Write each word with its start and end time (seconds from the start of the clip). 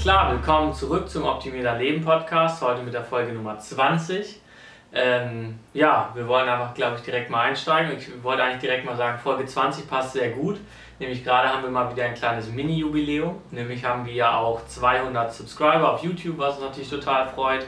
klar, 0.00 0.32
willkommen 0.32 0.72
zurück 0.72 1.10
zum 1.10 1.24
Optimier 1.24 1.62
dein 1.62 1.78
Leben 1.78 2.02
Podcast, 2.02 2.62
heute 2.62 2.82
mit 2.82 2.94
der 2.94 3.04
Folge 3.04 3.34
Nummer 3.34 3.58
20. 3.58 4.40
Ähm, 4.94 5.58
ja, 5.74 6.10
wir 6.14 6.26
wollen 6.26 6.48
einfach, 6.48 6.72
glaube 6.72 6.96
ich, 6.96 7.02
direkt 7.02 7.28
mal 7.28 7.42
einsteigen. 7.42 7.98
Ich 7.98 8.10
wollte 8.22 8.42
eigentlich 8.42 8.62
direkt 8.62 8.86
mal 8.86 8.96
sagen, 8.96 9.18
Folge 9.18 9.44
20 9.44 9.90
passt 9.90 10.14
sehr 10.14 10.30
gut. 10.30 10.58
Nämlich 10.98 11.22
gerade 11.22 11.50
haben 11.50 11.62
wir 11.62 11.68
mal 11.68 11.92
wieder 11.92 12.04
ein 12.04 12.14
kleines 12.14 12.50
Mini-Jubiläum. 12.50 13.42
Nämlich 13.50 13.84
haben 13.84 14.06
wir 14.06 14.14
ja 14.14 14.38
auch 14.38 14.64
200 14.66 15.34
Subscriber 15.34 15.92
auf 15.92 16.02
YouTube, 16.02 16.38
was 16.38 16.54
uns 16.54 16.64
natürlich 16.64 16.88
total 16.88 17.28
freut. 17.28 17.66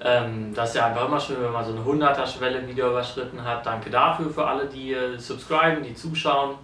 Ähm, 0.00 0.54
das 0.54 0.68
ist 0.68 0.76
ja 0.76 0.86
einfach 0.86 1.08
immer 1.08 1.18
schön, 1.18 1.42
wenn 1.42 1.52
man 1.52 1.64
so 1.64 1.72
eine 1.72 1.80
100er-Schwelle 1.80 2.68
wieder 2.68 2.90
überschritten 2.90 3.42
hat. 3.42 3.66
Danke 3.66 3.90
dafür 3.90 4.30
für 4.30 4.46
alle, 4.46 4.66
die 4.66 4.92
äh, 4.92 5.18
subscriben, 5.18 5.82
die 5.82 5.94
zuschauen. 5.96 6.54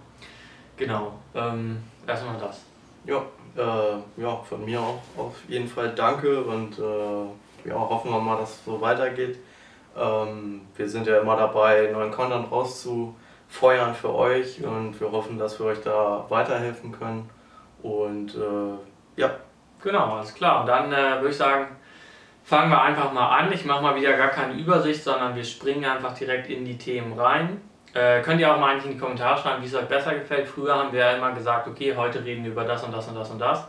Genau, 0.77 1.11
ähm, 1.35 1.83
erstmal 2.07 2.37
das. 2.37 2.63
Ja, 3.05 3.21
äh, 3.55 4.21
ja, 4.21 4.35
von 4.37 4.65
mir 4.65 4.79
auch 4.79 5.01
auf 5.17 5.35
jeden 5.47 5.67
Fall 5.67 5.93
danke 5.95 6.43
und 6.43 6.79
äh, 6.79 7.69
ja, 7.69 7.75
hoffen 7.75 8.11
wir 8.11 8.19
mal, 8.19 8.37
dass 8.37 8.51
es 8.51 8.65
so 8.65 8.79
weitergeht. 8.81 9.39
Ähm, 9.95 10.61
wir 10.75 10.89
sind 10.89 11.07
ja 11.07 11.19
immer 11.19 11.37
dabei, 11.37 11.89
neuen 11.91 12.11
Content 12.11 12.51
rauszufeuern 12.51 13.93
für 13.93 14.13
euch 14.13 14.63
und 14.63 14.99
wir 14.99 15.11
hoffen, 15.11 15.37
dass 15.37 15.59
wir 15.59 15.67
euch 15.67 15.81
da 15.81 16.25
weiterhelfen 16.29 16.91
können. 16.91 17.29
Und 17.81 18.35
äh, 18.35 19.21
ja. 19.21 19.31
Genau, 19.81 20.15
alles 20.15 20.33
klar. 20.33 20.61
Und 20.61 20.67
dann 20.67 20.91
äh, 20.91 21.19
würde 21.19 21.29
ich 21.29 21.37
sagen, 21.37 21.67
fangen 22.43 22.71
wir 22.71 22.81
einfach 22.81 23.11
mal 23.11 23.37
an. 23.37 23.51
Ich 23.51 23.65
mache 23.65 23.83
mal 23.83 23.95
wieder 23.95 24.15
gar 24.17 24.29
keine 24.29 24.53
Übersicht, 24.53 25.03
sondern 25.03 25.35
wir 25.35 25.43
springen 25.43 25.85
einfach 25.85 26.17
direkt 26.17 26.49
in 26.49 26.65
die 26.65 26.77
Themen 26.77 27.19
rein. 27.19 27.61
Äh, 27.93 28.21
könnt 28.21 28.41
ihr 28.41 28.51
auch 28.51 28.59
mal 28.59 28.71
eigentlich 28.71 28.85
in 28.85 28.91
die 28.93 28.97
Kommentare 28.97 29.39
schreiben, 29.39 29.61
wie 29.61 29.67
es 29.67 29.75
euch 29.75 29.85
besser 29.85 30.15
gefällt. 30.15 30.47
Früher 30.47 30.75
haben 30.75 30.91
wir 30.91 30.99
ja 30.99 31.11
immer 31.11 31.31
gesagt, 31.31 31.67
okay, 31.67 31.95
heute 31.95 32.23
reden 32.23 32.43
wir 32.43 32.51
über 32.51 32.63
das 32.63 32.83
und 32.83 32.91
das 32.91 33.07
und 33.07 33.15
das 33.15 33.29
und 33.29 33.39
das. 33.39 33.67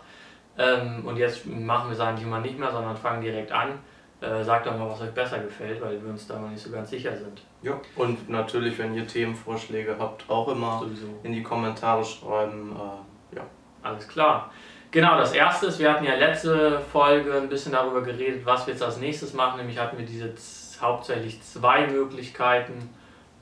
Ähm, 0.56 1.04
und 1.04 1.16
jetzt 1.16 1.44
machen 1.46 1.90
wir 1.90 1.94
es 1.94 2.00
eigentlich 2.00 2.26
immer 2.26 2.40
nicht 2.40 2.58
mehr, 2.58 2.70
sondern 2.70 2.96
fangen 2.96 3.20
direkt 3.20 3.52
an. 3.52 3.78
Äh, 4.20 4.42
sagt 4.42 4.66
doch 4.66 4.78
mal, 4.78 4.88
was 4.88 5.02
euch 5.02 5.10
besser 5.10 5.38
gefällt, 5.40 5.82
weil 5.82 6.02
wir 6.02 6.08
uns 6.08 6.26
da 6.26 6.38
noch 6.38 6.48
nicht 6.48 6.62
so 6.62 6.70
ganz 6.70 6.88
sicher 6.88 7.14
sind. 7.14 7.42
Ja, 7.60 7.78
und 7.96 8.30
natürlich, 8.30 8.78
wenn 8.78 8.94
ihr 8.94 9.06
Themenvorschläge 9.06 9.96
habt, 9.98 10.28
auch 10.30 10.48
immer 10.48 10.78
Sowieso. 10.78 11.18
in 11.22 11.32
die 11.32 11.42
Kommentare 11.42 12.02
schreiben. 12.02 12.74
Äh, 12.74 13.36
ja. 13.36 13.42
Alles 13.82 14.08
klar. 14.08 14.50
Genau, 14.90 15.18
das 15.18 15.32
erste 15.32 15.66
ist, 15.66 15.78
wir 15.80 15.92
hatten 15.92 16.04
ja 16.04 16.14
letzte 16.14 16.80
Folge 16.80 17.34
ein 17.34 17.48
bisschen 17.48 17.72
darüber 17.72 18.00
geredet, 18.00 18.46
was 18.46 18.66
wir 18.66 18.72
jetzt 18.72 18.82
als 18.82 18.98
nächstes 18.98 19.34
machen. 19.34 19.58
Nämlich 19.58 19.78
hatten 19.78 19.98
wir 19.98 20.06
diese 20.06 20.32
hauptsächlich 20.80 21.42
zwei 21.42 21.86
Möglichkeiten 21.88 22.88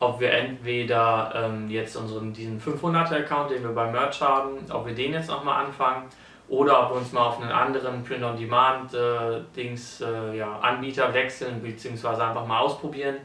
ob 0.02 0.18
wir 0.18 0.32
entweder 0.32 1.32
ähm, 1.32 1.70
jetzt 1.70 1.94
unseren 1.96 2.32
diesen 2.32 2.60
500er 2.60 3.20
Account, 3.20 3.52
den 3.52 3.62
wir 3.62 3.70
beim 3.70 3.92
Merch 3.92 4.20
haben, 4.20 4.58
ob 4.70 4.84
wir 4.84 4.94
den 4.94 5.12
jetzt 5.12 5.30
nochmal 5.30 5.64
anfangen 5.64 6.06
oder 6.48 6.82
ob 6.82 6.90
wir 6.90 6.96
uns 6.96 7.12
mal 7.12 7.26
auf 7.26 7.40
einen 7.40 7.52
anderen 7.52 8.02
Print-on-Demand 8.02 8.94
äh, 8.94 9.38
äh, 9.56 10.36
ja, 10.36 10.58
Anbieter 10.60 11.14
wechseln 11.14 11.62
beziehungsweise 11.62 12.24
einfach 12.24 12.44
mal 12.44 12.58
ausprobieren. 12.58 13.18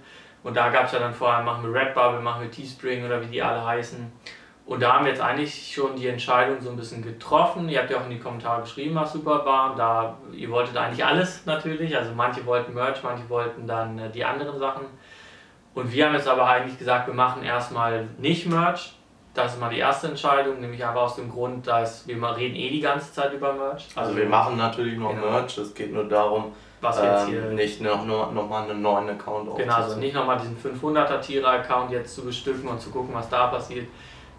Und 0.43 0.55
da 0.55 0.69
gab 0.69 0.85
es 0.85 0.91
ja 0.91 0.99
dann 0.99 1.15
vorher, 1.15 1.41
machen 1.41 1.63
wir 1.63 1.81
Redbubble, 1.81 2.21
machen 2.21 2.43
wir 2.43 2.51
Teespring 2.51 3.03
oder 3.03 3.21
wie 3.21 3.25
die 3.25 3.41
alle 3.41 3.65
heißen. 3.65 4.11
Und 4.67 4.81
da 4.83 4.93
haben 4.93 5.05
wir 5.05 5.11
jetzt 5.11 5.21
eigentlich 5.21 5.73
schon 5.73 5.95
die 5.95 6.07
Entscheidung 6.07 6.61
so 6.61 6.69
ein 6.69 6.75
bisschen 6.75 7.01
getroffen. 7.01 7.69
Ihr 7.69 7.79
habt 7.79 7.89
ja 7.89 7.97
auch 7.97 8.03
in 8.03 8.11
die 8.11 8.19
Kommentare 8.19 8.61
geschrieben, 8.61 8.93
was 8.93 9.13
super 9.13 9.43
war. 9.45 9.75
Da, 9.75 10.17
ihr 10.31 10.51
wolltet 10.51 10.77
eigentlich 10.77 11.03
alles 11.03 11.45
natürlich. 11.47 11.97
Also 11.97 12.11
manche 12.13 12.45
wollten 12.45 12.75
Merch, 12.75 13.01
manche 13.01 13.27
wollten 13.29 13.65
dann 13.65 13.97
äh, 13.97 14.11
die 14.11 14.23
anderen 14.23 14.59
Sachen. 14.59 14.85
Und 15.77 15.93
wir 15.93 16.07
haben 16.07 16.15
jetzt 16.15 16.27
aber 16.27 16.47
eigentlich 16.47 16.79
gesagt, 16.79 17.05
wir 17.05 17.13
machen 17.13 17.43
erstmal 17.43 18.07
nicht 18.17 18.47
Merch. 18.47 18.95
Das 19.35 19.53
ist 19.53 19.59
mal 19.59 19.69
die 19.69 19.77
erste 19.77 20.07
Entscheidung, 20.07 20.59
nämlich 20.59 20.83
einfach 20.83 21.03
aus 21.03 21.17
dem 21.17 21.29
Grund, 21.29 21.67
dass 21.67 22.07
wir 22.07 22.17
mal 22.17 22.33
reden 22.33 22.55
eh 22.55 22.71
die 22.71 22.79
ganze 22.79 23.13
Zeit 23.13 23.31
über 23.31 23.53
Merch. 23.53 23.85
Also, 23.89 24.09
also 24.09 24.17
wir 24.17 24.25
machen 24.25 24.57
natürlich 24.57 24.97
noch 24.97 25.11
genau. 25.11 25.29
Merch, 25.29 25.55
es 25.59 25.75
geht 25.75 25.93
nur 25.93 26.05
darum, 26.05 26.51
was 26.81 26.99
wir 26.99 27.11
jetzt 27.11 27.25
ähm, 27.25 27.29
hier 27.29 27.41
nicht 27.51 27.81
noch, 27.81 28.03
noch, 28.07 28.31
noch 28.31 28.49
mal 28.49 28.63
einen 28.63 28.81
neuen 28.81 29.07
Account 29.09 29.49
aufzusetzen. 29.49 29.69
Genau, 29.69 29.75
also 29.75 29.99
nicht 29.99 30.15
nochmal 30.15 30.39
diesen 30.39 30.57
500er 30.57 31.21
Tiere-Account 31.21 31.91
jetzt 31.91 32.15
zu 32.15 32.25
bestücken 32.25 32.67
und 32.67 32.81
zu 32.81 32.89
gucken, 32.89 33.13
was 33.13 33.29
da 33.29 33.45
passiert. 33.45 33.87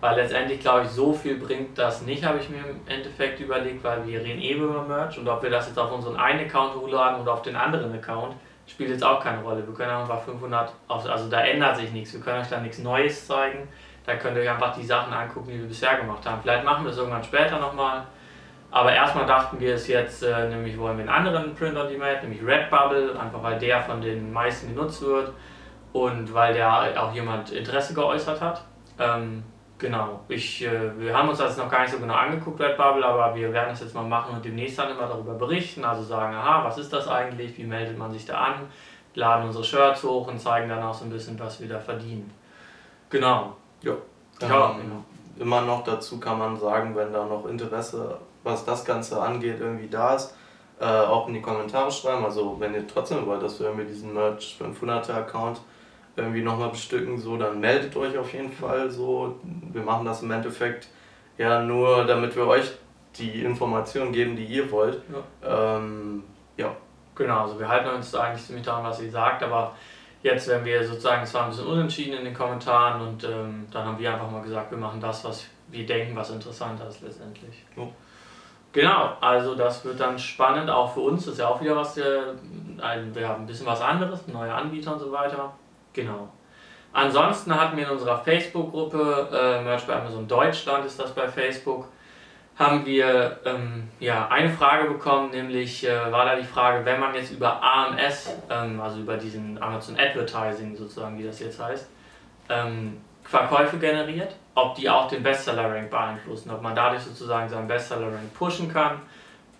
Weil 0.01 0.17
letztendlich, 0.17 0.59
glaube 0.59 0.87
ich, 0.87 0.89
so 0.89 1.13
viel 1.13 1.39
bringt 1.39 1.79
das 1.79 2.03
nicht, 2.03 2.25
habe 2.25 2.39
ich 2.39 2.49
mir 2.49 2.59
im 2.69 2.81
Endeffekt 2.89 3.39
überlegt, 3.39 3.85
weil 3.85 4.05
wir 4.05 4.21
reden 4.21 4.43
eh 4.43 4.55
über 4.55 4.83
Merch 4.83 5.17
und 5.17 5.29
ob 5.29 5.41
wir 5.41 5.51
das 5.51 5.69
jetzt 5.69 5.79
auf 5.79 5.93
unseren 5.93 6.17
einen 6.17 6.49
Account 6.49 6.75
hochladen 6.75 7.21
oder 7.23 7.35
auf 7.35 7.43
den 7.43 7.55
anderen 7.55 7.95
Account, 7.95 8.35
spielt 8.69 8.91
jetzt 8.91 9.05
auch 9.05 9.23
keine 9.23 9.43
Rolle. 9.43 9.67
Wir 9.67 9.75
können 9.75 9.91
einfach 9.91 10.21
500, 10.23 10.73
also 10.89 11.29
da 11.29 11.41
ändert 11.41 11.77
sich 11.77 11.91
nichts. 11.93 12.13
Wir 12.13 12.21
können 12.21 12.41
euch 12.41 12.49
da 12.49 12.61
nichts 12.61 12.79
Neues 12.79 13.27
zeigen. 13.27 13.69
Da 14.05 14.17
könnt 14.17 14.37
ihr 14.37 14.43
euch 14.43 14.51
einfach 14.51 14.75
die 14.75 14.85
Sachen 14.85 15.13
angucken, 15.13 15.51
die 15.51 15.61
wir 15.61 15.69
bisher 15.69 15.97
gemacht 15.97 16.25
haben. 16.27 16.41
Vielleicht 16.43 16.65
machen 16.65 16.85
wir 16.85 16.91
es 16.91 16.99
irgendwann 16.99 17.23
später 17.25 17.59
nochmal. 17.59 18.05
Aber 18.71 18.93
erstmal 18.93 19.27
dachten 19.27 19.59
wir 19.61 19.75
es 19.75 19.89
jetzt, 19.89 20.23
äh, 20.23 20.49
nämlich 20.49 20.79
wollen 20.79 20.99
wir 20.99 21.03
einen 21.03 21.27
anderen 21.27 21.55
Print 21.55 21.77
on 21.77 21.89
Demand, 21.89 22.23
nämlich 22.23 22.45
Redbubble, 22.45 23.19
einfach 23.19 23.43
weil 23.43 23.59
der 23.59 23.83
von 23.83 24.01
den 24.01 24.31
meisten 24.33 24.75
genutzt 24.75 25.03
wird 25.03 25.33
und 25.93 26.33
weil 26.35 26.53
der 26.53 27.03
auch 27.03 27.15
jemand 27.15 27.51
Interesse 27.51 27.95
geäußert 27.95 28.41
hat. 28.41 28.63
Ähm, 28.99 29.43
Genau, 29.79 30.21
ich, 30.27 30.65
äh, 30.65 30.99
wir 30.99 31.17
haben 31.17 31.29
uns 31.29 31.39
das 31.39 31.57
noch 31.57 31.71
gar 31.71 31.83
nicht 31.83 31.93
so 31.93 32.01
genau 32.01 32.15
angeguckt, 32.15 32.61
Redbubble, 32.61 33.07
aber 33.07 33.33
wir 33.37 33.53
werden 33.53 33.69
das 33.71 33.81
jetzt 33.81 33.95
mal 33.95 34.03
machen 34.03 34.35
und 34.35 34.45
demnächst 34.45 34.77
dann 34.77 34.91
immer 34.91 35.07
darüber 35.07 35.35
berichten. 35.35 35.85
Also 35.85 36.03
sagen, 36.03 36.35
aha, 36.35 36.65
was 36.65 36.79
ist 36.79 36.93
das 36.93 37.07
eigentlich, 37.07 37.57
wie 37.57 37.65
meldet 37.65 37.97
man 37.97 38.11
sich 38.11 38.27
da 38.27 38.39
an, 38.39 38.55
laden 39.15 39.47
unsere 39.47 39.63
Shirts 39.63 40.03
hoch 40.03 40.27
und 40.27 40.41
zeigen 40.41 40.69
dann 40.69 40.83
auch 40.83 40.95
so 40.95 41.05
ein 41.05 41.11
bisschen, 41.11 41.39
was 41.39 41.61
wir 41.61 41.69
da 41.69 41.79
verdienen. 41.79 42.29
Genau. 43.09 43.55
Ja. 43.83 43.93
ja 44.41 44.71
ähm, 44.71 44.77
genau. 44.83 45.05
Immer 45.39 45.61
noch 45.61 45.85
dazu 45.85 46.19
kann 46.19 46.39
man 46.39 46.59
sagen, 46.59 46.97
wenn 46.97 47.13
da 47.13 47.25
noch 47.25 47.47
Interesse, 47.47 48.19
was 48.43 48.65
das 48.65 48.85
Ganze 48.85 49.23
angeht, 49.23 49.61
irgendwie 49.61 49.89
da 49.89 50.17
ist, 50.17 50.35
äh, 50.81 50.85
auch 50.85 51.29
in 51.29 51.35
die 51.35 51.43
Kommentare 51.43 51.93
schreiben. 51.93 52.25
Also 52.25 52.57
wenn 52.59 52.75
ihr 52.75 52.85
trotzdem 52.89 53.25
wollt, 53.27 53.45
dass 53.45 53.61
wir 53.61 53.69
irgendwie 53.69 53.87
diesen 53.87 54.13
Merch 54.13 54.59
500er 54.61 55.15
Account 55.15 55.61
irgendwie 56.19 56.43
nochmal 56.43 56.71
bestücken, 56.71 57.19
so, 57.19 57.37
dann 57.37 57.61
meldet 57.61 57.97
euch 57.97 58.17
auf 58.19 58.33
jeden 58.33 58.53
Fall 58.53 58.91
so. 58.91 59.37
Wir 59.73 59.83
machen 59.83 60.05
das 60.05 60.23
im 60.23 60.31
Endeffekt 60.31 60.89
ja 61.39 61.63
nur, 61.63 62.05
damit 62.05 62.35
wir 62.37 62.47
euch 62.47 62.73
die 63.17 63.43
Informationen 63.43 64.13
geben, 64.13 64.37
die 64.37 64.45
ihr 64.45 64.71
wollt. 64.71 65.01
Ja. 65.43 65.77
Ähm, 65.77 66.23
ja. 66.57 66.75
Genau, 67.15 67.43
also 67.43 67.59
wir 67.59 67.69
halten 67.69 67.89
uns 67.89 68.15
eigentlich 68.15 68.45
ziemlich 68.45 68.65
daran, 68.65 68.85
was 68.85 69.01
ihr 69.01 69.11
sagt, 69.11 69.43
aber 69.43 69.75
jetzt 70.23 70.47
werden 70.49 70.65
wir 70.65 70.85
sozusagen, 70.87 71.23
es 71.23 71.35
war 71.35 71.45
ein 71.45 71.51
bisschen 71.51 71.67
unentschieden 71.67 72.19
in 72.19 72.25
den 72.25 72.35
Kommentaren 72.35 73.01
und 73.01 73.25
ähm, 73.25 73.67
dann 73.73 73.87
haben 73.87 73.99
wir 73.99 74.13
einfach 74.13 74.31
mal 74.31 74.43
gesagt, 74.43 74.71
wir 74.71 74.79
machen 74.79 75.01
das, 75.01 75.25
was 75.25 75.47
wir 75.69 75.85
denken, 75.85 76.15
was 76.17 76.31
interessanter 76.31 76.89
ist 76.89 77.03
letztendlich. 77.03 77.65
Ja. 77.77 77.85
Genau, 78.73 79.17
also 79.21 79.55
das 79.55 79.85
wird 79.85 79.99
dann 79.99 80.19
spannend, 80.19 80.71
auch 80.71 80.93
für 80.93 81.01
uns, 81.01 81.25
das 81.25 81.35
ist 81.35 81.41
ja 81.41 81.49
auch 81.49 81.61
wieder 81.61 81.75
was, 81.75 81.97
wir, 81.97 82.35
äh, 82.81 83.15
wir 83.15 83.29
haben 83.29 83.43
ein 83.43 83.47
bisschen 83.47 83.67
was 83.67 83.81
anderes, 83.81 84.29
neue 84.29 84.53
Anbieter 84.53 84.93
und 84.93 85.01
so 85.01 85.11
weiter. 85.11 85.53
Genau. 85.99 86.29
Ansonsten 86.93 87.53
hatten 87.53 87.77
wir 87.77 87.85
in 87.85 87.91
unserer 87.91 88.19
Facebook-Gruppe, 88.19 89.29
äh, 89.33 89.65
Merch 89.65 89.85
bei 89.85 89.97
Amazon 89.97 90.29
Deutschland 90.29 90.87
ist 90.87 90.97
das 90.97 91.13
bei 91.13 91.27
Facebook, 91.27 91.89
haben 92.57 92.87
wir 92.87 93.41
ähm, 93.45 93.89
ja, 93.99 94.29
eine 94.29 94.49
Frage 94.49 94.89
bekommen, 94.89 95.31
nämlich 95.33 95.85
äh, 95.85 96.13
war 96.13 96.25
da 96.25 96.37
die 96.37 96.45
Frage, 96.45 96.85
wenn 96.85 97.01
man 97.01 97.15
jetzt 97.17 97.33
über 97.33 97.61
AMS, 97.61 98.31
ähm, 98.49 98.81
also 98.81 99.01
über 99.01 99.17
diesen 99.17 99.61
Amazon 99.61 99.97
Advertising 99.99 100.77
sozusagen, 100.77 101.19
wie 101.19 101.25
das 101.25 101.41
jetzt 101.41 101.61
heißt, 101.61 101.89
ähm, 102.49 103.01
Verkäufe 103.25 103.79
generiert, 103.79 104.37
ob 104.55 104.77
die 104.77 104.89
auch 104.89 105.09
den 105.09 105.25
Bestseller-Rank 105.25 105.91
beeinflussen, 105.91 106.53
ob 106.53 106.63
man 106.63 106.77
dadurch 106.77 107.03
sozusagen 107.03 107.49
seinen 107.49 107.67
Bestseller-Rank 107.67 108.33
pushen 108.35 108.73
kann 108.73 109.01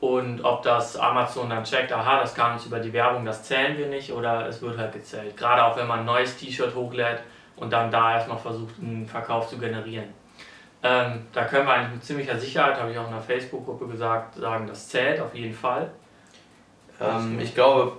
und 0.01 0.45
ob 0.45 0.63
das 0.63 0.97
Amazon 0.97 1.51
dann 1.51 1.65
checkt, 1.65 1.93
aha, 1.93 2.21
das 2.21 2.35
kam 2.35 2.55
uns 2.55 2.67
über 2.67 2.79
die 2.79 2.93
Werbung, 2.93 3.25
das 3.25 3.43
zählen 3.43 3.77
wir 3.77 3.89
nicht 3.89 4.13
oder 4.13 4.47
es 4.47 4.63
wird 4.63 4.79
halt 4.79 4.93
gezählt. 4.93 5.37
Gerade 5.37 5.65
auch 5.65 5.77
wenn 5.77 5.89
man 5.89 6.01
ein 6.01 6.05
neues 6.05 6.37
T-Shirt 6.37 6.75
hochlädt 6.75 7.21
und 7.57 7.73
dann 7.73 7.91
da 7.91 8.15
erstmal 8.15 8.39
versucht, 8.39 8.75
einen 8.81 9.07
Verkauf 9.07 9.49
zu 9.49 9.59
generieren. 9.59 10.09
Ähm, 10.83 11.27
da 11.33 11.45
können 11.45 11.67
wir 11.67 11.73
eigentlich 11.73 11.95
mit 11.95 12.05
ziemlicher 12.05 12.39
Sicherheit, 12.39 12.79
habe 12.79 12.93
ich 12.93 12.99
auch 12.99 13.07
in 13.07 13.13
der 13.13 13.21
Facebook-Gruppe 13.21 13.89
gesagt, 13.89 14.37
sagen, 14.37 14.69
das 14.69 14.89
zählt 14.89 15.21
auf 15.21 15.35
jeden 15.35 15.55
Fall. 15.55 15.91
Ähm, 17.01 17.41
ich 17.41 17.55
glaube, 17.55 17.99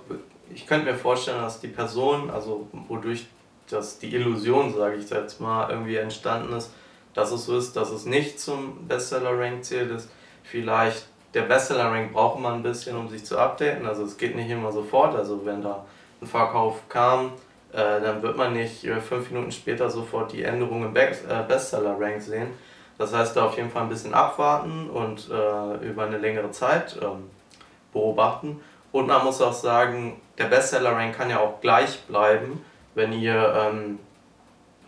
ich 0.52 0.66
könnte 0.66 0.90
mir 0.90 0.96
vorstellen, 0.96 1.42
dass 1.42 1.60
die 1.60 1.68
Person, 1.68 2.30
also 2.30 2.68
wodurch 2.72 3.26
das 3.68 3.98
die 3.98 4.14
Illusion, 4.14 4.74
sage 4.74 4.96
ich 4.96 5.10
jetzt 5.10 5.40
mal, 5.40 5.70
irgendwie 5.70 5.96
entstanden 5.96 6.54
ist, 6.54 6.72
dass 7.12 7.30
es 7.30 7.44
so 7.44 7.58
ist, 7.58 7.76
dass 7.76 7.90
es 7.90 8.06
nicht 8.06 8.40
zum 8.40 8.88
Bestseller-Rank 8.88 9.62
zählt 9.62 9.90
ist, 9.90 10.10
vielleicht 10.42 11.06
der 11.34 11.42
Bestseller-Rank 11.42 12.12
braucht 12.12 12.40
man 12.40 12.54
ein 12.54 12.62
bisschen, 12.62 12.96
um 12.96 13.08
sich 13.08 13.24
zu 13.24 13.38
updaten. 13.38 13.86
Also 13.86 14.04
es 14.04 14.16
geht 14.16 14.34
nicht 14.34 14.50
immer 14.50 14.72
sofort. 14.72 15.14
Also 15.14 15.44
wenn 15.44 15.62
da 15.62 15.84
ein 16.20 16.26
Verkauf 16.26 16.88
kam, 16.88 17.32
äh, 17.72 18.00
dann 18.00 18.22
wird 18.22 18.36
man 18.36 18.52
nicht 18.52 18.84
äh, 18.84 19.00
fünf 19.00 19.30
Minuten 19.30 19.52
später 19.52 19.88
sofort 19.90 20.32
die 20.32 20.42
Änderungen 20.42 20.88
im 20.88 20.96
äh, 20.96 21.14
Bestseller-Rank 21.46 22.20
sehen. 22.20 22.48
Das 22.98 23.14
heißt, 23.14 23.36
da 23.36 23.46
auf 23.46 23.56
jeden 23.56 23.70
Fall 23.70 23.82
ein 23.82 23.88
bisschen 23.88 24.12
abwarten 24.12 24.90
und 24.90 25.30
äh, 25.30 25.86
über 25.86 26.04
eine 26.04 26.18
längere 26.18 26.50
Zeit 26.50 26.98
ähm, 27.00 27.30
beobachten. 27.92 28.60
Und 28.92 29.06
man 29.06 29.24
muss 29.24 29.40
auch 29.40 29.52
sagen, 29.52 30.20
der 30.36 30.46
Bestseller-Rank 30.46 31.16
kann 31.16 31.30
ja 31.30 31.38
auch 31.38 31.60
gleich 31.60 32.00
bleiben, 32.02 32.64
wenn 32.94 33.12
ihr 33.12 33.54
ähm, 33.56 34.00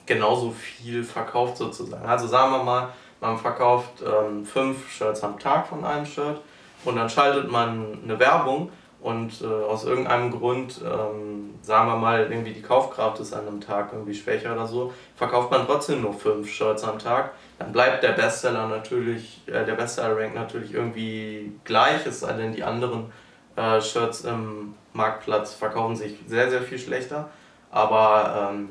genauso 0.07 0.51
viel 0.51 1.05
verkauft 1.05 1.57
sozusagen. 1.57 2.05
Also 2.05 2.27
sagen 2.27 2.53
wir 2.53 2.65
mal, 2.65 2.89
man 3.23 3.39
verkauft 3.39 4.03
ähm, 4.03 4.45
fünf 4.45 4.91
Shirts 4.91 5.23
am 5.23 5.39
Tag 5.39 5.67
von 5.67 5.83
einem 5.85 6.05
Shirt, 6.05 6.43
und 6.85 6.97
dann 6.97 7.09
schaltet 7.09 7.51
man 7.51 7.99
eine 8.03 8.19
Werbung 8.19 8.71
und 9.01 9.41
äh, 9.41 9.47
aus 9.47 9.85
irgendeinem 9.85 10.33
Grund, 10.33 10.81
ähm, 10.85 11.55
sagen 11.63 11.89
wir 11.89 11.97
mal, 11.97 12.29
irgendwie 12.31 12.53
die 12.53 12.63
Kaufkraft 12.63 13.21
ist 13.21 13.33
an 13.33 13.47
einem 13.47 13.61
Tag 13.61 13.91
irgendwie 13.93 14.15
schwächer 14.15 14.53
oder 14.53 14.67
so, 14.67 14.93
verkauft 15.17 15.51
man 15.53 15.65
trotzdem 15.65 16.03
nur 16.03 16.13
fünf 16.13 16.51
Shirts 16.51 16.85
am 16.85 16.99
Tag, 16.99 17.31
dann 17.59 17.73
bleibt 17.73 18.03
der 18.03 18.13
Bestseller 18.13 18.67
natürlich, 18.67 19.43
äh, 19.47 19.65
der 19.65 19.75
Bestseller-Rank 19.75 20.35
natürlich 20.35 20.75
irgendwie 20.75 21.53
gleich, 21.65 22.05
es 22.05 22.21
sei 22.21 22.33
denn, 22.33 22.53
die 22.53 22.65
anderen 22.65 23.13
äh, 23.57 23.81
Shirts 23.81 24.25
im 24.25 24.75
Marktplatz 24.93 25.55
verkaufen 25.55 25.97
sich 25.97 26.19
sehr, 26.27 26.51
sehr 26.51 26.63
viel 26.63 26.79
schlechter. 26.79 27.31
Aber 27.71 28.51
ähm, 28.53 28.69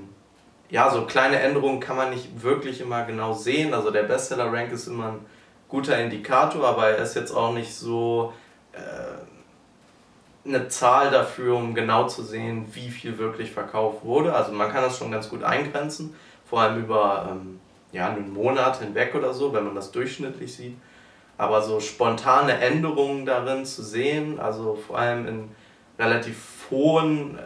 ja, 0.72 0.90
so 0.90 1.06
kleine 1.06 1.40
Änderungen 1.40 1.82
kann 1.82 1.98
man 1.98 2.10
nicht 2.10 2.42
wirklich 2.42 2.80
immer 2.80 3.04
genau 3.04 3.34
sehen. 3.34 3.74
Also 3.74 3.92
der 3.92 4.04
Bestseller-Rank 4.04 4.72
ist 4.72 4.88
immer 4.88 5.10
ein 5.10 5.26
guter 5.68 6.00
Indikator, 6.00 6.66
aber 6.66 6.88
er 6.88 7.04
ist 7.04 7.14
jetzt 7.16 7.32
auch 7.32 7.54
nicht 7.54 7.76
so 7.76 8.34
äh, 8.72 10.48
eine 10.48 10.70
Zahl 10.70 11.12
dafür, 11.12 11.58
um 11.58 11.76
genau 11.76 12.08
zu 12.08 12.24
sehen, 12.24 12.68
wie 12.72 12.90
viel 12.90 13.18
wirklich 13.18 13.52
verkauft 13.52 14.06
wurde. 14.06 14.34
Also 14.34 14.54
man 14.54 14.72
kann 14.72 14.82
das 14.82 14.98
schon 14.98 15.12
ganz 15.12 15.30
gut 15.30 15.44
eingrenzen, 15.44 16.16
vor 16.50 16.62
allem 16.62 16.82
über 16.82 17.28
ähm, 17.30 17.60
ja, 17.92 18.08
einen 18.08 18.34
Monat 18.34 18.80
hinweg 18.80 19.14
oder 19.14 19.34
so, 19.34 19.52
wenn 19.54 19.66
man 19.66 19.76
das 19.76 19.92
durchschnittlich 19.92 20.56
sieht. 20.56 20.78
Aber 21.38 21.62
so 21.62 21.82
spontane 21.82 22.54
Änderungen 22.60 23.26
darin 23.26 23.66
zu 23.66 23.84
sehen, 23.84 24.40
also 24.40 24.76
vor 24.76 24.98
allem 24.98 25.28
in 25.28 25.52
relativ 26.00 26.38
hohen 26.70 27.38
äh, 27.38 27.42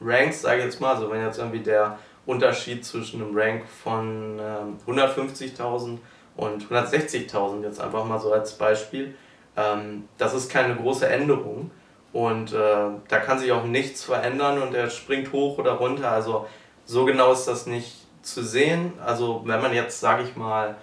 Ranks, 0.00 0.42
sage 0.42 0.58
ich 0.58 0.66
jetzt 0.66 0.80
mal, 0.80 0.94
also 0.94 1.10
wenn 1.10 1.24
jetzt 1.24 1.38
irgendwie 1.38 1.60
der 1.60 1.98
Unterschied 2.26 2.84
zwischen 2.84 3.22
einem 3.22 3.36
Rank 3.36 3.64
von 3.66 4.38
ähm, 4.38 4.78
150.000 4.86 5.98
und 6.36 6.68
160.000 6.68 7.62
jetzt 7.62 7.80
einfach 7.80 8.04
mal 8.04 8.20
so 8.20 8.32
als 8.32 8.58
Beispiel, 8.58 9.14
ähm, 9.56 10.08
das 10.18 10.34
ist 10.34 10.50
keine 10.50 10.76
große 10.76 11.08
Änderung 11.08 11.70
und 12.12 12.52
äh, 12.52 12.56
da 13.08 13.18
kann 13.18 13.38
sich 13.38 13.52
auch 13.52 13.64
nichts 13.64 14.04
verändern 14.04 14.60
und 14.60 14.74
er 14.74 14.90
springt 14.90 15.32
hoch 15.32 15.58
oder 15.58 15.72
runter. 15.72 16.10
Also 16.10 16.46
so 16.84 17.04
genau 17.04 17.32
ist 17.32 17.46
das 17.46 17.66
nicht 17.66 18.06
zu 18.22 18.42
sehen. 18.42 18.92
Also 19.04 19.42
wenn 19.44 19.62
man 19.62 19.72
jetzt, 19.74 20.00
sage 20.00 20.24
ich 20.24 20.36
mal, 20.36 20.76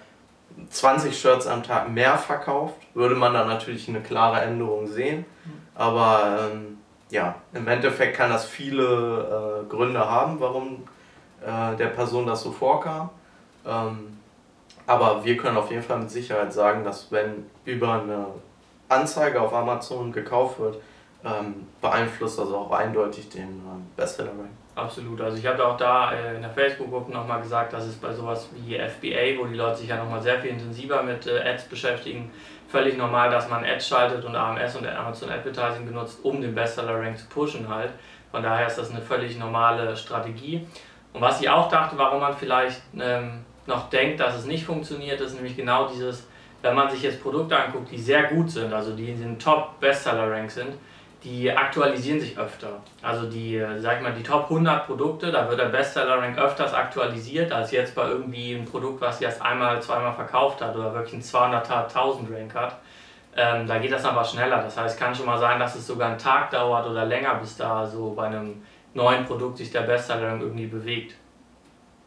20 0.70 1.18
Shirts 1.18 1.46
am 1.46 1.62
Tag 1.62 1.90
mehr 1.90 2.16
verkauft, 2.18 2.76
würde 2.94 3.14
man 3.14 3.34
da 3.34 3.44
natürlich 3.44 3.88
eine 3.88 4.00
klare 4.00 4.40
Änderung 4.40 4.86
sehen. 4.86 5.24
Aber 5.74 6.50
ähm, 6.52 6.78
ja, 7.10 7.34
im 7.52 7.66
Endeffekt 7.66 8.16
kann 8.16 8.30
das 8.30 8.46
viele 8.46 9.64
äh, 9.64 9.68
Gründe 9.68 10.08
haben, 10.08 10.40
warum 10.40 10.84
äh, 11.44 11.76
der 11.76 11.88
Person 11.88 12.26
das 12.26 12.42
so 12.42 12.52
vorkam. 12.52 13.10
Ähm, 13.66 14.18
aber 14.86 15.24
wir 15.24 15.36
können 15.36 15.56
auf 15.56 15.70
jeden 15.70 15.82
Fall 15.82 15.98
mit 15.98 16.10
Sicherheit 16.10 16.52
sagen, 16.52 16.84
dass 16.84 17.10
wenn 17.10 17.46
über 17.64 17.94
eine 17.94 18.26
Anzeige 18.88 19.40
auf 19.40 19.54
Amazon 19.54 20.12
gekauft 20.12 20.58
wird, 20.58 20.76
ähm, 21.24 21.66
beeinflusst 21.80 22.38
das 22.38 22.48
auch 22.48 22.70
eindeutig 22.70 23.30
den 23.30 23.42
ähm, 23.42 23.86
Bestseller-Rank. 23.96 24.50
Absolut. 24.74 25.20
Also 25.20 25.38
ich 25.38 25.46
hatte 25.46 25.64
auch 25.66 25.76
da 25.76 26.12
äh, 26.12 26.34
in 26.34 26.42
der 26.42 26.50
Facebook-Gruppe 26.50 27.12
nochmal 27.12 27.40
gesagt, 27.40 27.72
dass 27.72 27.84
es 27.86 27.94
bei 27.94 28.12
sowas 28.12 28.48
wie 28.54 28.74
FBA, 28.74 29.38
wo 29.40 29.46
die 29.46 29.54
Leute 29.54 29.78
sich 29.78 29.88
ja 29.88 29.96
nochmal 29.96 30.20
sehr 30.20 30.40
viel 30.40 30.50
intensiver 30.50 31.02
mit 31.02 31.26
äh, 31.26 31.40
Ads 31.40 31.64
beschäftigen, 31.64 32.30
völlig 32.68 32.98
normal, 32.98 33.30
dass 33.30 33.48
man 33.48 33.64
Ads 33.64 33.88
schaltet 33.88 34.24
und 34.24 34.34
AMS 34.34 34.76
und 34.76 34.86
Amazon 34.86 35.30
Advertising 35.30 35.86
benutzt, 35.86 36.18
um 36.24 36.40
den 36.40 36.54
Bestseller-Rank 36.54 37.16
zu 37.18 37.26
pushen 37.26 37.68
halt. 37.68 37.90
Von 38.32 38.42
daher 38.42 38.66
ist 38.66 38.76
das 38.76 38.90
eine 38.90 39.00
völlig 39.00 39.38
normale 39.38 39.96
Strategie. 39.96 40.66
Und 41.14 41.20
was 41.20 41.40
ich 41.40 41.48
auch 41.48 41.68
dachte, 41.68 41.96
warum 41.96 42.20
man 42.20 42.36
vielleicht 42.36 42.82
ähm, 43.00 43.44
noch 43.66 43.88
denkt, 43.88 44.20
dass 44.20 44.36
es 44.36 44.44
nicht 44.44 44.66
funktioniert, 44.66 45.20
ist 45.20 45.34
nämlich 45.34 45.56
genau 45.56 45.88
dieses, 45.88 46.26
wenn 46.60 46.74
man 46.74 46.90
sich 46.90 47.02
jetzt 47.02 47.22
Produkte 47.22 47.56
anguckt, 47.56 47.90
die 47.90 47.98
sehr 47.98 48.24
gut 48.24 48.50
sind, 48.50 48.72
also 48.72 48.94
die 48.94 49.10
in 49.10 49.20
den 49.22 49.38
Top-Bestseller-Rank 49.38 50.50
sind, 50.50 50.74
die 51.22 51.50
aktualisieren 51.50 52.20
sich 52.20 52.36
öfter. 52.36 52.80
Also 53.00 53.30
die, 53.30 53.64
sag 53.78 53.96
ich 53.96 54.02
mal, 54.02 54.12
die 54.12 54.24
Top 54.24 54.44
100 54.44 54.86
Produkte, 54.86 55.30
da 55.30 55.48
wird 55.48 55.60
der 55.60 55.66
Bestseller-Rank 55.66 56.36
öfters 56.36 56.74
aktualisiert, 56.74 57.50
als 57.52 57.70
jetzt 57.70 57.94
bei 57.94 58.06
irgendwie 58.08 58.56
einem 58.56 58.64
Produkt, 58.66 59.00
was 59.00 59.20
erst 59.20 59.40
einmal, 59.40 59.80
zweimal 59.80 60.12
verkauft 60.12 60.60
hat 60.60 60.74
oder 60.74 60.92
wirklich 60.92 61.14
einen 61.14 61.22
200.000 61.22 62.34
Rank 62.34 62.54
hat. 62.54 62.76
Ähm, 63.36 63.66
da 63.66 63.78
geht 63.78 63.92
das 63.92 64.04
aber 64.04 64.24
schneller. 64.24 64.62
Das 64.62 64.76
heißt, 64.76 64.98
kann 64.98 65.14
schon 65.14 65.26
mal 65.26 65.38
sein, 65.38 65.58
dass 65.58 65.74
es 65.76 65.86
sogar 65.86 66.10
einen 66.10 66.18
Tag 66.18 66.50
dauert 66.50 66.86
oder 66.86 67.04
länger, 67.04 67.34
bis 67.36 67.56
da 67.56 67.86
so 67.86 68.10
bei 68.10 68.26
einem 68.26 68.62
neuen 68.94 69.24
Produkt 69.24 69.58
sich 69.58 69.70
der 69.70 69.82
Bestseller-Rank 69.82 70.42
irgendwie 70.42 70.66
bewegt. 70.66 71.14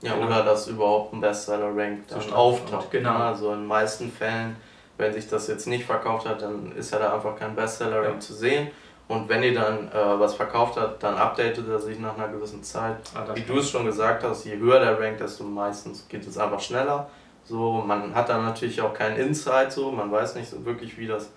Ja, 0.01 0.13
genau. 0.13 0.27
oder 0.27 0.43
dass 0.43 0.67
überhaupt 0.67 1.13
ein 1.13 1.21
Bestseller-Rank 1.21 2.03
auftaucht. 2.33 2.91
Genau. 2.91 3.17
Also 3.17 3.53
in 3.53 3.59
den 3.59 3.67
meisten 3.67 4.11
Fällen, 4.11 4.55
wenn 4.97 5.13
sich 5.13 5.27
das 5.27 5.47
jetzt 5.47 5.67
nicht 5.67 5.85
verkauft 5.85 6.27
hat, 6.27 6.41
dann 6.41 6.71
ist 6.75 6.91
ja 6.91 6.99
da 6.99 7.13
einfach 7.13 7.35
kein 7.35 7.55
Bestseller-Rank 7.55 8.15
ja. 8.15 8.19
zu 8.19 8.33
sehen. 8.33 8.67
Und 9.07 9.29
wenn 9.29 9.41
ihr 9.41 9.53
dann 9.53 9.87
äh, 9.87 10.19
was 10.19 10.35
verkauft 10.35 10.77
habt, 10.77 11.01
dann 11.01 11.15
updatet 11.15 11.67
er 11.67 11.79
sich 11.79 11.97
nach 11.99 12.17
einer 12.17 12.27
gewissen 12.27 12.61
Zeit. 12.61 12.97
Ah, 13.15 13.25
Wie 13.33 13.41
du 13.41 13.59
es 13.59 13.69
schon 13.69 13.85
gesagt 13.85 14.23
hast, 14.23 14.45
je 14.45 14.57
höher 14.57 14.79
der 14.79 14.99
Rank, 14.99 15.17
desto 15.17 15.45
meistens 15.45 16.07
geht 16.09 16.27
es 16.27 16.37
einfach 16.37 16.59
schneller. 16.59 17.09
So, 17.45 17.81
man 17.85 18.13
hat 18.13 18.27
dann 18.27 18.43
natürlich 18.43 18.81
auch 18.81 18.93
keinen 18.93 19.15
Insight, 19.15 19.71
so, 19.71 19.91
man 19.91 20.11
weiß 20.11 20.35
nicht 20.35 20.49
so 20.49 20.65
wirklich, 20.65 20.97
wie 20.97 21.07
das 21.07 21.31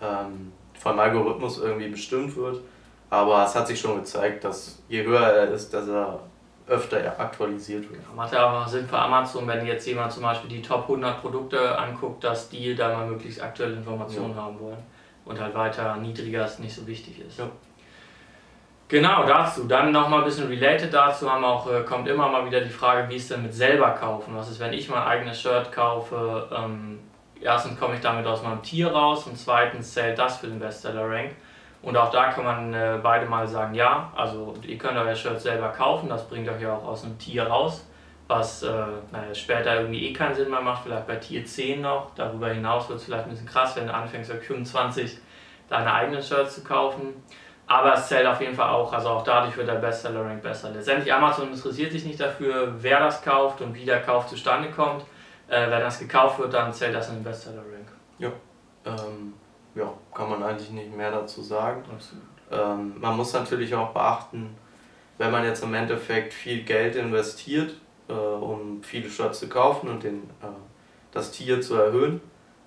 ähm, 0.00 0.52
vom 0.78 0.98
Algorithmus 0.98 1.58
irgendwie 1.58 1.88
bestimmt 1.88 2.36
wird. 2.36 2.60
Aber 3.10 3.44
es 3.44 3.54
hat 3.54 3.66
sich 3.66 3.80
schon 3.80 3.96
gezeigt, 3.96 4.44
dass 4.44 4.82
je 4.88 5.04
höher 5.04 5.20
er 5.20 5.50
ist, 5.50 5.72
dass 5.72 5.88
er 5.88 6.18
öfter 6.68 6.98
aktualisiert 7.18 7.88
wird. 7.90 8.02
Macht 8.14 8.32
ja 8.32 8.50
auch 8.50 8.66
Sinn 8.66 8.88
für 8.88 8.98
Amazon, 8.98 9.46
wenn 9.46 9.64
jetzt 9.66 9.86
jemand 9.86 10.10
zum 10.10 10.24
Beispiel 10.24 10.50
die 10.50 10.62
Top 10.62 10.82
100 10.82 11.20
Produkte 11.20 11.78
anguckt, 11.78 12.24
dass 12.24 12.48
die 12.48 12.74
da 12.74 12.96
mal 12.96 13.06
möglichst 13.06 13.40
aktuelle 13.40 13.74
Informationen 13.74 14.34
ja. 14.34 14.42
haben 14.42 14.58
wollen 14.58 14.78
und 15.24 15.40
halt 15.40 15.54
weiter 15.54 15.96
niedriger 15.96 16.44
es 16.44 16.58
nicht 16.58 16.74
so 16.74 16.86
wichtig 16.86 17.20
ist. 17.20 17.38
Ja. 17.38 17.48
Genau 18.88 19.26
dazu. 19.26 19.64
Dann 19.64 19.90
nochmal 19.90 20.20
ein 20.20 20.24
bisschen 20.24 20.48
related 20.48 20.94
dazu 20.94 21.30
haben 21.30 21.44
auch, 21.44 21.70
äh, 21.70 21.82
kommt 21.82 22.06
immer 22.08 22.28
mal 22.28 22.46
wieder 22.46 22.60
die 22.60 22.70
Frage, 22.70 23.08
wie 23.08 23.16
ist 23.16 23.30
denn 23.30 23.42
mit 23.42 23.52
selber 23.52 23.90
kaufen? 23.90 24.34
Was 24.36 24.50
ist, 24.50 24.60
wenn 24.60 24.72
ich 24.72 24.88
mein 24.88 25.02
eigenes 25.02 25.40
Shirt 25.40 25.72
kaufe? 25.72 26.48
Ähm, 26.56 27.00
erstens 27.40 27.78
komme 27.78 27.94
ich 27.94 28.00
damit 28.00 28.26
aus 28.26 28.42
meinem 28.44 28.62
Tier 28.62 28.92
raus 28.92 29.26
und 29.26 29.36
zweitens 29.36 29.92
zählt 29.92 30.18
das 30.18 30.38
für 30.38 30.46
den 30.46 30.60
Bestseller-Rank. 30.60 31.32
Und 31.86 31.96
auch 31.96 32.10
da 32.10 32.30
kann 32.32 32.44
man 32.44 32.74
äh, 32.74 32.98
beide 33.00 33.26
mal 33.26 33.46
sagen, 33.46 33.74
ja, 33.74 34.12
also 34.16 34.54
ihr 34.62 34.76
könnt 34.76 34.98
euer 34.98 35.14
Shirt 35.14 35.40
selber 35.40 35.68
kaufen, 35.68 36.08
das 36.08 36.28
bringt 36.28 36.48
euch 36.48 36.60
ja 36.60 36.74
auch 36.74 36.84
aus 36.84 37.02
dem 37.02 37.16
Tier 37.18 37.46
raus 37.46 37.86
was 38.28 38.62
äh, 38.62 38.68
naja, 39.12 39.34
später 39.34 39.76
irgendwie 39.76 40.08
eh 40.08 40.12
keinen 40.12 40.34
Sinn 40.34 40.50
mehr 40.50 40.60
macht, 40.60 40.82
vielleicht 40.82 41.06
bei 41.06 41.16
Tier 41.16 41.44
10 41.44 41.80
noch. 41.82 42.14
Darüber 42.14 42.48
hinaus 42.48 42.88
wird 42.88 42.98
es 42.98 43.04
vielleicht 43.04 43.24
ein 43.24 43.30
bisschen 43.30 43.46
krass, 43.46 43.76
wenn 43.76 43.86
du 43.86 43.94
anfängst 43.94 44.30
bei 44.30 44.38
25 44.38 45.18
deine 45.68 45.92
eigenen 45.92 46.22
Shirts 46.22 46.56
zu 46.56 46.64
kaufen. 46.64 47.14
Aber 47.68 47.94
es 47.94 48.06
zählt 48.06 48.26
auf 48.26 48.40
jeden 48.40 48.54
Fall 48.54 48.70
auch, 48.70 48.92
also 48.92 49.08
auch 49.08 49.24
dadurch 49.24 49.56
wird 49.56 49.68
der 49.68 49.74
Bestseller-Rank 49.74 50.40
besser. 50.40 50.70
Letztendlich 50.70 51.12
Amazon 51.12 51.52
interessiert 51.52 51.90
sich 51.90 52.04
nicht 52.04 52.20
dafür, 52.20 52.74
wer 52.78 53.00
das 53.00 53.22
kauft 53.22 53.60
und 53.60 53.74
wie 53.74 53.84
der 53.84 54.02
Kauf 54.02 54.28
zustande 54.28 54.70
kommt. 54.70 55.02
Äh, 55.48 55.70
wenn 55.70 55.80
das 55.80 55.98
gekauft 55.98 56.38
wird, 56.38 56.54
dann 56.54 56.72
zählt 56.72 56.94
das 56.94 57.08
in 57.08 57.16
den 57.16 57.24
Bestseller-Rank. 57.24 57.88
Ja. 58.18 58.30
Ähm, 58.84 59.34
ja, 59.76 59.92
kann 60.14 60.30
man 60.30 60.42
eigentlich 60.42 60.70
nicht 60.70 60.96
mehr 60.96 61.10
dazu 61.10 61.42
sagen. 61.42 61.84
Ähm, 62.50 62.94
man 62.98 63.16
muss 63.16 63.32
natürlich 63.32 63.74
auch 63.74 63.92
beachten, 63.92 64.56
wenn 65.18 65.30
man 65.30 65.44
jetzt 65.44 65.62
im 65.62 65.74
Endeffekt 65.74 66.32
viel 66.32 66.64
Geld 66.64 66.96
investiert, 66.96 67.74
äh, 68.08 68.12
um 68.12 68.82
viele 68.82 69.08
Shirts 69.08 69.40
zu 69.40 69.48
kaufen 69.48 69.88
und 69.88 70.02
den, 70.02 70.22
äh, 70.42 70.46
das 71.12 71.30
Tier 71.30 71.60
zu 71.60 71.74
erhöhen. 71.74 72.20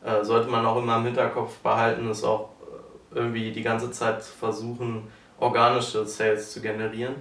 Äh, 0.04 0.24
sollte 0.24 0.50
man 0.50 0.66
auch 0.66 0.78
immer 0.78 0.98
im 0.98 1.06
Hinterkopf 1.06 1.58
behalten, 1.58 2.08
es 2.10 2.24
auch 2.24 2.50
äh, 2.62 3.18
irgendwie 3.18 3.52
die 3.52 3.64
ganze 3.64 3.92
Zeit 3.92 4.24
zu 4.24 4.32
versuchen, 4.32 5.08
organische 5.40 6.06
Sales 6.06 6.52
zu 6.52 6.62
generieren. 6.62 7.16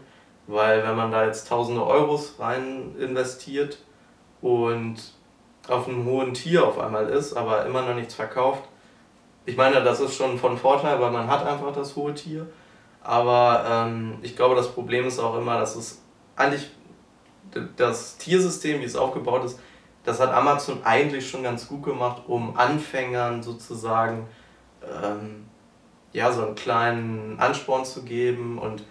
Weil 0.46 0.82
wenn 0.82 0.96
man 0.96 1.10
da 1.10 1.24
jetzt 1.24 1.48
tausende 1.48 1.84
Euros 1.84 2.36
rein 2.38 2.94
investiert 2.98 3.78
und 4.40 4.96
auf 5.68 5.88
einem 5.88 6.06
hohen 6.06 6.34
Tier 6.34 6.66
auf 6.66 6.78
einmal 6.78 7.08
ist, 7.08 7.34
aber 7.34 7.66
immer 7.66 7.82
noch 7.82 7.94
nichts 7.94 8.14
verkauft, 8.14 8.62
ich 9.48 9.56
meine, 9.56 9.82
das 9.82 10.00
ist 10.00 10.14
schon 10.14 10.38
von 10.38 10.58
Vorteil, 10.58 11.00
weil 11.00 11.10
man 11.10 11.26
hat 11.26 11.46
einfach 11.46 11.72
das 11.72 11.96
hohe 11.96 12.12
Tier. 12.12 12.46
Aber 13.02 13.64
ähm, 13.66 14.18
ich 14.20 14.36
glaube, 14.36 14.54
das 14.54 14.70
Problem 14.70 15.06
ist 15.06 15.18
auch 15.18 15.38
immer, 15.38 15.58
dass 15.58 15.74
es 15.74 16.02
eigentlich 16.36 16.68
das 17.76 18.18
Tiersystem, 18.18 18.80
wie 18.80 18.84
es 18.84 18.94
aufgebaut 18.94 19.44
ist, 19.46 19.58
das 20.04 20.20
hat 20.20 20.34
Amazon 20.34 20.82
eigentlich 20.84 21.30
schon 21.30 21.42
ganz 21.42 21.66
gut 21.66 21.82
gemacht, 21.82 22.22
um 22.26 22.58
Anfängern 22.58 23.42
sozusagen 23.42 24.26
ähm, 24.82 25.46
ja, 26.12 26.30
so 26.30 26.44
einen 26.44 26.54
kleinen 26.54 27.40
Ansporn 27.40 27.86
zu 27.86 28.02
geben 28.02 28.58
und 28.58 28.84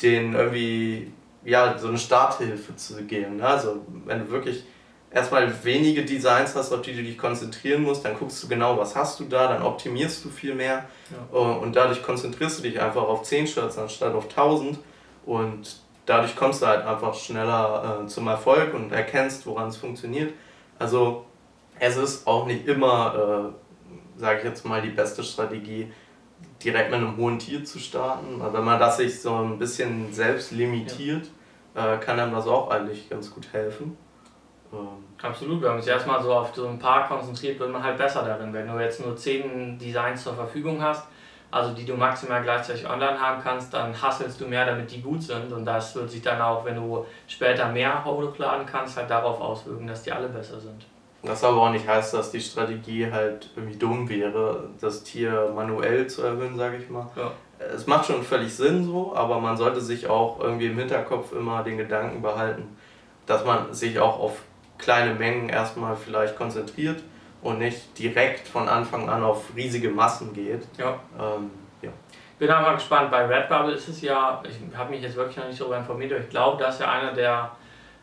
denen 0.00 0.34
irgendwie 0.34 1.12
ja, 1.44 1.76
so 1.76 1.88
eine 1.88 1.98
Starthilfe 1.98 2.76
zu 2.76 3.02
geben. 3.04 3.38
Ne? 3.38 3.46
Also 3.46 3.84
wenn 4.04 4.20
du 4.20 4.30
wirklich 4.30 4.64
erstmal 5.10 5.64
wenige 5.64 6.04
Designs 6.04 6.54
hast, 6.54 6.72
auf 6.72 6.82
die 6.82 6.94
du 6.94 7.02
dich 7.02 7.16
konzentrieren 7.16 7.82
musst, 7.82 8.04
dann 8.04 8.16
guckst 8.18 8.42
du 8.42 8.48
genau, 8.48 8.76
was 8.76 8.94
hast 8.94 9.20
du 9.20 9.24
da, 9.24 9.48
dann 9.48 9.62
optimierst 9.62 10.24
du 10.24 10.28
viel 10.28 10.54
mehr 10.54 10.84
ja. 11.10 11.38
und 11.38 11.74
dadurch 11.74 12.02
konzentrierst 12.02 12.58
du 12.58 12.62
dich 12.62 12.80
einfach 12.80 13.02
auf 13.02 13.22
10 13.22 13.46
Shirts 13.46 13.78
anstatt 13.78 14.14
auf 14.14 14.24
1000 14.24 14.78
und 15.24 15.80
dadurch 16.06 16.36
kommst 16.36 16.62
du 16.62 16.66
halt 16.66 16.84
einfach 16.84 17.14
schneller 17.14 18.02
äh, 18.02 18.06
zum 18.06 18.28
Erfolg 18.28 18.74
und 18.74 18.92
erkennst, 18.92 19.46
woran 19.46 19.68
es 19.68 19.76
funktioniert. 19.76 20.32
Also 20.78 21.24
es 21.80 21.96
ist 21.96 22.26
auch 22.26 22.46
nicht 22.46 22.66
immer 22.66 23.54
sage 24.18 24.38
ich 24.38 24.44
jetzt 24.44 24.64
mal, 24.64 24.82
die 24.82 24.90
beste 24.90 25.22
Strategie, 25.22 25.90
direkt 26.62 26.90
mit 26.90 27.00
einem 27.00 27.16
hohen 27.16 27.38
Tier 27.38 27.64
zu 27.64 27.78
starten. 27.78 28.40
Wenn 28.52 28.64
man 28.64 28.78
das 28.78 28.98
sich 28.98 29.20
so 29.20 29.34
ein 29.34 29.58
bisschen 29.58 30.12
selbst 30.12 30.50
limitiert, 30.50 31.28
ja. 31.74 31.94
äh, 31.94 31.98
kann 31.98 32.18
einem 32.18 32.32
das 32.32 32.46
auch 32.46 32.70
eigentlich 32.70 33.08
ganz 33.08 33.30
gut 33.30 33.52
helfen. 33.52 33.96
Ähm. 34.72 35.04
Absolut, 35.20 35.62
wenn 35.62 35.72
man 35.72 35.82
sich 35.82 35.90
erstmal 35.90 36.22
so 36.22 36.32
auf 36.32 36.54
so 36.54 36.68
ein 36.68 36.78
paar 36.78 37.08
konzentriert, 37.08 37.58
wird 37.58 37.72
man 37.72 37.82
halt 37.82 37.98
besser 37.98 38.22
darin. 38.22 38.52
Wenn 38.52 38.68
du 38.68 38.78
jetzt 38.78 39.04
nur 39.04 39.16
10 39.16 39.78
Designs 39.78 40.22
zur 40.22 40.34
Verfügung 40.34 40.80
hast, 40.82 41.06
also 41.50 41.74
die 41.74 41.86
du 41.86 41.94
maximal 41.94 42.42
gleichzeitig 42.42 42.88
online 42.88 43.18
haben 43.18 43.42
kannst, 43.42 43.72
dann 43.72 44.00
hasselst 44.00 44.40
du 44.40 44.46
mehr, 44.46 44.66
damit 44.66 44.90
die 44.90 45.00
gut 45.00 45.22
sind. 45.22 45.52
Und 45.52 45.64
das 45.64 45.94
wird 45.94 46.10
sich 46.10 46.22
dann 46.22 46.40
auch, 46.40 46.64
wenn 46.64 46.76
du 46.76 47.06
später 47.26 47.68
mehr 47.70 48.04
hochladen 48.04 48.66
kannst, 48.66 48.96
halt 48.96 49.10
darauf 49.10 49.40
auswirken, 49.40 49.86
dass 49.86 50.02
die 50.02 50.12
alle 50.12 50.28
besser 50.28 50.60
sind. 50.60 50.84
Das 51.22 51.42
aber 51.42 51.62
auch 51.62 51.70
nicht 51.70 51.88
heißt, 51.88 52.14
dass 52.14 52.30
die 52.30 52.40
Strategie 52.40 53.10
halt 53.10 53.50
irgendwie 53.56 53.76
dumm 53.76 54.08
wäre, 54.08 54.70
das 54.80 55.02
Tier 55.02 55.50
manuell 55.54 56.06
zu 56.06 56.22
erhöhen, 56.22 56.56
sage 56.56 56.76
ich 56.76 56.88
mal. 56.88 57.08
Ja. 57.16 57.32
Es 57.58 57.88
macht 57.88 58.06
schon 58.06 58.22
völlig 58.22 58.54
Sinn 58.54 58.84
so, 58.84 59.16
aber 59.16 59.40
man 59.40 59.56
sollte 59.56 59.80
sich 59.80 60.06
auch 60.06 60.38
irgendwie 60.38 60.66
im 60.66 60.78
Hinterkopf 60.78 61.32
immer 61.32 61.64
den 61.64 61.76
Gedanken 61.76 62.22
behalten, 62.22 62.76
dass 63.26 63.44
man 63.44 63.74
sich 63.74 63.98
auch 63.98 64.20
auf 64.20 64.42
kleine 64.78 65.14
Mengen 65.14 65.48
erstmal 65.48 65.96
vielleicht 65.96 66.36
konzentriert 66.36 67.02
und 67.42 67.58
nicht 67.58 67.98
direkt 67.98 68.48
von 68.48 68.68
Anfang 68.68 69.08
an 69.08 69.22
auf 69.22 69.44
riesige 69.54 69.90
Massen 69.90 70.32
geht. 70.32 70.62
Ja. 70.76 70.98
Ähm, 71.18 71.50
ja. 71.82 71.90
Bin 72.38 72.50
aber 72.50 72.74
gespannt. 72.74 73.10
Bei 73.10 73.26
Redbubble 73.26 73.74
ist 73.74 73.88
es 73.88 74.00
ja, 74.02 74.42
ich 74.44 74.76
habe 74.76 74.90
mich 74.90 75.02
jetzt 75.02 75.16
wirklich 75.16 75.36
noch 75.36 75.46
nicht 75.46 75.60
darüber 75.60 75.78
informiert, 75.78 76.12
aber 76.12 76.20
ich 76.20 76.30
glaube, 76.30 76.62
das 76.62 76.74
ist 76.74 76.80
ja 76.80 76.90
einer 76.90 77.12
der 77.12 77.50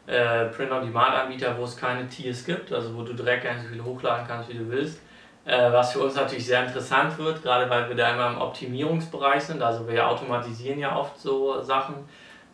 äh, 0.08 0.46
Print-on-Demand-Anbieter, 0.46 1.58
wo 1.58 1.64
es 1.64 1.76
keine 1.76 2.08
Tiers 2.08 2.46
gibt, 2.46 2.72
also 2.72 2.96
wo 2.96 3.04
du 3.04 3.14
direkt 3.14 3.46
so 3.62 3.68
viel 3.70 3.84
hochladen 3.84 4.26
kannst, 4.28 4.50
wie 4.50 4.58
du 4.58 4.70
willst. 4.70 5.00
Äh, 5.46 5.72
was 5.72 5.94
für 5.94 6.00
uns 6.00 6.16
natürlich 6.16 6.46
sehr 6.46 6.66
interessant 6.66 7.18
wird, 7.20 7.44
gerade 7.44 7.70
weil 7.70 7.88
wir 7.88 7.96
da 7.96 8.12
immer 8.12 8.28
im 8.32 8.42
Optimierungsbereich 8.42 9.44
sind. 9.44 9.62
Also 9.62 9.88
wir 9.88 10.08
automatisieren 10.08 10.80
ja 10.80 10.96
oft 10.96 11.20
so 11.20 11.62
Sachen. 11.62 11.96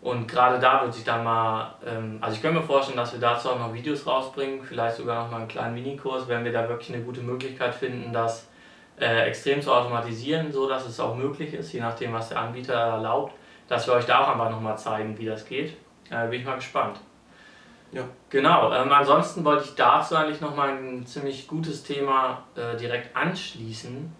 Und 0.02 0.28
gerade 0.28 0.60
da 0.60 0.82
wird 0.82 0.94
sich 0.94 1.04
dann 1.04 1.24
mal, 1.24 1.76
ähm, 1.86 2.18
also 2.22 2.36
ich 2.36 2.42
könnte 2.42 2.60
mir 2.60 2.66
vorstellen, 2.66 2.98
dass 2.98 3.14
wir 3.14 3.20
dazu 3.20 3.50
auch 3.50 3.60
noch 3.60 3.74
Videos 3.74 4.08
rausbringen, 4.08 4.64
vielleicht 4.64 4.98
sogar 4.98 5.24
noch 5.24 5.32
mal 5.32 5.38
einen 5.38 5.48
kleinen 5.48 5.76
Minikurs, 5.76 6.28
wenn 6.28 6.44
wir 6.44 6.52
da 6.52 6.68
wirklich 6.68 6.94
eine 6.94 7.04
gute 7.04 7.22
Möglichkeit 7.22 7.76
finden, 7.76 8.12
das 8.12 8.48
äh, 9.00 9.28
extrem 9.28 9.62
zu 9.62 9.72
automatisieren, 9.72 10.52
so 10.52 10.68
dass 10.68 10.88
es 10.88 11.00
auch 11.00 11.16
möglich 11.16 11.54
ist, 11.54 11.72
je 11.72 11.82
nachdem, 11.82 12.14
was 12.14 12.30
der 12.30 12.40
Anbieter 12.40 12.74
erlaubt, 12.74 13.34
dass 13.68 13.86
wir 13.86 13.94
euch 13.94 14.06
da 14.06 14.24
auch 14.24 14.30
einfach 14.30 14.50
noch 14.50 14.62
mal 14.62 14.76
zeigen, 14.76 15.18
wie 15.20 15.26
das 15.26 15.46
geht. 15.46 15.78
Äh, 16.10 16.28
bin 16.30 16.40
ich 16.40 16.46
mal 16.46 16.56
gespannt. 16.56 17.00
Ja. 17.92 18.04
Genau, 18.30 18.74
ähm, 18.74 18.92
ansonsten 18.92 19.44
wollte 19.44 19.66
ich 19.66 19.76
dazu 19.76 20.16
eigentlich 20.16 20.42
nochmal 20.42 20.70
ein 20.70 21.06
ziemlich 21.06 21.48
gutes 21.48 21.84
Thema 21.84 22.44
äh, 22.56 22.76
direkt 22.78 23.16
anschließen. 23.16 24.16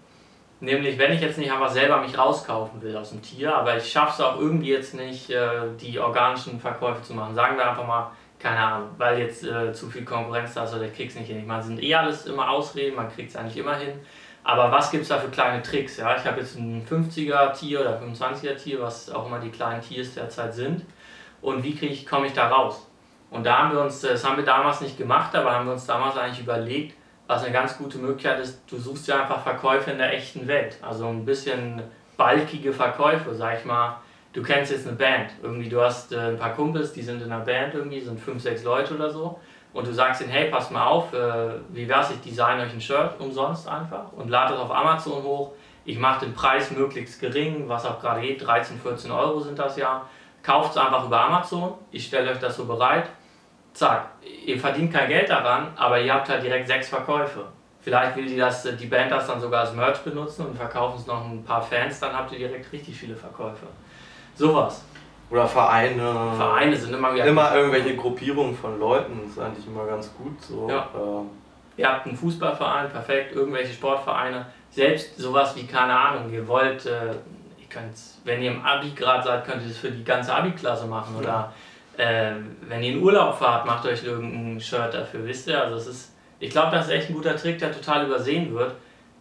Nämlich, 0.62 1.00
wenn 1.00 1.12
ich 1.12 1.22
jetzt 1.22 1.40
nicht 1.40 1.52
einfach 1.52 1.72
selber 1.72 1.98
mich 1.98 2.16
rauskaufen 2.16 2.84
will 2.84 2.96
aus 2.96 3.10
dem 3.10 3.22
Tier, 3.24 3.56
aber 3.56 3.78
ich 3.78 3.92
schaffe 3.92 4.14
es 4.14 4.22
auch 4.22 4.40
irgendwie 4.40 4.70
jetzt 4.70 4.94
nicht, 4.94 5.32
äh, 5.32 5.50
die 5.80 6.00
organischen 6.00 6.60
Verkäufe 6.60 7.02
zu 7.02 7.16
machen. 7.16 7.34
Sagen 7.34 7.58
wir 7.58 7.68
einfach 7.68 7.86
mal, 7.86 8.12
keine 8.38 8.60
Ahnung, 8.60 8.90
weil 9.00 9.20
jetzt 9.20 9.44
äh, 9.44 9.74
zu 9.74 9.90
viel 9.90 10.06
Konkurrenz 10.06 10.54
da 10.54 10.64
ist 10.64 10.76
oder 10.76 10.84
ich 10.84 10.94
krieg's 10.94 11.16
nicht 11.16 11.28
hin. 11.28 11.40
Ich 11.40 11.48
meine, 11.48 11.64
sind 11.64 11.82
eh 11.82 11.96
alles 11.96 12.28
immer 12.28 12.48
Ausreden, 12.48 12.96
man 12.96 13.12
kriegt 13.12 13.32
es 13.32 13.36
eigentlich 13.36 13.58
immer 13.58 13.76
hin. 13.76 13.94
Aber 14.44 14.72
was 14.72 14.92
gibt 14.92 15.02
es 15.02 15.10
da 15.10 15.18
für 15.18 15.30
kleine 15.30 15.64
Tricks? 15.64 15.98
Ja? 15.98 16.16
Ich 16.16 16.26
habe 16.26 16.40
jetzt 16.40 16.56
ein 16.56 16.86
50er 16.88 17.54
Tier 17.54 17.82
oder 17.82 18.00
25er 18.00 18.56
Tier, 18.56 18.82
was 18.82 19.10
auch 19.10 19.26
immer 19.26 19.40
die 19.40 19.50
kleinen 19.50 19.82
Tiers 19.82 20.14
derzeit 20.14 20.54
sind. 20.54 20.86
Und 21.42 21.64
wie 21.64 21.78
ich, 21.86 22.06
komme 22.06 22.28
ich 22.28 22.34
da 22.34 22.50
raus? 22.50 22.88
Und 23.32 23.46
da 23.46 23.60
haben 23.60 23.72
wir 23.72 23.82
uns, 23.82 24.02
das 24.02 24.24
haben 24.24 24.38
wir 24.38 24.46
damals 24.46 24.82
nicht 24.82 24.98
gemacht, 24.98 25.36
aber 25.36 25.54
haben 25.54 25.66
wir 25.66 25.74
uns 25.74 25.88
damals 25.88 26.18
eigentlich 26.18 26.42
überlegt, 26.42 26.96
was 27.32 27.46
eine 27.46 27.54
ganz 27.54 27.78
gute 27.78 27.98
Möglichkeit 27.98 28.42
ist, 28.42 28.60
du 28.70 28.78
suchst 28.78 29.08
ja 29.08 29.22
einfach 29.22 29.42
Verkäufe 29.42 29.92
in 29.92 30.00
der 30.00 30.14
echten 30.14 30.48
Welt. 30.48 30.78
Also 30.82 31.08
ein 31.08 31.24
bisschen 31.24 31.82
balkige 32.18 32.74
Verkäufe, 32.74 33.34
sag 33.34 33.60
ich 33.60 33.64
mal. 33.64 34.02
Du 34.34 34.44
kennst 34.44 34.70
jetzt 34.70 34.86
eine 34.86 34.98
Band, 34.98 35.32
irgendwie 35.42 35.70
du 35.70 35.80
hast 35.80 36.12
äh, 36.12 36.20
ein 36.20 36.38
paar 36.38 36.54
Kumpels, 36.54 36.92
die 36.92 37.02
sind 37.02 37.22
in 37.22 37.32
einer 37.32 37.46
Band 37.46 37.74
irgendwie, 37.74 38.02
sind 38.02 38.20
fünf, 38.20 38.44
sechs 38.44 38.66
Leute 38.66 38.96
oder 38.96 39.10
so. 39.10 39.40
Und 39.72 39.88
du 39.88 39.94
sagst 39.94 40.20
ihnen, 40.20 40.30
hey, 40.30 40.50
pass 40.52 40.72
mal 40.72 40.86
auf, 40.86 41.14
äh, 41.14 41.52
wie 41.70 41.88
wär's, 41.88 42.12
ich 42.12 42.20
design 42.20 42.60
euch 42.60 42.74
ein 42.74 42.82
Shirt 42.82 43.18
umsonst 43.20 43.66
einfach 43.66 44.12
und 44.12 44.30
lade 44.30 44.54
es 44.56 44.60
auf 44.60 44.70
Amazon 44.70 45.24
hoch. 45.24 45.54
Ich 45.86 45.98
mache 45.98 46.26
den 46.26 46.34
Preis 46.34 46.70
möglichst 46.72 47.22
gering, 47.22 47.70
was 47.70 47.86
auch 47.86 48.02
gerade 48.02 48.20
geht, 48.20 48.46
13, 48.46 48.78
14 48.78 49.10
Euro 49.10 49.40
sind 49.40 49.58
das 49.58 49.78
ja. 49.78 50.06
Kauft 50.44 50.72
es 50.72 50.78
einfach 50.78 51.06
über 51.06 51.22
Amazon, 51.22 51.76
ich 51.92 52.08
stelle 52.08 52.30
euch 52.32 52.40
das 52.40 52.58
so 52.58 52.66
bereit 52.66 53.06
zack, 53.74 54.10
ihr 54.46 54.60
verdient 54.60 54.94
kein 54.94 55.10
Geld 55.10 55.30
daran, 55.30 55.68
aber 55.76 56.00
ihr 56.00 56.14
habt 56.14 56.30
halt 56.30 56.44
direkt 56.44 56.68
sechs 56.68 56.90
Verkäufe. 56.90 57.46
Vielleicht 57.82 58.16
will 58.16 58.28
die, 58.28 58.38
das, 58.38 58.68
die 58.80 58.86
Band 58.86 59.12
das 59.12 59.26
dann 59.28 59.42
sogar 59.42 59.62
als 59.62 59.74
Merch 59.74 60.00
benutzen 60.00 60.46
und 60.46 60.56
verkaufen 60.56 60.98
es 61.00 61.08
noch 61.08 61.26
ein 61.26 61.44
paar 61.44 61.62
Fans, 61.62 62.00
dann 62.00 62.14
habt 62.14 62.32
ihr 62.32 62.38
direkt 62.38 62.72
richtig 62.72 62.96
viele 62.96 63.16
Verkäufe. 63.16 63.66
Sowas. 64.36 64.84
Oder 65.32 65.48
Vereine. 65.48 66.34
Vereine 66.38 66.76
sind 66.76 66.94
immer 66.94 67.14
wieder. 67.14 67.26
Immer 67.26 67.56
irgendwelche 67.56 67.96
Gruppierungen 67.96 68.56
von 68.56 68.80
Leuten, 68.80 69.22
das 69.24 69.32
ist 69.32 69.40
eigentlich 69.40 69.66
immer 69.66 69.86
ganz 69.86 70.14
gut 70.16 70.40
so. 70.42 70.70
Ja. 70.70 70.88
Ähm. 70.94 71.30
Ihr 71.78 71.88
habt 71.88 72.06
einen 72.06 72.16
Fußballverein, 72.16 72.90
perfekt, 72.90 73.34
irgendwelche 73.34 73.74
Sportvereine, 73.74 74.46
selbst 74.70 75.18
sowas 75.18 75.56
wie, 75.56 75.66
keine 75.66 75.98
Ahnung, 75.98 76.32
ihr 76.32 76.46
wollt, 76.48 76.86
äh, 76.86 77.14
ihr 77.58 77.68
könnt, 77.70 77.96
wenn 78.26 78.44
ihr 78.44 78.52
im 78.52 78.64
Abi 78.64 78.92
gerade 78.92 79.24
seid, 79.24 79.46
könnt 79.46 79.64
ihr 79.64 79.70
das 79.70 79.78
für 79.78 79.90
die 79.90 80.04
ganze 80.04 80.36
Abi-Klasse 80.36 80.86
machen 80.86 81.16
oder. 81.16 81.28
Ja 81.28 81.54
ähm, 82.04 82.56
wenn 82.68 82.82
ihr 82.82 82.94
in 82.94 83.04
Urlaub 83.04 83.36
fahrt, 83.36 83.68
macht 83.68 83.86
euch 83.86 84.04
irgendein 84.04 84.60
Shirt 84.60 84.92
dafür, 84.92 85.24
wisst 85.24 85.48
ihr? 85.48 85.62
Also 85.62 85.76
es 85.76 85.86
ist, 85.86 86.16
ich 86.40 86.50
glaube, 86.50 86.76
das 86.76 86.88
ist 86.88 86.94
echt 86.94 87.10
ein 87.10 87.14
guter 87.14 87.36
Trick, 87.38 87.60
der 87.60 87.72
total 87.72 88.08
übersehen 88.08 88.52
wird. 88.56 88.74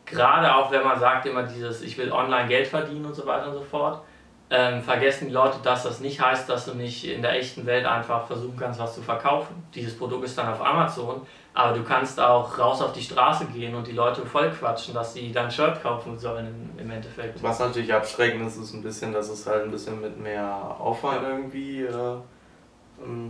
Gerade 0.07 0.55
auch 0.55 0.71
wenn 0.71 0.83
man 0.83 0.99
sagt 0.99 1.27
immer 1.27 1.43
dieses, 1.43 1.83
ich 1.83 1.99
will 1.99 2.11
online 2.11 2.49
Geld 2.49 2.67
verdienen 2.67 3.05
und 3.05 3.15
so 3.15 3.27
weiter 3.27 3.49
und 3.49 3.55
so 3.55 3.61
fort. 3.61 4.01
Ähm, 4.49 4.83
vergessen 4.83 5.29
die 5.29 5.35
Leute, 5.35 5.59
dass 5.63 5.83
das 5.83 6.01
nicht 6.01 6.23
heißt, 6.23 6.49
dass 6.49 6.65
du 6.65 6.75
nicht 6.75 7.05
in 7.05 7.21
der 7.21 7.35
echten 7.39 7.67
Welt 7.67 7.85
einfach 7.85 8.27
versuchen 8.27 8.57
kannst, 8.59 8.81
was 8.81 8.95
zu 8.95 9.03
verkaufen. 9.03 9.63
Dieses 9.75 9.97
Produkt 9.97 10.25
ist 10.25 10.39
dann 10.39 10.49
auf 10.49 10.65
Amazon, 10.65 11.21
aber 11.53 11.77
du 11.77 11.85
kannst 11.85 12.19
auch 12.19 12.59
raus 12.59 12.81
auf 12.81 12.95
die 12.95 13.03
Straße 13.03 13.45
gehen 13.45 13.75
und 13.75 13.87
die 13.87 13.93
Leute 13.93 14.25
voll 14.25 14.51
quatschen, 14.51 14.95
dass 14.95 15.13
sie 15.13 15.31
dein 15.31 15.51
Shirt 15.51 15.83
kaufen 15.83 16.19
sollen 16.19 16.71
im, 16.79 16.91
Endeffekt. 16.91 17.43
Was 17.43 17.61
natürlich 17.61 17.93
abschreckend 17.93 18.47
ist, 18.47 18.57
ist 18.57 18.73
ein 18.73 18.83
bisschen, 18.83 19.13
dass 19.13 19.29
es 19.29 19.47
halt 19.47 19.65
ein 19.65 19.71
bisschen 19.71 20.01
mit 20.01 20.19
mehr 20.19 20.77
Aufwand 20.81 21.23
irgendwie 21.23 21.83
äh, 21.83 22.17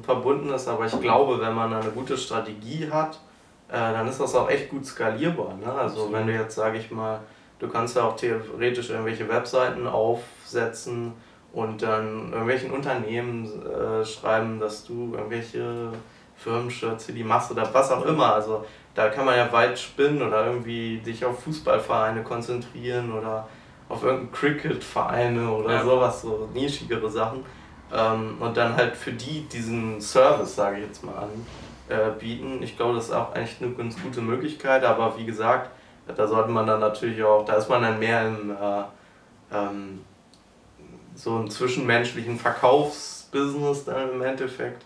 verbunden 0.02 0.50
ist, 0.50 0.68
aber 0.68 0.86
ich 0.86 1.00
glaube, 1.00 1.40
wenn 1.40 1.54
man 1.54 1.72
eine 1.72 1.90
gute 1.90 2.16
Strategie 2.16 2.88
hat, 2.90 3.20
äh, 3.68 3.72
dann 3.72 4.08
ist 4.08 4.20
das 4.20 4.34
auch 4.34 4.48
echt 4.50 4.68
gut 4.68 4.84
skalierbar. 4.84 5.54
Ne? 5.54 5.72
Also 5.72 6.12
wenn 6.12 6.26
du 6.26 6.32
jetzt, 6.32 6.56
sage 6.56 6.78
ich 6.78 6.90
mal, 6.90 7.20
du 7.58 7.68
kannst 7.68 7.96
ja 7.96 8.04
auch 8.04 8.16
theoretisch 8.16 8.90
irgendwelche 8.90 9.28
Webseiten 9.28 9.86
aufsetzen 9.86 11.12
und 11.52 11.82
dann 11.82 12.32
irgendwelchen 12.32 12.70
Unternehmen 12.72 13.46
äh, 13.66 14.04
schreiben, 14.04 14.58
dass 14.58 14.84
du 14.84 15.14
irgendwelche 15.14 15.92
Firmenshirts 16.36 17.06
für 17.06 17.12
die 17.12 17.24
machst 17.24 17.50
oder 17.50 17.72
was 17.72 17.90
auch 17.92 18.04
immer. 18.04 18.34
Also 18.34 18.64
da 18.94 19.08
kann 19.08 19.24
man 19.24 19.36
ja 19.36 19.52
weit 19.52 19.78
spinnen 19.78 20.22
oder 20.22 20.46
irgendwie 20.46 21.00
sich 21.04 21.24
auf 21.24 21.42
Fußballvereine 21.44 22.22
konzentrieren 22.22 23.12
oder 23.12 23.46
auf 23.88 24.02
irgendeinen 24.02 24.32
Cricket-Vereine 24.32 25.50
oder 25.50 25.74
ja. 25.74 25.84
sowas, 25.84 26.22
so 26.22 26.48
nischigere 26.52 27.10
Sachen 27.10 27.44
ähm, 27.94 28.36
und 28.40 28.56
dann 28.56 28.76
halt 28.76 28.96
für 28.96 29.12
die 29.12 29.42
diesen 29.48 30.00
Service, 30.00 30.54
sage 30.54 30.78
ich 30.78 30.86
jetzt 30.86 31.04
mal, 31.04 31.28
anbieten. 31.88 32.60
Äh, 32.60 32.64
ich 32.64 32.76
glaube, 32.76 32.94
das 32.94 33.06
ist 33.06 33.12
auch 33.12 33.34
eigentlich 33.34 33.56
eine 33.60 33.72
ganz 33.72 34.00
gute 34.00 34.20
Möglichkeit, 34.20 34.84
aber 34.84 35.16
wie 35.18 35.24
gesagt, 35.24 35.70
da 36.16 36.26
sollte 36.26 36.50
man 36.50 36.66
dann 36.66 36.80
natürlich 36.80 37.22
auch, 37.22 37.44
da 37.44 37.54
ist 37.54 37.68
man 37.68 37.82
dann 37.82 37.98
mehr 37.98 38.26
im 38.26 38.50
äh, 38.50 38.82
ähm, 39.52 40.04
so 41.14 41.36
einem 41.36 41.50
zwischenmenschlichen 41.50 42.38
Verkaufsbusiness 42.38 43.84
dann 43.84 44.10
im 44.12 44.22
Endeffekt. 44.22 44.84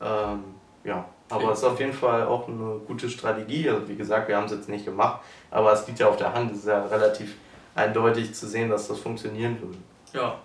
Ähm, 0.00 0.44
ja, 0.84 1.04
aber 1.28 1.52
es 1.52 1.58
ist 1.58 1.64
auf 1.64 1.80
jeden 1.80 1.92
Fall 1.92 2.26
auch 2.26 2.46
eine 2.48 2.80
gute 2.86 3.08
Strategie. 3.08 3.68
Also 3.68 3.88
wie 3.88 3.96
gesagt, 3.96 4.28
wir 4.28 4.36
haben 4.36 4.46
es 4.46 4.52
jetzt 4.52 4.68
nicht 4.68 4.84
gemacht, 4.84 5.20
aber 5.50 5.72
es 5.72 5.86
liegt 5.86 5.98
ja 5.98 6.08
auf 6.08 6.16
der 6.16 6.32
Hand. 6.34 6.52
Es 6.52 6.58
ist 6.58 6.66
ja 6.66 6.84
relativ 6.86 7.36
eindeutig 7.74 8.34
zu 8.34 8.46
sehen, 8.46 8.68
dass 8.68 8.88
das 8.88 8.98
funktionieren 8.98 9.58
würde. 9.60 9.78
Ja. 10.12 10.38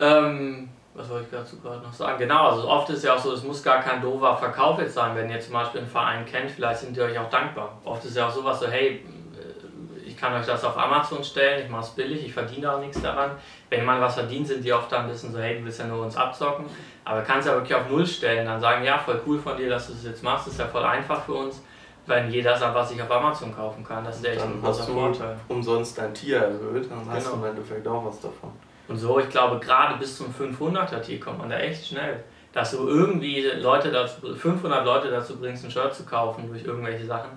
Ähm, 0.00 0.68
was 0.94 1.08
wollte 1.08 1.24
ich 1.24 1.30
dazu 1.30 1.58
gerade 1.60 1.82
noch 1.82 1.92
sagen? 1.92 2.18
Genau, 2.18 2.48
also 2.48 2.68
oft 2.68 2.90
ist 2.90 3.04
ja 3.04 3.14
auch 3.14 3.18
so, 3.18 3.32
es 3.32 3.42
muss 3.42 3.62
gar 3.62 3.80
kein 3.80 4.02
doofer 4.02 4.36
Verkauf 4.36 4.78
jetzt 4.78 4.94
sein. 4.94 5.16
Wenn 5.16 5.30
ihr 5.30 5.40
zum 5.40 5.54
Beispiel 5.54 5.80
einen 5.80 5.90
Verein 5.90 6.26
kennt, 6.26 6.50
vielleicht 6.50 6.80
sind 6.80 6.96
die 6.96 7.00
euch 7.00 7.18
auch 7.18 7.30
dankbar. 7.30 7.78
Oft 7.84 8.04
ist 8.04 8.16
ja 8.16 8.28
auch 8.28 8.32
sowas 8.32 8.60
so, 8.60 8.68
hey, 8.68 9.04
äh, 9.36 10.00
ich 10.06 10.16
kann 10.16 10.34
euch 10.34 10.44
das 10.44 10.62
auf 10.64 10.76
Amazon 10.76 11.24
stellen, 11.24 11.64
ich 11.64 11.70
mache 11.70 11.82
es 11.82 11.90
billig, 11.90 12.26
ich 12.26 12.34
verdiene 12.34 12.70
auch 12.70 12.80
nichts 12.80 13.00
daran. 13.00 13.30
Wenn 13.70 13.84
man 13.86 14.00
was 14.00 14.14
verdient, 14.14 14.46
sind 14.46 14.64
die 14.64 14.72
oft 14.72 14.92
dann 14.92 15.04
ein 15.04 15.10
bisschen 15.10 15.32
so, 15.32 15.38
hey, 15.38 15.58
du 15.58 15.64
willst 15.64 15.80
ja 15.80 15.86
nur 15.86 16.04
uns 16.04 16.16
abzocken. 16.16 16.66
Aber 17.04 17.22
kannst 17.22 17.48
ja 17.48 17.54
wirklich 17.54 17.74
auf 17.74 17.88
Null 17.88 18.06
stellen, 18.06 18.46
dann 18.46 18.60
sagen, 18.60 18.84
ja, 18.84 18.98
voll 18.98 19.20
cool 19.26 19.38
von 19.38 19.56
dir, 19.56 19.70
dass 19.70 19.86
du 19.86 19.94
es 19.94 20.04
jetzt 20.04 20.22
machst, 20.22 20.48
ist 20.48 20.58
ja 20.58 20.66
voll 20.66 20.84
einfach 20.84 21.24
für 21.24 21.34
uns 21.34 21.62
wenn 22.06 22.30
jeder 22.30 22.56
sagt, 22.58 22.74
was 22.74 22.90
ich 22.90 23.00
auf 23.00 23.10
Amazon 23.10 23.54
kaufen 23.54 23.84
kann. 23.84 24.04
Das 24.04 24.16
ist 24.16 24.24
echt 24.24 24.42
ein 24.42 24.60
großer 24.60 24.84
Vorteil. 24.84 25.36
umsonst 25.48 25.98
dein 25.98 26.12
Tier 26.12 26.38
erhöht, 26.38 26.90
dann 26.90 27.08
hast 27.08 27.24
genau. 27.24 27.36
du 27.36 27.42
im 27.42 27.50
Endeffekt 27.50 27.86
auch 27.86 28.04
was 28.04 28.20
davon. 28.20 28.50
Und 28.88 28.96
so, 28.96 29.18
ich 29.18 29.28
glaube, 29.28 29.58
gerade 29.60 29.98
bis 29.98 30.16
zum 30.16 30.32
500er 30.32 31.00
Tier 31.00 31.20
kommt 31.20 31.38
man 31.38 31.50
da 31.50 31.58
echt 31.58 31.86
schnell. 31.86 32.24
Dass 32.52 32.72
du 32.72 32.86
irgendwie 32.86 33.42
Leute 33.42 33.90
dazu, 33.90 34.34
500 34.34 34.84
Leute 34.84 35.10
dazu 35.10 35.38
bringst, 35.38 35.64
ein 35.64 35.70
Shirt 35.70 35.94
zu 35.94 36.04
kaufen 36.04 36.48
durch 36.48 36.64
irgendwelche 36.64 37.06
Sachen. 37.06 37.30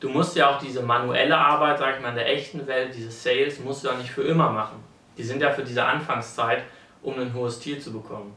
du 0.00 0.08
musst 0.08 0.36
ja 0.36 0.50
auch 0.50 0.58
diese 0.58 0.82
manuelle 0.82 1.36
Arbeit, 1.36 1.78
sag 1.78 1.96
ich 1.96 2.02
mal, 2.02 2.10
in 2.10 2.16
der 2.16 2.32
echten 2.32 2.66
Welt, 2.66 2.94
diese 2.94 3.10
Sales, 3.10 3.60
musst 3.60 3.84
du 3.84 3.88
ja 3.88 3.94
nicht 3.94 4.10
für 4.10 4.22
immer 4.22 4.50
machen. 4.50 4.82
Die 5.16 5.22
sind 5.22 5.40
ja 5.40 5.50
für 5.50 5.62
diese 5.62 5.84
Anfangszeit, 5.84 6.62
um 7.02 7.18
ein 7.18 7.32
hohes 7.34 7.58
Tier 7.58 7.80
zu 7.80 7.92
bekommen. 7.92 8.34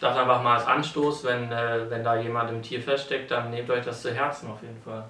Das 0.00 0.16
einfach 0.16 0.42
mal 0.42 0.56
als 0.56 0.66
Anstoß, 0.66 1.24
wenn, 1.24 1.52
äh, 1.52 1.88
wenn 1.88 2.02
da 2.02 2.16
jemand 2.16 2.50
im 2.50 2.60
Tier 2.60 2.82
feststeckt, 2.82 3.30
dann 3.30 3.50
nehmt 3.50 3.70
euch 3.70 3.84
das 3.84 4.02
zu 4.02 4.12
Herzen 4.12 4.50
auf 4.50 4.60
jeden 4.60 4.82
Fall. 4.82 5.04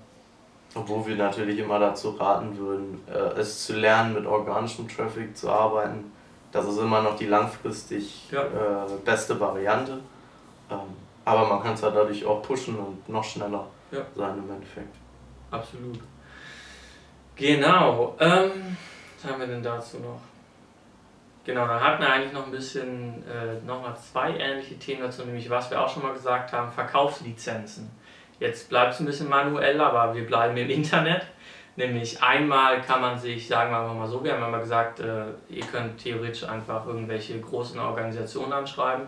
Obwohl 0.75 1.07
wir 1.07 1.17
natürlich 1.17 1.59
immer 1.59 1.79
dazu 1.79 2.11
raten 2.11 2.57
würden, 2.59 3.01
äh, 3.07 3.41
es 3.41 3.65
zu 3.65 3.75
lernen, 3.75 4.15
mit 4.15 4.27
organischem 4.27 4.89
Traffic 4.89 5.37
zu 5.37 5.51
arbeiten. 5.51 6.13
Das 6.53 6.67
ist 6.67 6.79
immer 6.79 7.01
noch 7.01 7.17
die 7.17 7.27
langfristig 7.27 8.31
ja. 8.31 8.43
äh, 8.43 8.89
beste 9.05 9.41
Variante. 9.41 9.99
Ähm, 10.71 10.79
aber 11.25 11.49
man 11.49 11.63
kann 11.63 11.75
es 11.75 11.83
halt 11.83 11.97
dadurch 11.97 12.25
auch 12.25 12.43
pushen 12.43 12.77
und 12.79 13.09
noch 13.09 13.25
schneller 13.25 13.67
ja. 13.91 14.01
sein 14.15 14.39
im 14.39 14.51
Endeffekt. 14.51 14.95
Absolut. 15.51 15.99
Genau. 17.37 18.17
Ähm, 18.21 18.77
was 19.21 19.33
haben 19.33 19.41
wir 19.41 19.47
denn 19.47 19.63
dazu 19.63 19.99
noch? 19.99 20.21
Genau, 21.45 21.67
dann 21.67 21.81
hatten 21.81 22.03
wir 22.03 22.09
eigentlich 22.09 22.33
noch 22.33 22.47
ein 22.47 22.53
bisschen, 22.53 23.25
äh, 23.27 23.65
nochmal 23.67 23.97
zwei 23.97 24.37
ähnliche 24.37 24.79
Themen 24.79 25.03
dazu, 25.03 25.25
nämlich 25.25 25.51
was 25.51 25.71
wir 25.71 25.81
auch 25.81 25.89
schon 25.89 26.03
mal 26.03 26.13
gesagt 26.13 26.53
haben, 26.53 26.71
Verkaufslizenzen. 26.71 27.91
Jetzt 28.39 28.69
bleibt 28.69 28.95
es 28.95 29.01
ein 29.01 29.07
bisschen 29.07 29.29
manuell, 29.29 29.81
aber 29.81 30.15
wir 30.15 30.27
bleiben 30.27 30.57
im 30.57 30.71
Internet. 30.71 31.27
Nämlich 31.75 32.23
einmal 32.23 32.83
kann 32.83 33.01
man 33.01 33.19
sich, 33.19 33.49
sagen 33.49 33.71
wir 33.71 33.95
mal 33.95 34.07
so, 34.07 34.23
wir 34.23 34.35
haben 34.35 34.51
mal 34.51 34.61
gesagt, 34.61 35.01
äh, 35.01 35.25
ihr 35.49 35.65
könnt 35.65 35.99
theoretisch 35.99 36.45
einfach 36.45 36.87
irgendwelche 36.87 37.41
großen 37.41 37.81
Organisationen 37.81 38.53
anschreiben 38.53 39.07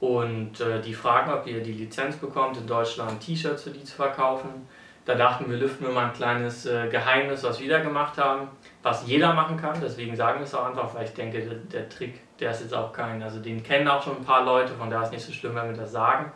und 0.00 0.60
äh, 0.60 0.80
die 0.80 0.92
fragen, 0.94 1.32
ob 1.32 1.46
ihr 1.46 1.62
die 1.62 1.72
Lizenz 1.72 2.16
bekommt, 2.16 2.58
in 2.58 2.66
Deutschland 2.66 3.20
T-Shirts 3.20 3.62
für 3.62 3.70
die 3.70 3.84
zu 3.84 3.96
verkaufen. 3.96 4.68
Da 5.06 5.14
dachten 5.14 5.50
wir, 5.50 5.56
lüften 5.56 5.86
wir 5.86 5.92
mal 5.92 6.06
ein 6.06 6.12
kleines 6.12 6.66
äh, 6.66 6.88
Geheimnis, 6.88 7.42
was 7.42 7.58
wir 7.60 7.70
da 7.70 7.80
gemacht 7.80 8.18
haben, 8.18 8.48
was 8.82 9.06
jeder 9.06 9.32
machen 9.32 9.56
kann. 9.56 9.80
Deswegen 9.82 10.14
sagen 10.14 10.40
wir 10.40 10.44
es 10.44 10.54
auch 10.54 10.66
einfach, 10.66 10.94
weil 10.94 11.04
ich 11.04 11.14
denke, 11.14 11.40
der, 11.40 11.54
der 11.54 11.88
Trick, 11.88 12.20
der 12.38 12.50
ist 12.50 12.60
jetzt 12.60 12.74
auch 12.74 12.92
kein, 12.92 13.22
also 13.22 13.40
den 13.40 13.62
kennen 13.62 13.88
auch 13.88 14.02
schon 14.02 14.18
ein 14.18 14.24
paar 14.24 14.44
Leute, 14.44 14.72
von 14.74 14.90
daher 14.90 15.04
ist 15.04 15.08
es 15.08 15.12
nicht 15.14 15.26
so 15.26 15.32
schlimm, 15.32 15.54
wenn 15.54 15.70
wir 15.70 15.76
das 15.76 15.92
sagen. 15.92 16.30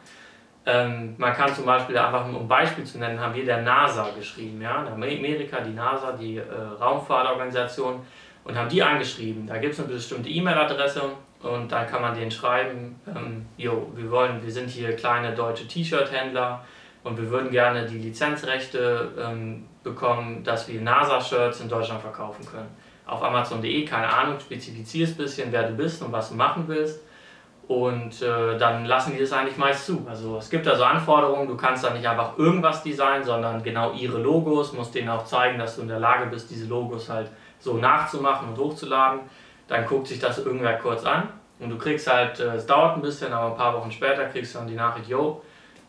Ähm, 0.66 1.14
man 1.18 1.34
kann 1.34 1.54
zum 1.54 1.66
Beispiel 1.66 1.96
einfach, 1.98 2.26
um 2.26 2.36
ein 2.36 2.48
Beispiel 2.48 2.84
zu 2.84 2.98
nennen, 2.98 3.20
haben 3.20 3.34
wir 3.34 3.44
der 3.44 3.62
NASA 3.62 4.08
geschrieben, 4.16 4.62
ja, 4.62 4.82
in 4.82 4.88
Amerika, 4.88 5.60
die 5.60 5.74
NASA, 5.74 6.12
die 6.12 6.38
äh, 6.38 6.42
Raumfahrtorganisation, 6.80 8.00
und 8.44 8.56
haben 8.56 8.68
die 8.68 8.82
angeschrieben. 8.82 9.46
Da 9.46 9.58
gibt 9.58 9.74
es 9.74 9.80
eine 9.80 9.88
bestimmte 9.88 10.28
E-Mail-Adresse 10.28 11.02
und 11.42 11.70
da 11.70 11.84
kann 11.84 12.00
man 12.00 12.14
denen 12.14 12.30
schreiben, 12.30 12.98
ähm, 13.06 13.46
jo, 13.56 13.90
wir 13.94 14.10
wollen, 14.10 14.42
wir 14.42 14.50
sind 14.50 14.70
hier 14.70 14.96
kleine 14.96 15.34
deutsche 15.34 15.66
T-Shirt-Händler 15.66 16.64
und 17.02 17.18
wir 17.20 17.30
würden 17.30 17.50
gerne 17.50 17.86
die 17.86 17.98
Lizenzrechte 17.98 19.12
ähm, 19.18 19.66
bekommen, 19.82 20.42
dass 20.44 20.68
wir 20.68 20.80
NASA-Shirts 20.80 21.60
in 21.60 21.68
Deutschland 21.68 22.00
verkaufen 22.00 22.46
können. 22.46 22.68
Auf 23.06 23.22
Amazon.de, 23.22 23.84
keine 23.84 24.10
Ahnung, 24.10 24.40
spezifizierst 24.40 25.14
ein 25.14 25.24
bisschen, 25.24 25.52
wer 25.52 25.68
du 25.68 25.74
bist 25.74 26.02
und 26.02 26.10
was 26.10 26.30
du 26.30 26.36
machen 26.36 26.64
willst 26.66 27.00
und 27.66 28.20
äh, 28.20 28.58
dann 28.58 28.84
lassen 28.84 29.14
die 29.14 29.20
das 29.20 29.32
eigentlich 29.32 29.56
meist 29.56 29.86
zu. 29.86 30.06
Also 30.08 30.36
es 30.36 30.50
gibt 30.50 30.66
da 30.66 30.76
so 30.76 30.84
Anforderungen, 30.84 31.48
du 31.48 31.56
kannst 31.56 31.82
da 31.82 31.90
nicht 31.90 32.06
einfach 32.06 32.36
irgendwas 32.36 32.82
designen, 32.82 33.24
sondern 33.24 33.62
genau 33.62 33.92
ihre 33.92 34.18
Logos, 34.18 34.72
musst 34.74 34.94
denen 34.94 35.08
auch 35.08 35.24
zeigen, 35.24 35.58
dass 35.58 35.76
du 35.76 35.82
in 35.82 35.88
der 35.88 35.98
Lage 35.98 36.26
bist, 36.26 36.50
diese 36.50 36.66
Logos 36.66 37.08
halt 37.08 37.30
so 37.58 37.74
nachzumachen 37.74 38.48
und 38.48 38.58
hochzuladen. 38.58 39.20
Dann 39.66 39.86
guckt 39.86 40.08
sich 40.08 40.18
das 40.18 40.38
irgendwer 40.38 40.78
kurz 40.78 41.06
an 41.06 41.28
und 41.58 41.70
du 41.70 41.78
kriegst 41.78 42.06
halt, 42.06 42.38
äh, 42.38 42.56
es 42.56 42.66
dauert 42.66 42.96
ein 42.96 43.02
bisschen, 43.02 43.32
aber 43.32 43.52
ein 43.52 43.56
paar 43.56 43.74
Wochen 43.74 43.90
später 43.90 44.26
kriegst 44.26 44.54
du 44.54 44.58
dann 44.58 44.68
die 44.68 44.74
Nachricht, 44.74 45.08
yo, 45.08 45.42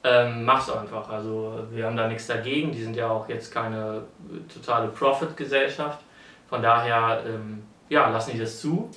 ähm, 0.06 0.46
mach's 0.46 0.70
einfach. 0.70 1.10
Also 1.10 1.66
wir 1.72 1.86
haben 1.86 1.98
da 1.98 2.08
nichts 2.08 2.28
dagegen, 2.28 2.72
die 2.72 2.84
sind 2.84 2.96
ja 2.96 3.10
auch 3.10 3.28
jetzt 3.28 3.54
keine 3.54 4.04
totale 4.54 4.88
Profit-Gesellschaft. 4.90 6.00
Von 6.48 6.62
daher, 6.62 7.24
ähm, 7.26 7.64
ja, 7.90 8.08
lassen 8.10 8.32
die 8.34 8.40
das 8.40 8.62
zu 8.62 8.90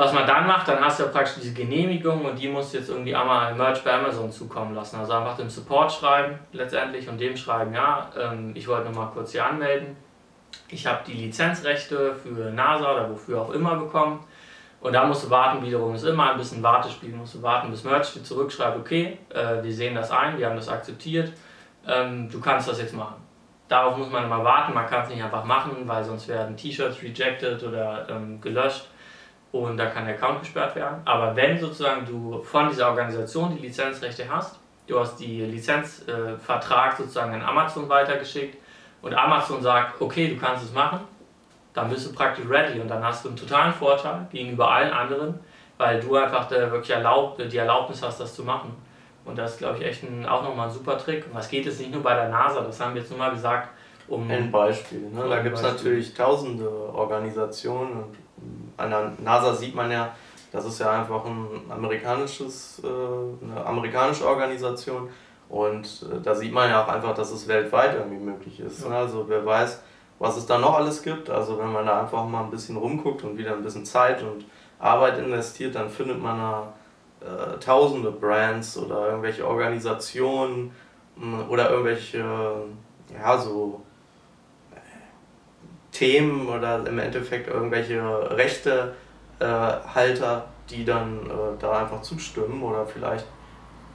was 0.00 0.14
man 0.14 0.26
dann 0.26 0.46
macht, 0.46 0.66
dann 0.66 0.82
hast 0.82 0.98
du 0.98 1.02
ja 1.02 1.10
praktisch 1.10 1.34
diese 1.34 1.52
Genehmigung 1.52 2.24
und 2.24 2.38
die 2.40 2.48
musst 2.48 2.72
du 2.72 2.78
jetzt 2.78 2.88
irgendwie 2.88 3.14
einmal 3.14 3.54
Merch 3.54 3.84
bei 3.84 3.92
Amazon 3.92 4.32
zukommen 4.32 4.74
lassen. 4.74 4.96
Also 4.96 5.12
einfach 5.12 5.36
dem 5.36 5.50
Support 5.50 5.92
schreiben 5.92 6.38
letztendlich 6.52 7.06
und 7.06 7.20
dem 7.20 7.36
schreiben, 7.36 7.74
ja, 7.74 8.08
ähm, 8.18 8.52
ich 8.54 8.66
wollte 8.66 8.88
nochmal 8.88 9.10
kurz 9.12 9.32
hier 9.32 9.44
anmelden. 9.44 9.94
Ich 10.70 10.86
habe 10.86 11.00
die 11.06 11.12
Lizenzrechte 11.12 12.14
für 12.14 12.50
NASA 12.50 12.94
oder 12.94 13.10
wofür 13.10 13.42
auch 13.42 13.50
immer 13.50 13.76
bekommen. 13.76 14.20
Und 14.80 14.94
da 14.94 15.04
musst 15.04 15.26
du 15.26 15.28
warten, 15.28 15.62
wiederum 15.62 15.94
ist 15.94 16.04
immer 16.04 16.30
ein 16.30 16.38
bisschen 16.38 16.62
Wartespiel, 16.62 17.14
musst 17.14 17.34
du 17.34 17.42
warten, 17.42 17.70
bis 17.70 17.84
Merch 17.84 18.14
dir 18.14 18.22
zurückschreibt, 18.22 18.78
okay, 18.78 19.18
äh, 19.28 19.62
wir 19.62 19.74
sehen 19.74 19.94
das 19.94 20.10
ein, 20.10 20.38
wir 20.38 20.46
haben 20.46 20.56
das 20.56 20.70
akzeptiert, 20.70 21.30
ähm, 21.86 22.30
du 22.30 22.40
kannst 22.40 22.66
das 22.66 22.80
jetzt 22.80 22.94
machen. 22.94 23.16
Darauf 23.68 23.98
muss 23.98 24.10
man 24.10 24.24
immer 24.24 24.42
warten, 24.42 24.72
man 24.72 24.86
kann 24.86 25.02
es 25.02 25.10
nicht 25.10 25.22
einfach 25.22 25.44
machen, 25.44 25.72
weil 25.84 26.02
sonst 26.02 26.26
werden 26.26 26.56
T-Shirts 26.56 27.02
rejected 27.02 27.62
oder 27.62 28.08
ähm, 28.08 28.40
gelöscht 28.40 28.86
und 29.52 29.76
da 29.76 29.86
kann 29.86 30.06
der 30.06 30.14
Account 30.14 30.40
gesperrt 30.40 30.76
werden. 30.76 31.00
Aber 31.04 31.34
wenn 31.34 31.58
sozusagen 31.58 32.06
du 32.06 32.42
von 32.42 32.68
dieser 32.68 32.88
Organisation 32.88 33.56
die 33.56 33.66
Lizenzrechte 33.66 34.24
hast, 34.28 34.58
du 34.86 34.98
hast 34.98 35.18
die 35.18 35.44
Lizenzvertrag 35.44 36.94
äh, 36.94 36.96
sozusagen 36.96 37.34
an 37.34 37.42
Amazon 37.42 37.88
weitergeschickt 37.88 38.56
und 39.02 39.14
Amazon 39.14 39.62
sagt, 39.62 40.00
okay, 40.00 40.28
du 40.28 40.36
kannst 40.36 40.64
es 40.64 40.72
machen, 40.72 41.00
dann 41.72 41.88
bist 41.88 42.06
du 42.06 42.12
praktisch 42.12 42.44
ready 42.48 42.80
und 42.80 42.88
dann 42.88 43.02
hast 43.02 43.24
du 43.24 43.28
einen 43.28 43.36
totalen 43.36 43.72
Vorteil 43.72 44.26
gegenüber 44.30 44.70
allen 44.70 44.92
anderen, 44.92 45.38
weil 45.78 46.00
du 46.00 46.16
einfach 46.16 46.50
wirklich 46.50 46.90
erlaubt, 46.90 47.40
die 47.40 47.56
Erlaubnis 47.56 48.02
hast, 48.02 48.20
das 48.20 48.34
zu 48.34 48.42
machen. 48.44 48.74
Und 49.24 49.38
das 49.38 49.52
ist, 49.52 49.58
glaube 49.58 49.78
ich, 49.78 49.84
echt 49.84 50.02
ein, 50.02 50.26
auch 50.26 50.42
nochmal 50.42 50.68
ein 50.68 50.74
super 50.74 50.98
Trick. 50.98 51.26
Und 51.26 51.36
das 51.36 51.48
geht 51.48 51.64
jetzt 51.66 51.78
nicht 51.78 51.92
nur 51.92 52.02
bei 52.02 52.14
der 52.14 52.28
NASA, 52.28 52.62
das 52.62 52.80
haben 52.80 52.94
wir 52.94 53.02
jetzt 53.02 53.10
nur 53.10 53.18
mal 53.18 53.30
gesagt. 53.30 53.68
Um 54.08 54.28
ein 54.28 54.50
Beispiel. 54.50 55.08
Ne? 55.10 55.28
Da 55.28 55.40
gibt 55.40 55.56
es 55.56 55.62
natürlich 55.62 56.12
tausende 56.14 56.68
Organisationen 56.68 57.92
und 57.92 58.16
an 58.80 58.90
der 58.90 59.12
NASA 59.22 59.54
sieht 59.54 59.74
man 59.74 59.90
ja, 59.90 60.14
das 60.52 60.64
ist 60.64 60.80
ja 60.80 60.90
einfach 60.90 61.24
ein 61.24 61.46
amerikanisches, 61.68 62.82
äh, 62.82 63.44
eine 63.44 63.64
amerikanische 63.64 64.26
Organisation 64.26 65.08
und 65.48 65.86
äh, 66.10 66.20
da 66.22 66.34
sieht 66.34 66.52
man 66.52 66.70
ja 66.70 66.84
auch 66.84 66.88
einfach, 66.88 67.14
dass 67.14 67.30
es 67.30 67.46
weltweit 67.48 67.94
irgendwie 67.94 68.22
möglich 68.22 68.60
ist. 68.60 68.84
Ja. 68.84 68.90
Also 68.90 69.28
wer 69.28 69.44
weiß, 69.44 69.82
was 70.18 70.36
es 70.36 70.46
da 70.46 70.58
noch 70.58 70.74
alles 70.74 71.02
gibt. 71.02 71.28
Also 71.30 71.58
wenn 71.58 71.72
man 71.72 71.86
da 71.86 72.00
einfach 72.00 72.24
mal 72.26 72.44
ein 72.44 72.50
bisschen 72.50 72.76
rumguckt 72.76 73.24
und 73.24 73.36
wieder 73.36 73.52
ein 73.52 73.62
bisschen 73.62 73.84
Zeit 73.84 74.22
und 74.22 74.44
Arbeit 74.78 75.18
investiert, 75.18 75.74
dann 75.74 75.88
findet 75.88 76.22
man 76.22 76.38
da 76.38 76.72
äh, 77.20 77.58
tausende 77.58 78.10
Brands 78.10 78.78
oder 78.78 79.08
irgendwelche 79.08 79.46
Organisationen 79.46 80.72
oder 81.48 81.70
irgendwelche, 81.70 82.24
ja, 83.12 83.38
so 83.38 83.82
Themen 86.00 86.48
oder 86.48 86.86
im 86.86 86.98
Endeffekt 86.98 87.48
irgendwelche 87.48 88.00
Rechtehalter, 88.30 88.88
äh, 89.38 90.70
die 90.70 90.86
dann 90.86 91.26
äh, 91.26 91.58
da 91.58 91.78
einfach 91.78 92.00
zustimmen 92.00 92.62
oder 92.62 92.86
vielleicht 92.86 93.26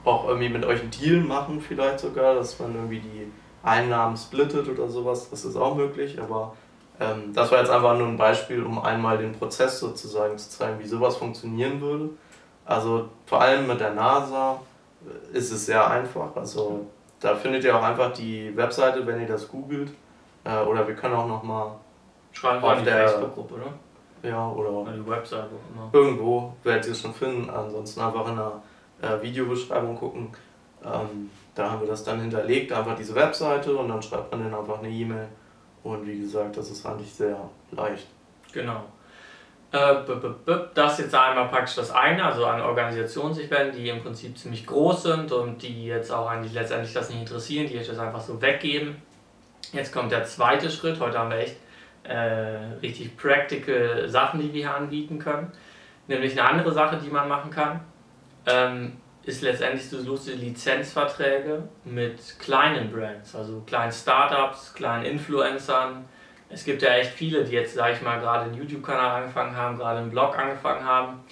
auch 0.04 0.28
irgendwie 0.28 0.48
mit 0.48 0.64
euch 0.64 0.80
einen 0.82 0.92
Deal 0.92 1.20
machen, 1.20 1.60
vielleicht 1.60 1.98
sogar, 1.98 2.36
dass 2.36 2.60
man 2.60 2.76
irgendwie 2.76 3.00
die 3.00 3.32
Einnahmen 3.64 4.16
splittet 4.16 4.68
oder 4.68 4.88
sowas. 4.88 5.30
Das 5.30 5.44
ist 5.44 5.56
auch 5.56 5.74
möglich, 5.74 6.20
aber 6.20 6.54
ähm, 7.00 7.32
das 7.34 7.50
war 7.50 7.58
jetzt 7.58 7.70
einfach 7.70 7.98
nur 7.98 8.06
ein 8.06 8.16
Beispiel, 8.16 8.62
um 8.62 8.78
einmal 8.78 9.18
den 9.18 9.32
Prozess 9.32 9.80
sozusagen 9.80 10.38
zu 10.38 10.48
zeigen, 10.48 10.78
wie 10.78 10.86
sowas 10.86 11.16
funktionieren 11.16 11.80
würde. 11.80 12.10
Also 12.64 13.08
vor 13.26 13.40
allem 13.40 13.66
mit 13.66 13.80
der 13.80 13.94
NASA 13.94 14.60
äh, 15.04 15.36
ist 15.36 15.50
es 15.50 15.66
sehr 15.66 15.90
einfach. 15.90 16.36
Also 16.36 16.86
da 17.18 17.34
findet 17.34 17.64
ihr 17.64 17.76
auch 17.76 17.82
einfach 17.82 18.12
die 18.12 18.56
Webseite, 18.56 19.04
wenn 19.08 19.20
ihr 19.20 19.26
das 19.26 19.48
googelt. 19.48 19.90
Äh, 20.44 20.62
oder 20.62 20.86
wir 20.86 20.94
können 20.94 21.14
auch 21.14 21.26
nochmal 21.26 21.72
Schreiben 22.36 22.62
wir 22.62 22.68
auf 22.68 22.82
der 22.82 23.08
Facebook-Gruppe, 23.08 23.54
oder? 23.54 23.72
Ja, 24.22 24.50
oder, 24.50 24.70
oder 24.70 24.92
die 24.92 25.06
Website, 25.06 25.46
immer. 25.72 25.88
Irgendwo 25.90 26.54
werdet 26.64 26.84
ihr 26.84 26.92
es 26.92 27.00
schon 27.00 27.14
finden. 27.14 27.48
Ansonsten 27.48 28.00
einfach 28.00 28.28
in 28.28 28.36
der 28.36 28.62
äh, 29.00 29.22
Videobeschreibung 29.22 29.96
gucken. 29.96 30.28
Ähm, 30.84 31.30
da 31.54 31.70
haben 31.70 31.80
wir 31.80 31.88
das 31.88 32.04
dann 32.04 32.20
hinterlegt, 32.20 32.72
einfach 32.72 32.94
diese 32.94 33.14
Webseite 33.14 33.74
und 33.74 33.88
dann 33.88 34.02
schreibt 34.02 34.30
man 34.30 34.44
dann 34.44 34.60
einfach 34.60 34.80
eine 34.80 34.90
E-Mail. 34.90 35.28
Und 35.82 36.06
wie 36.06 36.20
gesagt, 36.20 36.58
das 36.58 36.70
ist 36.70 36.84
eigentlich 36.84 37.10
sehr 37.14 37.38
leicht. 37.70 38.06
Genau. 38.52 38.84
Äh, 39.72 39.94
das 40.74 40.92
ist 40.92 41.06
jetzt 41.06 41.14
einmal 41.14 41.48
praktisch 41.48 41.76
das 41.76 41.90
eine, 41.90 42.22
also 42.22 42.44
an 42.44 42.60
Organisationen 42.60 43.32
sich 43.32 43.50
wenden, 43.50 43.76
die 43.76 43.88
im 43.88 44.02
Prinzip 44.02 44.36
ziemlich 44.36 44.66
groß 44.66 45.04
sind 45.04 45.32
und 45.32 45.62
die 45.62 45.86
jetzt 45.86 46.12
auch 46.12 46.28
eigentlich 46.28 46.52
letztendlich 46.52 46.92
das 46.92 47.08
nicht 47.08 47.20
interessieren, 47.20 47.66
die 47.66 47.78
euch 47.78 47.86
das 47.86 47.98
einfach 47.98 48.20
so 48.20 48.42
weggeben. 48.42 49.00
Jetzt 49.72 49.92
kommt 49.94 50.12
der 50.12 50.24
zweite 50.24 50.68
Schritt. 50.70 51.00
Heute 51.00 51.18
haben 51.18 51.30
wir 51.30 51.38
echt 51.38 51.56
äh, 52.08 52.78
richtig 52.82 53.16
practical 53.16 54.08
Sachen, 54.08 54.40
die 54.40 54.52
wir 54.52 54.62
hier 54.62 54.74
anbieten 54.74 55.18
können. 55.18 55.52
Nämlich 56.08 56.32
eine 56.32 56.48
andere 56.48 56.72
Sache, 56.72 56.98
die 56.98 57.10
man 57.10 57.28
machen 57.28 57.50
kann, 57.50 57.80
ähm, 58.46 58.96
ist 59.24 59.42
letztendlich, 59.42 59.90
du 59.90 59.98
suchst 59.98 60.28
Lizenzverträge 60.28 61.64
mit 61.84 62.38
kleinen 62.38 62.92
Brands, 62.92 63.34
also 63.34 63.60
kleinen 63.66 63.90
Startups, 63.90 64.72
kleinen 64.72 65.04
Influencern. 65.04 66.04
Es 66.48 66.64
gibt 66.64 66.82
ja 66.82 66.90
echt 66.90 67.10
viele, 67.10 67.42
die 67.42 67.52
jetzt, 67.52 67.74
sage 67.74 67.94
ich 67.94 68.02
mal, 68.02 68.20
gerade 68.20 68.44
einen 68.44 68.54
YouTube-Kanal 68.54 69.22
angefangen 69.22 69.56
haben, 69.56 69.78
gerade 69.78 69.98
einen 69.98 70.10
Blog 70.10 70.38
angefangen 70.38 70.84
haben. 70.84 71.24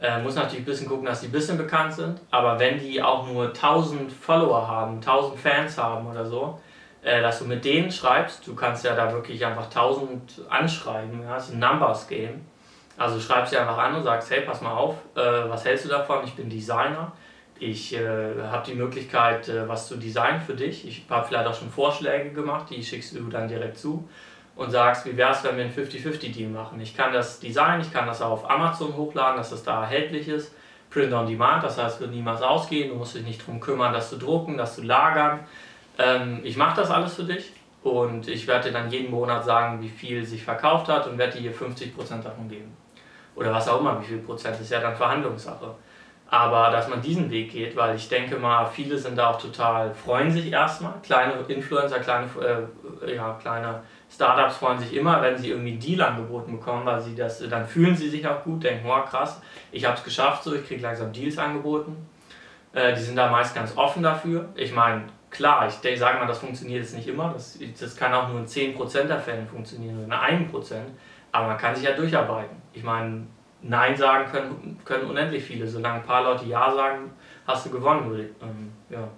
Äh, 0.00 0.22
muss 0.22 0.34
natürlich 0.34 0.62
ein 0.62 0.64
bisschen 0.64 0.88
gucken, 0.88 1.04
dass 1.04 1.20
die 1.20 1.26
ein 1.26 1.32
bisschen 1.32 1.58
bekannt 1.58 1.92
sind, 1.92 2.20
aber 2.30 2.58
wenn 2.58 2.78
die 2.80 3.00
auch 3.02 3.26
nur 3.26 3.48
1000 3.48 4.10
Follower 4.10 4.66
haben, 4.66 4.96
1000 4.96 5.38
Fans 5.38 5.78
haben 5.78 6.06
oder 6.06 6.24
so, 6.24 6.58
dass 7.02 7.40
du 7.40 7.46
mit 7.46 7.64
denen 7.64 7.90
schreibst. 7.90 8.46
Du 8.46 8.54
kannst 8.54 8.84
ja 8.84 8.94
da 8.94 9.12
wirklich 9.12 9.44
einfach 9.44 9.68
tausend 9.68 10.40
anschreiben. 10.48 11.22
Ja? 11.22 11.34
Das 11.34 11.48
ist 11.48 11.54
ein 11.54 11.58
Numbers 11.58 12.06
Game. 12.06 12.46
Also 12.96 13.18
schreibst 13.18 13.50
sie 13.52 13.58
einfach 13.58 13.78
an 13.78 13.94
und 13.94 14.02
sagst, 14.02 14.30
hey, 14.30 14.42
pass 14.42 14.60
mal 14.60 14.72
auf, 14.72 14.96
äh, 15.14 15.20
was 15.20 15.64
hältst 15.64 15.86
du 15.86 15.88
davon? 15.88 16.24
Ich 16.24 16.34
bin 16.34 16.48
Designer. 16.48 17.12
Ich 17.58 17.94
äh, 17.94 18.34
habe 18.50 18.66
die 18.66 18.74
Möglichkeit, 18.74 19.48
äh, 19.48 19.68
was 19.68 19.88
zu 19.88 19.96
designen 19.96 20.40
für 20.40 20.54
dich. 20.54 20.86
Ich 20.86 21.04
habe 21.08 21.26
vielleicht 21.26 21.46
auch 21.46 21.54
schon 21.54 21.70
Vorschläge 21.70 22.30
gemacht, 22.30 22.66
die 22.70 22.82
schickst 22.82 23.16
du 23.16 23.28
dann 23.28 23.48
direkt 23.48 23.78
zu 23.78 24.08
und 24.56 24.70
sagst, 24.70 25.06
wie 25.06 25.16
wäre 25.16 25.32
es, 25.32 25.42
wenn 25.44 25.56
wir 25.56 25.64
einen 25.64 25.74
50-50-Deal 25.74 26.50
machen. 26.50 26.80
Ich 26.80 26.96
kann 26.96 27.12
das 27.12 27.40
Design, 27.40 27.80
ich 27.80 27.92
kann 27.92 28.06
das 28.06 28.20
auf 28.20 28.50
Amazon 28.50 28.96
hochladen, 28.96 29.36
dass 29.36 29.50
das 29.50 29.62
da 29.62 29.82
erhältlich 29.82 30.28
ist. 30.28 30.54
Print 30.90 31.12
on 31.12 31.26
Demand, 31.26 31.64
das 31.64 31.78
heißt, 31.78 32.00
wird 32.00 32.10
niemals 32.10 32.42
ausgehen. 32.42 32.90
Du 32.90 32.96
musst 32.96 33.14
dich 33.14 33.24
nicht 33.24 33.40
darum 33.40 33.60
kümmern, 33.60 33.94
das 33.94 34.10
zu 34.10 34.18
drucken, 34.18 34.58
das 34.58 34.74
zu 34.74 34.82
lagern. 34.82 35.40
Ähm, 36.02 36.40
ich 36.42 36.56
mache 36.56 36.80
das 36.80 36.90
alles 36.90 37.14
für 37.14 37.24
dich 37.24 37.52
und 37.84 38.26
ich 38.26 38.46
werde 38.46 38.68
dir 38.68 38.72
dann 38.72 38.90
jeden 38.90 39.10
Monat 39.10 39.44
sagen, 39.44 39.80
wie 39.80 39.88
viel 39.88 40.24
sich 40.24 40.42
verkauft 40.42 40.88
hat 40.88 41.06
und 41.06 41.16
werde 41.16 41.38
dir 41.38 41.52
50% 41.52 42.22
davon 42.22 42.48
geben. 42.48 42.76
Oder 43.36 43.52
was 43.52 43.68
auch 43.68 43.80
immer, 43.80 44.00
wie 44.00 44.06
viel 44.06 44.18
Prozent, 44.18 44.60
ist 44.60 44.70
ja 44.70 44.80
dann 44.80 44.96
Verhandlungssache. 44.96 45.74
Aber 46.28 46.70
dass 46.70 46.88
man 46.88 47.02
diesen 47.02 47.30
Weg 47.30 47.52
geht, 47.52 47.76
weil 47.76 47.94
ich 47.94 48.08
denke 48.08 48.36
mal, 48.36 48.64
viele 48.64 48.96
sind 48.96 49.16
da 49.16 49.30
auch 49.30 49.40
total, 49.40 49.94
freuen 49.94 50.30
sich 50.30 50.50
erstmal. 50.50 50.94
Kleine 51.02 51.34
Influencer, 51.46 52.00
kleine, 52.00 52.26
äh, 53.06 53.14
ja, 53.14 53.38
kleine 53.40 53.82
Startups 54.10 54.56
freuen 54.56 54.78
sich 54.78 54.94
immer, 54.94 55.20
wenn 55.20 55.36
sie 55.36 55.50
irgendwie 55.50 55.72
einen 55.72 55.80
Deal 55.80 56.00
angeboten 56.00 56.52
bekommen, 56.52 56.86
weil 56.86 57.00
sie 57.00 57.14
das, 57.14 57.46
dann 57.48 57.66
fühlen 57.66 57.94
sie 57.94 58.08
sich 58.08 58.26
auch 58.26 58.42
gut, 58.44 58.64
denken, 58.64 58.88
oh 58.88 59.02
krass, 59.04 59.42
ich 59.72 59.84
habe 59.84 59.96
es 59.96 60.04
geschafft, 60.04 60.42
so 60.44 60.54
ich 60.54 60.66
kriege 60.66 60.82
langsam 60.82 61.12
Deals 61.12 61.36
angeboten. 61.36 61.96
Äh, 62.72 62.94
die 62.94 63.02
sind 63.02 63.16
da 63.16 63.30
meist 63.30 63.54
ganz 63.54 63.76
offen 63.76 64.02
dafür. 64.02 64.48
Ich 64.54 64.72
meine, 64.72 65.04
klar, 65.32 65.66
ich 65.66 65.98
sage 65.98 66.18
mal, 66.18 66.26
das 66.26 66.38
funktioniert 66.38 66.82
jetzt 66.82 66.94
nicht 66.94 67.08
immer. 67.08 67.32
Das, 67.32 67.58
das 67.80 67.96
kann 67.96 68.14
auch 68.14 68.28
nur 68.28 68.38
in 68.38 68.46
10% 68.46 69.04
der 69.04 69.18
Fälle 69.18 69.44
funktionieren 69.46 70.04
oder 70.04 70.28
in 70.28 70.48
1%. 70.48 70.74
Aber 71.32 71.48
man 71.48 71.58
kann 71.58 71.74
sich 71.74 71.84
ja 71.84 71.92
durcharbeiten. 71.92 72.56
Ich 72.72 72.84
meine, 72.84 73.26
Nein 73.62 73.96
sagen 73.96 74.30
können, 74.30 74.78
können 74.84 75.08
unendlich 75.08 75.42
viele. 75.42 75.66
Solange 75.66 75.96
ein 75.96 76.02
paar 76.02 76.22
Leute 76.24 76.44
Ja 76.44 76.72
sagen, 76.72 77.10
hast 77.46 77.66
du 77.66 77.70
gewonnen. 77.70 78.34
Ähm, 78.42 78.72
ja. 78.90 79.08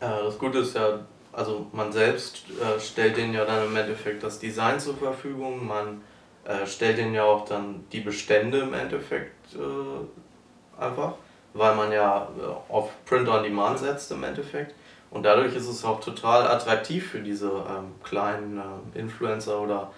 ja, 0.00 0.22
das 0.22 0.38
Gute 0.38 0.58
ist 0.58 0.74
ja, 0.74 0.98
also 1.32 1.66
man 1.72 1.92
selbst 1.92 2.44
äh, 2.50 2.80
stellt 2.80 3.16
denen 3.16 3.34
ja 3.34 3.44
dann 3.44 3.66
im 3.66 3.76
Endeffekt 3.76 4.22
das 4.22 4.38
Design 4.38 4.80
zur 4.80 4.96
Verfügung, 4.96 5.66
man 5.66 6.00
äh, 6.44 6.66
stellt 6.66 6.98
denen 6.98 7.14
ja 7.14 7.24
auch 7.24 7.44
dann 7.44 7.84
die 7.92 8.00
Bestände 8.00 8.60
im 8.60 8.74
Endeffekt 8.74 9.54
äh, 9.54 10.82
einfach, 10.82 11.14
weil 11.52 11.74
man 11.74 11.92
ja 11.92 12.28
äh, 12.38 12.72
auf 12.72 12.90
Print 13.04 13.28
on 13.28 13.42
Demand 13.42 13.78
setzt 13.78 14.10
im 14.12 14.24
Endeffekt. 14.24 14.74
Und 15.14 15.22
dadurch 15.22 15.54
ist 15.54 15.68
es 15.68 15.84
auch 15.84 16.00
total 16.00 16.48
attraktiv 16.48 17.08
für 17.08 17.20
diese 17.20 17.46
ähm, 17.46 17.94
kleinen 18.02 18.58
äh, 18.58 18.98
Influencer 18.98 19.60
oder 19.60 19.92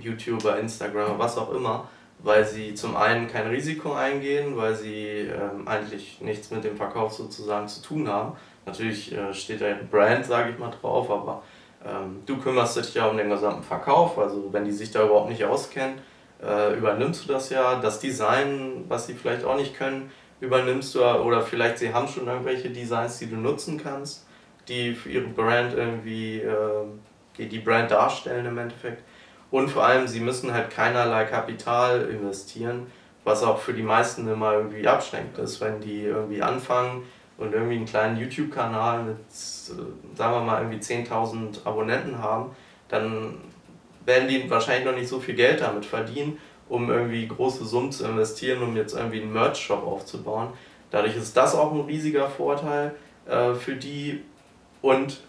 YouTuber, 0.00 0.58
Instagram, 0.58 1.20
was 1.20 1.38
auch 1.38 1.52
immer, 1.54 1.88
weil 2.18 2.44
sie 2.44 2.74
zum 2.74 2.96
einen 2.96 3.28
kein 3.28 3.46
Risiko 3.46 3.94
eingehen, 3.94 4.56
weil 4.56 4.74
sie 4.74 5.18
ähm, 5.18 5.68
eigentlich 5.68 6.20
nichts 6.20 6.50
mit 6.50 6.64
dem 6.64 6.76
Verkauf 6.76 7.12
sozusagen 7.12 7.68
zu 7.68 7.80
tun 7.80 8.08
haben. 8.08 8.32
Natürlich 8.66 9.12
äh, 9.16 9.32
steht 9.32 9.60
da 9.60 9.66
ein 9.66 9.88
Brand, 9.88 10.26
sage 10.26 10.50
ich 10.50 10.58
mal, 10.58 10.72
drauf, 10.80 11.08
aber 11.08 11.44
ähm, 11.86 12.24
du 12.26 12.36
kümmerst 12.36 12.76
dich 12.76 12.92
ja 12.92 13.06
um 13.06 13.16
den 13.16 13.30
gesamten 13.30 13.62
Verkauf, 13.62 14.18
also 14.18 14.52
wenn 14.52 14.64
die 14.64 14.72
sich 14.72 14.90
da 14.90 15.04
überhaupt 15.04 15.30
nicht 15.30 15.44
auskennen, 15.44 16.00
äh, 16.42 16.76
übernimmst 16.76 17.24
du 17.24 17.32
das 17.32 17.50
ja. 17.50 17.76
Das 17.76 18.00
Design, 18.00 18.84
was 18.88 19.06
sie 19.06 19.14
vielleicht 19.14 19.44
auch 19.44 19.56
nicht 19.56 19.76
können, 19.76 20.10
übernimmst 20.40 20.92
du 20.96 21.04
oder 21.04 21.40
vielleicht 21.40 21.78
sie 21.78 21.94
haben 21.94 22.08
schon 22.08 22.26
irgendwelche 22.26 22.70
Designs, 22.70 23.18
die 23.18 23.30
du 23.30 23.36
nutzen 23.36 23.80
kannst, 23.80 24.26
die 24.68 24.94
für 24.94 25.10
ihre 25.10 25.28
Brand 25.28 25.74
irgendwie, 25.74 26.40
äh, 26.40 27.46
die 27.46 27.58
Brand 27.58 27.90
darstellen 27.90 28.46
im 28.46 28.58
Endeffekt. 28.58 29.02
Und 29.50 29.68
vor 29.68 29.84
allem, 29.84 30.06
sie 30.06 30.20
müssen 30.20 30.52
halt 30.52 30.70
keinerlei 30.70 31.24
Kapital 31.24 32.08
investieren, 32.10 32.86
was 33.24 33.42
auch 33.42 33.58
für 33.58 33.72
die 33.72 33.82
meisten 33.82 34.28
immer 34.28 34.52
irgendwie 34.54 34.86
abschränkt 34.86 35.38
ist, 35.38 35.60
wenn 35.60 35.80
die 35.80 36.02
irgendwie 36.02 36.42
anfangen 36.42 37.02
und 37.38 37.52
irgendwie 37.52 37.76
einen 37.76 37.86
kleinen 37.86 38.18
YouTube-Kanal 38.18 39.02
mit, 39.02 39.16
äh, 39.16 40.16
sagen 40.16 40.34
wir 40.34 40.40
mal, 40.42 40.62
irgendwie 40.62 40.78
10.000 40.78 41.66
Abonnenten 41.66 42.18
haben, 42.18 42.50
dann 42.88 43.38
werden 44.04 44.28
die 44.28 44.48
wahrscheinlich 44.50 44.84
noch 44.84 44.94
nicht 44.94 45.08
so 45.08 45.20
viel 45.20 45.34
Geld 45.34 45.60
damit 45.60 45.84
verdienen, 45.84 46.38
um 46.68 46.90
irgendwie 46.90 47.26
große 47.26 47.64
Summen 47.64 47.92
zu 47.92 48.04
investieren, 48.04 48.62
um 48.62 48.76
jetzt 48.76 48.94
irgendwie 48.94 49.22
einen 49.22 49.32
Merch-Shop 49.32 49.84
aufzubauen. 49.86 50.48
Dadurch 50.90 51.16
ist 51.16 51.36
das 51.36 51.54
auch 51.54 51.72
ein 51.72 51.80
riesiger 51.80 52.28
Vorteil 52.28 52.94
äh, 53.26 53.54
für 53.54 53.74
die 53.74 54.22
und 54.82 55.20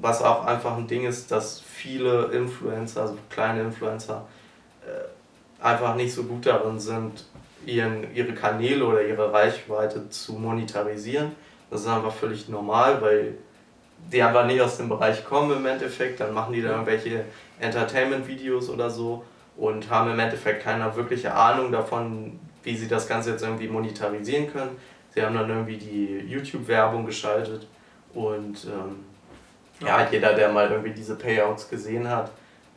was 0.00 0.20
auch 0.20 0.44
einfach 0.44 0.76
ein 0.76 0.86
Ding 0.86 1.06
ist, 1.06 1.30
dass 1.30 1.60
viele 1.60 2.24
Influencer, 2.32 3.02
also 3.02 3.18
kleine 3.30 3.62
Influencer, 3.62 4.26
äh, 4.84 5.64
einfach 5.64 5.94
nicht 5.94 6.12
so 6.12 6.24
gut 6.24 6.46
darin 6.46 6.80
sind, 6.80 7.24
ihren, 7.64 8.12
ihre 8.14 8.34
Kanäle 8.34 8.84
oder 8.84 9.02
ihre 9.06 9.32
Reichweite 9.32 10.10
zu 10.10 10.34
monetarisieren. 10.34 11.32
Das 11.70 11.82
ist 11.82 11.86
einfach 11.86 12.12
völlig 12.12 12.48
normal, 12.48 13.00
weil 13.00 13.34
die 14.12 14.20
einfach 14.20 14.44
nicht 14.44 14.60
aus 14.60 14.76
dem 14.78 14.88
Bereich 14.88 15.24
kommen 15.24 15.56
im 15.56 15.66
Endeffekt. 15.66 16.18
Dann 16.18 16.34
machen 16.34 16.52
die 16.52 16.62
da 16.62 16.70
irgendwelche 16.70 17.24
Entertainment-Videos 17.60 18.68
oder 18.68 18.90
so 18.90 19.24
und 19.56 19.88
haben 19.88 20.10
im 20.10 20.18
Endeffekt 20.18 20.64
keine 20.64 20.94
wirkliche 20.96 21.32
Ahnung 21.32 21.70
davon, 21.70 22.40
wie 22.64 22.76
sie 22.76 22.88
das 22.88 23.06
Ganze 23.06 23.30
jetzt 23.30 23.42
irgendwie 23.42 23.68
monetarisieren 23.68 24.52
können. 24.52 24.76
Sie 25.14 25.22
haben 25.22 25.34
dann 25.34 25.48
irgendwie 25.48 25.76
die 25.76 26.18
YouTube-Werbung 26.26 27.06
geschaltet 27.06 27.68
und 28.14 28.64
ähm, 28.66 29.04
ja, 29.80 30.06
jeder, 30.10 30.34
der 30.34 30.50
mal 30.50 30.70
irgendwie 30.70 30.92
diese 30.92 31.16
Payouts 31.16 31.68
gesehen 31.68 32.08
hat, 32.08 32.30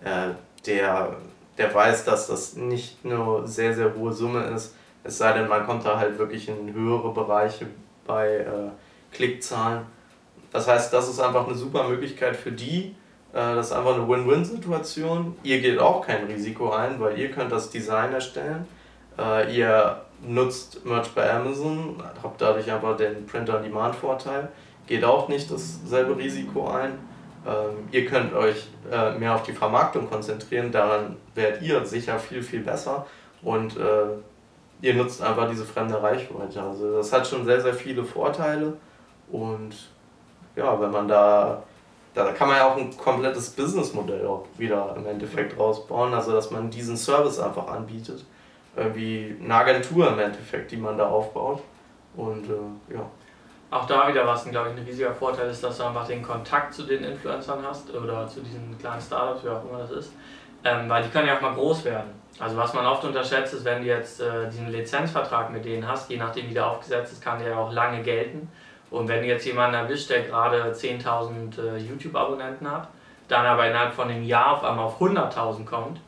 äh, 0.04 0.30
der, 0.65 1.15
der 1.58 1.74
weiß, 1.74 2.06
dass 2.06 2.28
das 2.28 2.56
nicht 2.56 2.98
eine 3.04 3.41
sehr, 3.45 3.74
sehr 3.74 3.93
hohe 3.95 4.12
Summe 4.12 4.43
ist. 4.45 4.76
Es 5.04 5.17
sei 5.17 5.34
denn, 5.34 5.48
man 5.48 5.65
kommt 5.65 5.86
da 5.86 6.00
halt 6.00 6.17
wirklich 6.17 6.50
in 6.50 6.74
höhere 6.74 7.13
Bereiche 7.13 7.67
bei 8.08 8.38
äh, 8.38 8.71
Klickzahlen. 9.12 9.84
Das 10.52 10.67
heißt, 10.67 10.91
das 10.91 11.10
ist 11.10 11.19
einfach 11.19 11.45
eine 11.48 11.56
super 11.56 11.88
Möglichkeit 11.88 12.36
für 12.36 12.52
die. 12.52 12.95
Äh, 13.34 13.56
das 13.56 13.67
ist 13.67 13.74
einfach 13.74 13.95
eine 13.95 14.08
Win-Win-Situation. 14.08 15.36
Ihr 15.43 15.62
geht 15.62 15.80
auch 15.80 16.06
kein 16.06 16.26
Risiko 16.26 16.71
ein, 16.71 17.00
weil 17.00 17.19
ihr 17.19 17.30
könnt 17.30 17.52
das 17.52 17.69
Design 17.69 18.13
erstellen. 18.13 18.65
Äh, 19.19 19.56
ihr 19.56 20.02
nutzt 20.21 20.86
Merch 20.86 21.10
bei 21.10 21.32
Amazon, 21.32 22.02
habt 22.24 22.41
dadurch 22.41 22.71
einfach 22.71 22.98
den 22.98 23.26
Print-on-Demand-Vorteil 23.26 24.50
geht 24.88 25.04
auch 25.04 25.28
nicht 25.28 25.52
dasselbe 25.52 26.17
Risiko 26.17 26.67
ein. 26.67 26.93
Ähm, 27.45 27.88
ihr 27.91 28.06
könnt 28.06 28.34
euch 28.34 28.67
äh, 28.91 29.17
mehr 29.17 29.36
auf 29.36 29.43
die 29.43 29.54
Vermarktung 29.54 30.10
konzentrieren, 30.10 30.71
daran 30.71 31.17
werdet 31.36 31.62
ihr 31.62 31.86
sicher 31.86 32.17
viel, 32.19 32.41
viel 32.41 32.62
besser. 32.62 33.06
Und 33.41 33.78
äh, 33.78 34.06
ihr 34.82 34.95
nutzt 34.95 35.21
einfach 35.21 35.50
diese 35.50 35.65
fremde 35.65 36.02
Reichweite. 36.02 36.62
Also 36.62 36.98
das 36.98 37.13
hat 37.13 37.28
schon 37.28 37.45
sehr, 37.45 37.62
sehr 37.62 37.74
viele 37.74 38.04
Vorteile. 38.04 38.74
Und 39.32 39.76
ja, 40.56 40.80
wenn 40.80 40.91
man 40.91 41.08
da, 41.08 41.63
da 42.13 42.32
kann 42.32 42.48
man 42.48 42.58
ja 42.58 42.67
auch 42.67 42.78
ein 42.78 42.95
komplettes 42.98 43.52
Businessmodell 43.52 44.26
auch 44.26 44.45
wieder 44.58 44.95
im 44.98 45.06
Endeffekt 45.06 45.60
rausbauen, 45.60 46.13
also 46.13 46.32
dass 46.32 46.50
man 46.50 46.69
diesen 46.69 46.98
Service 46.98 47.39
einfach 47.39 47.67
anbietet, 47.67 48.26
wie 48.93 49.36
eine 49.41 49.54
Agentur 49.54 50.12
im 50.12 50.19
Endeffekt, 50.19 50.71
die 50.71 50.78
man 50.78 50.98
da 50.98 51.08
aufbaut. 51.08 51.62
Und 52.15 52.45
äh, 52.45 52.93
ja 52.93 53.06
auch 53.71 53.86
da 53.86 54.08
wieder 54.08 54.25
was, 54.25 54.45
glaube 54.45 54.69
ich, 54.69 54.78
ein 54.78 54.84
riesiger 54.84 55.13
Vorteil 55.13 55.49
ist, 55.49 55.63
dass 55.63 55.78
du 55.78 55.84
einfach 55.84 56.08
den 56.08 56.21
Kontakt 56.21 56.73
zu 56.73 56.84
den 56.84 57.04
Influencern 57.04 57.60
hast 57.67 57.93
oder 57.93 58.28
zu 58.28 58.41
diesen 58.41 58.78
kleinen 58.78 59.01
Startups, 59.01 59.43
wie 59.43 59.49
auch 59.49 59.63
immer 59.63 59.80
das 59.80 59.91
ist. 59.91 60.13
Ähm, 60.63 60.89
weil 60.89 61.04
die 61.04 61.10
können 61.10 61.28
ja 61.28 61.38
auch 61.38 61.41
mal 61.41 61.54
groß 61.54 61.86
werden. 61.86 62.12
Also 62.39 62.58
was 62.58 62.73
man 62.73 62.86
oft 62.86 63.04
unterschätzt 63.04 63.54
ist, 63.54 63.65
wenn 63.65 63.82
du 63.82 63.88
jetzt 63.88 64.19
äh, 64.19 64.49
diesen 64.49 64.69
Lizenzvertrag 64.69 65.51
mit 65.51 65.63
denen 65.63 65.88
hast, 65.88 66.10
je 66.10 66.17
nachdem 66.17 66.49
wie 66.49 66.54
der 66.54 66.67
aufgesetzt 66.67 67.13
ist, 67.13 67.23
kann 67.23 67.39
der 67.39 67.49
ja 67.49 67.58
auch 67.58 67.71
lange 67.71 68.01
gelten. 68.01 68.49
Und 68.91 69.08
wenn 69.08 69.21
du 69.21 69.28
jetzt 69.28 69.45
jemanden 69.45 69.75
erwischt, 69.75 70.10
der 70.10 70.23
gerade 70.23 70.71
10.000 70.71 71.60
äh, 71.60 71.78
YouTube-Abonnenten 71.78 72.69
hat, 72.69 72.88
dann 73.28 73.45
aber 73.45 73.67
innerhalb 73.67 73.93
von 73.93 74.10
einem 74.10 74.23
Jahr 74.23 74.54
auf 74.54 74.63
einmal 74.63 74.86
auf 74.86 75.01
100.000 75.01 75.65
kommt, 75.65 75.99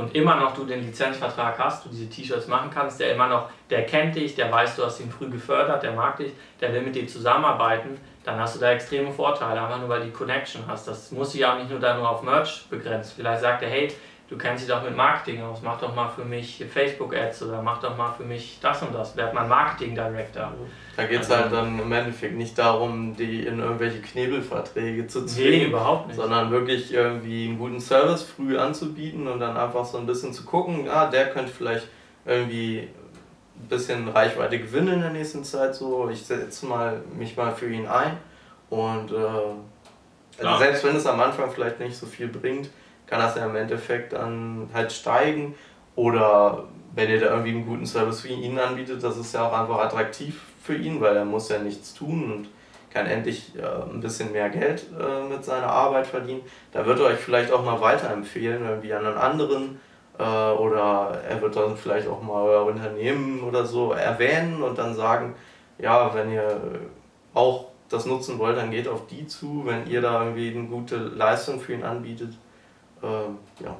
und 0.00 0.14
immer 0.14 0.36
noch 0.36 0.54
du 0.54 0.64
den 0.64 0.82
Lizenzvertrag 0.84 1.58
hast, 1.58 1.84
du 1.84 1.90
diese 1.90 2.08
T-Shirts 2.08 2.48
machen 2.48 2.70
kannst, 2.72 2.98
der 3.00 3.12
immer 3.12 3.28
noch, 3.28 3.50
der 3.68 3.84
kennt 3.84 4.16
dich, 4.16 4.34
der 4.34 4.50
weiß, 4.50 4.76
du 4.76 4.84
hast 4.84 4.98
ihn 5.00 5.10
früh 5.10 5.28
gefördert, 5.28 5.82
der 5.82 5.92
mag 5.92 6.16
dich, 6.16 6.32
der 6.60 6.72
will 6.72 6.80
mit 6.80 6.94
dir 6.94 7.06
zusammenarbeiten, 7.06 7.98
dann 8.24 8.40
hast 8.40 8.56
du 8.56 8.60
da 8.60 8.72
extreme 8.72 9.12
Vorteile, 9.12 9.60
einfach 9.60 9.78
nur 9.78 9.88
weil 9.88 10.02
die 10.02 10.10
Connection 10.10 10.62
hast. 10.66 10.88
Das 10.88 11.10
muss 11.12 11.32
sich 11.32 11.44
auch 11.44 11.56
nicht 11.56 11.70
nur 11.70 11.80
da 11.80 11.96
nur 11.96 12.08
auf 12.08 12.22
Merch 12.22 12.66
begrenzt. 12.70 13.12
Vielleicht 13.14 13.42
sagt 13.42 13.62
er, 13.62 13.68
hey, 13.68 13.92
du 14.30 14.38
kennst 14.38 14.62
dich 14.62 14.70
doch 14.72 14.82
mit 14.84 14.96
Marketing 14.96 15.42
aus, 15.42 15.58
mach 15.60 15.80
doch 15.80 15.94
mal 15.94 16.08
für 16.08 16.24
mich 16.24 16.64
Facebook-Ads 16.72 17.42
oder 17.42 17.60
mach 17.60 17.80
doch 17.80 17.96
mal 17.96 18.12
für 18.12 18.22
mich 18.22 18.58
das 18.62 18.80
und 18.80 18.94
das, 18.94 19.16
werd 19.16 19.34
mal 19.34 19.46
Marketing-Director. 19.46 20.52
Da 20.96 21.04
geht 21.04 21.22
es 21.22 21.30
also, 21.30 21.42
halt 21.42 21.52
dann 21.52 21.80
im 21.80 21.92
Endeffekt 21.92 22.36
nicht 22.36 22.56
darum, 22.56 23.16
die 23.16 23.44
in 23.44 23.58
irgendwelche 23.58 24.00
Knebelverträge 24.00 25.08
zu 25.08 25.26
zwingen, 25.26 25.50
nee, 25.50 25.64
überhaupt 25.64 26.06
nicht. 26.06 26.16
sondern 26.16 26.52
wirklich 26.52 26.94
irgendwie 26.94 27.48
einen 27.48 27.58
guten 27.58 27.80
Service 27.80 28.22
früh 28.22 28.56
anzubieten 28.56 29.26
und 29.26 29.40
dann 29.40 29.56
einfach 29.56 29.84
so 29.84 29.98
ein 29.98 30.06
bisschen 30.06 30.32
zu 30.32 30.44
gucken, 30.44 30.88
ah, 30.88 31.06
der 31.06 31.30
könnte 31.30 31.50
vielleicht 31.50 31.88
irgendwie 32.24 32.88
ein 33.56 33.68
bisschen 33.68 34.08
Reichweite 34.08 34.60
gewinnen 34.60 34.94
in 34.94 35.00
der 35.00 35.10
nächsten 35.10 35.42
Zeit, 35.42 35.74
so 35.74 36.08
ich 36.08 36.22
setze 36.22 36.66
mal 36.66 37.02
mich 37.18 37.36
mal 37.36 37.52
für 37.52 37.68
ihn 37.68 37.88
ein. 37.88 38.16
Und 38.68 39.10
äh, 39.10 40.44
Also 40.44 40.58
selbst 40.58 40.84
wenn 40.84 40.94
es 40.94 41.04
am 41.06 41.18
Anfang 41.18 41.50
vielleicht 41.50 41.80
nicht 41.80 41.96
so 41.96 42.06
viel 42.06 42.28
bringt, 42.28 42.70
kann 43.10 43.20
das 43.20 43.34
ja 43.34 43.44
im 43.44 43.56
Endeffekt 43.56 44.12
dann 44.12 44.70
halt 44.72 44.92
steigen. 44.92 45.56
Oder 45.96 46.64
wenn 46.94 47.10
ihr 47.10 47.20
da 47.20 47.26
irgendwie 47.30 47.50
einen 47.50 47.66
guten 47.66 47.84
Service 47.84 48.20
für 48.20 48.28
ihn 48.28 48.58
anbietet, 48.58 49.02
das 49.02 49.16
ist 49.18 49.34
ja 49.34 49.46
auch 49.46 49.52
einfach 49.52 49.80
attraktiv 49.80 50.40
für 50.62 50.76
ihn, 50.76 51.00
weil 51.00 51.16
er 51.16 51.24
muss 51.24 51.48
ja 51.48 51.58
nichts 51.58 51.92
tun 51.92 52.32
und 52.32 52.48
kann 52.92 53.06
endlich 53.06 53.52
äh, 53.56 53.92
ein 53.92 54.00
bisschen 54.00 54.32
mehr 54.32 54.48
Geld 54.48 54.84
äh, 54.98 55.28
mit 55.28 55.44
seiner 55.44 55.68
Arbeit 55.68 56.06
verdienen. 56.06 56.40
Da 56.72 56.86
wird 56.86 56.98
er 57.00 57.06
euch 57.06 57.18
vielleicht 57.18 57.52
auch 57.52 57.64
mal 57.64 57.80
weiterempfehlen, 57.80 58.64
irgendwie 58.64 58.92
an 58.94 59.06
einen 59.06 59.16
anderen 59.16 59.80
äh, 60.18 60.22
oder 60.22 61.20
er 61.28 61.40
wird 61.40 61.56
dann 61.56 61.76
vielleicht 61.76 62.08
auch 62.08 62.22
mal 62.22 62.42
euer 62.42 62.66
Unternehmen 62.66 63.42
oder 63.42 63.64
so 63.64 63.92
erwähnen 63.92 64.62
und 64.62 64.78
dann 64.78 64.94
sagen, 64.94 65.34
ja, 65.78 66.12
wenn 66.14 66.32
ihr 66.32 66.60
auch 67.32 67.66
das 67.88 68.06
nutzen 68.06 68.38
wollt, 68.38 68.56
dann 68.56 68.70
geht 68.70 68.88
auf 68.88 69.06
die 69.06 69.26
zu, 69.26 69.62
wenn 69.66 69.86
ihr 69.88 70.00
da 70.00 70.24
irgendwie 70.24 70.56
eine 70.56 70.66
gute 70.66 70.96
Leistung 70.96 71.60
für 71.60 71.74
ihn 71.74 71.82
anbietet. 71.82 72.34
Äh, 73.02 73.64
ja. 73.64 73.76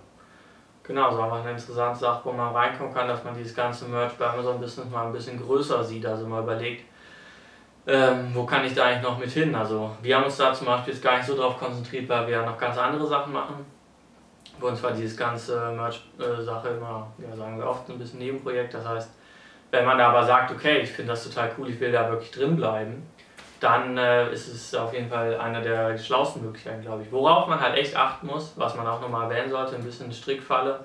Genau, 0.83 1.11
so 1.13 1.21
einfach 1.21 1.41
eine 1.41 1.53
interessante 1.53 1.99
Sache, 2.01 2.21
wo 2.25 2.33
man 2.33 2.55
reinkommen 2.55 2.93
kann, 2.93 3.07
dass 3.07 3.23
man 3.23 3.35
dieses 3.35 3.55
ganze 3.55 3.85
Merch 3.85 4.15
bei 4.15 4.27
Amazon 4.27 4.61
Business 4.61 4.91
mal 4.91 5.07
ein 5.07 5.13
bisschen 5.13 5.41
größer 5.41 5.85
sieht, 5.85 6.05
also 6.05 6.27
mal 6.27 6.43
überlegt, 6.43 6.85
ähm, 7.87 8.31
wo 8.35 8.45
kann 8.45 8.65
ich 8.65 8.75
da 8.75 8.85
eigentlich 8.87 9.03
noch 9.03 9.19
mit 9.19 9.31
hin? 9.31 9.55
Also 9.55 9.91
wir 10.03 10.17
haben 10.17 10.25
uns 10.25 10.37
da 10.37 10.53
zum 10.53 10.67
Beispiel 10.67 10.93
jetzt 10.93 11.03
gar 11.03 11.17
nicht 11.17 11.27
so 11.27 11.37
drauf 11.37 11.59
konzentriert, 11.59 12.09
weil 12.09 12.27
wir 12.27 12.35
ja 12.39 12.45
noch 12.45 12.59
ganz 12.59 12.77
andere 12.77 13.07
Sachen 13.07 13.33
machen. 13.33 13.65
Bei 14.61 14.69
uns 14.69 14.83
war 14.83 14.93
dieses 14.93 15.17
ganze 15.17 15.73
Merch-Sache 15.73 16.69
immer, 16.69 17.07
ja, 17.19 17.35
sagen 17.37 17.59
wir 17.59 17.67
oft, 17.67 17.89
ein 17.89 17.99
bisschen 17.99 18.19
Nebenprojekt. 18.19 18.75
Das 18.75 18.87
heißt, 18.87 19.11
wenn 19.71 19.85
man 19.85 19.97
da 19.97 20.09
aber 20.09 20.25
sagt, 20.25 20.51
okay, 20.51 20.81
ich 20.81 20.91
finde 20.91 21.13
das 21.13 21.25
total 21.25 21.53
cool, 21.57 21.71
ich 21.71 21.81
will 21.81 21.93
da 21.93 22.11
wirklich 22.11 22.31
drin 22.31 22.57
bleiben, 22.57 23.09
dann 23.61 23.97
äh, 23.99 24.33
ist 24.33 24.49
es 24.49 24.75
auf 24.75 24.93
jeden 24.95 25.09
Fall 25.09 25.39
eine 25.39 25.61
der 25.63 25.97
schlausten 25.99 26.43
Möglichkeiten, 26.43 26.83
glaube 26.83 27.03
ich. 27.03 27.13
Worauf 27.13 27.47
man 27.47 27.61
halt 27.61 27.77
echt 27.77 27.95
achten 27.95 28.27
muss, 28.27 28.55
was 28.57 28.75
man 28.75 28.87
auch 28.87 29.01
nochmal 29.01 29.31
erwähnen 29.31 29.51
sollte, 29.51 29.77
ein 29.77 29.85
bisschen 29.85 30.11
Strickfalle, 30.13 30.81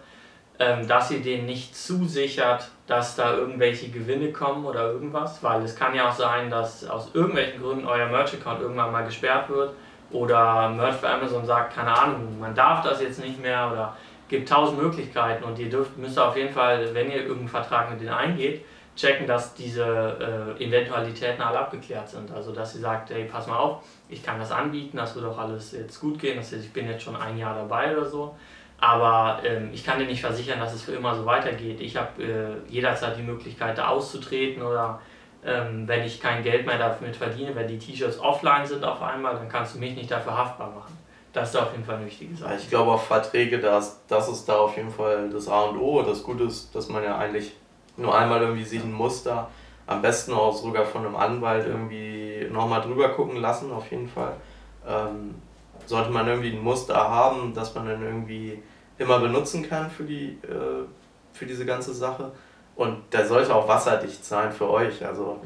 ähm, 0.59 0.87
dass 0.87 1.09
ihr 1.09 1.21
den 1.21 1.45
nicht 1.45 1.75
zusichert, 1.75 2.69
dass 2.87 3.15
da 3.15 3.33
irgendwelche 3.33 3.89
Gewinne 3.89 4.31
kommen 4.31 4.65
oder 4.65 4.91
irgendwas, 4.91 5.41
weil 5.41 5.63
es 5.63 5.75
kann 5.75 5.95
ja 5.95 6.09
auch 6.09 6.13
sein, 6.13 6.49
dass 6.49 6.85
aus 6.87 7.11
irgendwelchen 7.13 7.61
Gründen 7.61 7.85
euer 7.85 8.07
Merch-Account 8.07 8.61
irgendwann 8.61 8.91
mal 8.91 9.05
gesperrt 9.05 9.49
wird 9.49 9.73
oder 10.11 10.69
Merch 10.69 10.97
bei 10.97 11.09
Amazon 11.09 11.45
sagt, 11.45 11.73
keine 11.73 11.97
Ahnung, 11.97 12.39
man 12.39 12.53
darf 12.53 12.83
das 12.83 13.01
jetzt 13.01 13.23
nicht 13.23 13.41
mehr 13.41 13.69
oder 13.71 13.97
gibt 14.27 14.49
tausend 14.49 14.81
Möglichkeiten 14.81 15.43
und 15.43 15.57
ihr 15.59 15.69
dürft, 15.69 15.97
müsst 15.97 16.19
auf 16.19 16.35
jeden 16.35 16.53
Fall, 16.53 16.93
wenn 16.93 17.09
ihr 17.09 17.21
irgendeinen 17.21 17.47
Vertrag 17.47 17.91
mit 17.91 18.01
denen 18.01 18.13
eingeht, 18.13 18.65
checken, 18.95 19.27
dass 19.27 19.53
diese 19.53 20.55
äh, 20.57 20.63
Eventualitäten 20.63 21.41
alle 21.41 21.59
abgeklärt 21.59 22.07
sind. 22.09 22.31
Also 22.31 22.53
dass 22.53 22.73
sie 22.73 22.79
sagt, 22.79 23.09
hey, 23.09 23.25
pass 23.25 23.47
mal 23.47 23.57
auf, 23.57 23.83
ich 24.09 24.23
kann 24.23 24.39
das 24.39 24.51
anbieten, 24.51 24.97
das 24.97 25.15
wird 25.15 25.25
auch 25.25 25.37
alles 25.37 25.73
jetzt 25.73 25.99
gut 25.99 26.19
gehen, 26.19 26.37
das 26.37 26.51
heißt, 26.51 26.63
ich 26.63 26.73
bin 26.73 26.87
jetzt 26.89 27.03
schon 27.03 27.15
ein 27.15 27.37
Jahr 27.37 27.55
dabei 27.55 27.95
oder 27.95 28.05
so 28.05 28.35
aber 28.79 29.41
ähm, 29.43 29.69
ich 29.73 29.85
kann 29.85 29.99
dir 29.99 30.05
nicht 30.05 30.21
versichern, 30.21 30.59
dass 30.59 30.73
es 30.73 30.83
für 30.83 30.91
immer 30.93 31.15
so 31.15 31.25
weitergeht. 31.25 31.79
Ich 31.79 31.95
habe 31.95 32.21
äh, 32.21 32.71
jederzeit 32.71 33.17
die 33.17 33.23
Möglichkeit, 33.23 33.77
da 33.77 33.87
auszutreten 33.87 34.61
oder 34.61 34.99
ähm, 35.45 35.87
wenn 35.87 36.03
ich 36.03 36.19
kein 36.19 36.43
Geld 36.43 36.65
mehr 36.65 36.77
damit 36.77 37.15
verdiene, 37.15 37.55
wenn 37.55 37.67
die 37.67 37.77
T-Shirts 37.77 38.19
offline 38.19 38.65
sind 38.65 38.83
auf 38.83 39.01
einmal, 39.01 39.35
dann 39.35 39.47
kannst 39.47 39.75
du 39.75 39.79
mich 39.79 39.95
nicht 39.95 40.11
dafür 40.11 40.37
haftbar 40.37 40.71
machen. 40.71 40.97
Das 41.31 41.49
ist 41.49 41.55
auf 41.57 41.71
jeden 41.71 41.83
Fall 41.83 41.95
eine 41.95 42.05
wichtige 42.05 42.35
Sache. 42.35 42.55
Ich 42.55 42.69
glaube 42.69 42.91
auch 42.91 43.01
Verträge, 43.01 43.59
das, 43.59 44.01
das 44.07 44.29
ist 44.29 44.45
da 44.45 44.57
auf 44.57 44.75
jeden 44.75 44.89
Fall 44.89 45.29
das 45.29 45.47
A 45.47 45.63
und 45.63 45.77
O. 45.77 46.01
Das 46.01 46.23
Gute 46.23 46.45
ist, 46.45 46.73
dass 46.73 46.87
man 46.87 47.03
ja 47.03 47.17
eigentlich 47.17 47.53
nur 47.97 48.17
einmal 48.17 48.41
irgendwie 48.41 48.63
sich 48.63 48.83
ein 48.83 48.93
Muster, 48.93 49.49
am 49.87 50.01
besten 50.01 50.33
auch 50.33 50.55
sogar 50.55 50.85
von 50.85 51.05
einem 51.05 51.15
Anwalt 51.15 51.67
irgendwie 51.67 52.47
nochmal 52.51 52.81
drüber 52.81 53.09
gucken 53.09 53.37
lassen, 53.37 53.71
auf 53.71 53.89
jeden 53.91 54.07
Fall. 54.07 54.33
Ähm, 54.87 55.35
sollte 55.85 56.09
man 56.09 56.27
irgendwie 56.27 56.51
ein 56.51 56.63
Muster 56.63 56.95
haben, 56.95 57.53
das 57.53 57.75
man 57.75 57.85
dann 57.85 58.01
irgendwie 58.01 58.61
immer 58.97 59.19
benutzen 59.19 59.67
kann 59.67 59.89
für, 59.89 60.03
die, 60.03 60.39
äh, 60.43 60.85
für 61.33 61.45
diese 61.45 61.65
ganze 61.65 61.93
Sache. 61.93 62.31
Und 62.75 62.97
der 63.13 63.27
sollte 63.27 63.53
auch 63.53 63.67
wasserdicht 63.67 64.23
sein 64.25 64.51
für 64.51 64.69
euch. 64.69 65.05
Also, 65.05 65.39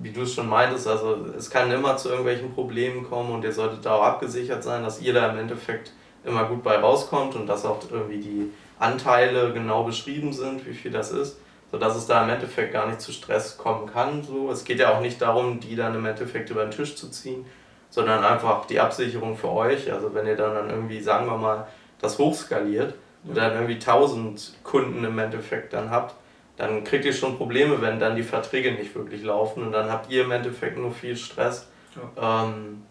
wie 0.00 0.10
du 0.10 0.22
es 0.22 0.34
schon 0.34 0.48
meintest, 0.48 0.88
also 0.88 1.16
es 1.36 1.50
kann 1.50 1.70
immer 1.70 1.96
zu 1.96 2.08
irgendwelchen 2.08 2.52
Problemen 2.52 3.08
kommen 3.08 3.30
und 3.32 3.44
ihr 3.44 3.52
solltet 3.52 3.86
da 3.86 3.94
auch 3.94 4.02
abgesichert 4.02 4.62
sein, 4.62 4.82
dass 4.82 5.00
ihr 5.00 5.14
da 5.14 5.30
im 5.30 5.38
Endeffekt 5.38 5.92
immer 6.24 6.44
gut 6.44 6.62
bei 6.62 6.76
rauskommt 6.76 7.36
und 7.36 7.46
dass 7.46 7.64
auch 7.64 7.78
irgendwie 7.90 8.18
die 8.18 8.50
Anteile 8.78 9.52
genau 9.52 9.84
beschrieben 9.84 10.32
sind, 10.32 10.66
wie 10.66 10.74
viel 10.74 10.90
das 10.90 11.12
ist, 11.12 11.38
sodass 11.74 11.96
es 11.96 12.06
da 12.06 12.22
im 12.22 12.30
Endeffekt 12.30 12.72
gar 12.72 12.86
nicht 12.86 13.00
zu 13.00 13.10
Stress 13.10 13.58
kommen 13.58 13.90
kann. 13.92 14.22
So. 14.22 14.48
Es 14.48 14.64
geht 14.64 14.78
ja 14.78 14.94
auch 14.94 15.00
nicht 15.00 15.20
darum, 15.20 15.58
die 15.58 15.74
dann 15.74 15.92
im 15.96 16.06
Endeffekt 16.06 16.48
über 16.50 16.62
den 16.62 16.70
Tisch 16.70 16.94
zu 16.94 17.10
ziehen, 17.10 17.44
sondern 17.90 18.22
einfach 18.24 18.64
die 18.66 18.78
Absicherung 18.78 19.36
für 19.36 19.50
euch. 19.50 19.92
Also 19.92 20.14
wenn 20.14 20.24
ihr 20.24 20.36
dann, 20.36 20.54
dann 20.54 20.70
irgendwie, 20.70 21.00
sagen 21.00 21.26
wir 21.26 21.36
mal, 21.36 21.66
das 22.00 22.20
hochskaliert 22.20 22.94
und 23.24 23.36
dann 23.36 23.54
irgendwie 23.54 23.74
1000 23.74 24.58
Kunden 24.62 25.02
im 25.02 25.18
Endeffekt 25.18 25.72
dann 25.72 25.90
habt, 25.90 26.14
dann 26.56 26.84
kriegt 26.84 27.04
ihr 27.06 27.12
schon 27.12 27.36
Probleme, 27.36 27.82
wenn 27.82 27.98
dann 27.98 28.14
die 28.14 28.22
Verträge 28.22 28.70
nicht 28.70 28.94
wirklich 28.94 29.24
laufen 29.24 29.64
und 29.64 29.72
dann 29.72 29.90
habt 29.90 30.08
ihr 30.12 30.22
im 30.22 30.30
Endeffekt 30.30 30.78
nur 30.78 30.92
viel 30.92 31.16
Stress. 31.16 31.68
Ja. 32.16 32.44
Ähm, 32.44 32.84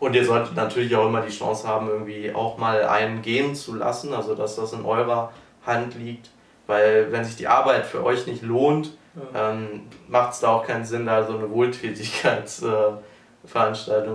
und 0.00 0.14
ihr 0.14 0.24
solltet 0.24 0.56
natürlich 0.56 0.96
auch 0.96 1.06
immer 1.06 1.20
die 1.20 1.36
Chance 1.36 1.68
haben, 1.68 1.88
irgendwie 1.88 2.32
auch 2.34 2.56
mal 2.56 2.82
einen 2.84 3.20
gehen 3.20 3.54
zu 3.54 3.74
lassen, 3.74 4.14
also 4.14 4.34
dass 4.34 4.56
das 4.56 4.72
in 4.72 4.86
eurer 4.86 5.32
Hand 5.66 5.96
liegt. 5.96 6.30
Weil 6.66 7.12
wenn 7.12 7.24
sich 7.24 7.36
die 7.36 7.48
Arbeit 7.48 7.86
für 7.86 8.04
euch 8.04 8.26
nicht 8.26 8.42
lohnt, 8.42 8.96
ja. 9.32 9.52
ähm, 9.52 9.82
macht 10.08 10.32
es 10.32 10.40
da 10.40 10.48
auch 10.48 10.66
keinen 10.66 10.84
Sinn, 10.84 11.06
da 11.06 11.24
so 11.24 11.36
eine 11.36 11.50
Wohltätigkeits... 11.50 12.62
Äh, 12.62 12.92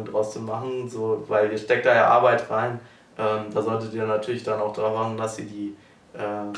draus 0.05 0.33
zu 0.33 0.41
machen, 0.41 0.89
so, 0.89 1.23
weil 1.27 1.51
ihr 1.51 1.57
steckt 1.57 1.85
da 1.85 1.95
ja 1.95 2.07
Arbeit 2.07 2.49
rein. 2.49 2.79
Ähm, 3.17 3.45
da 3.53 3.61
solltet 3.61 3.93
ihr 3.93 4.05
natürlich 4.05 4.43
dann 4.43 4.59
auch 4.59 4.73
darauf 4.73 4.99
achten, 4.99 5.17
dass 5.17 5.39
ihr 5.39 5.45
die 5.45 5.77
äh, 6.13 6.51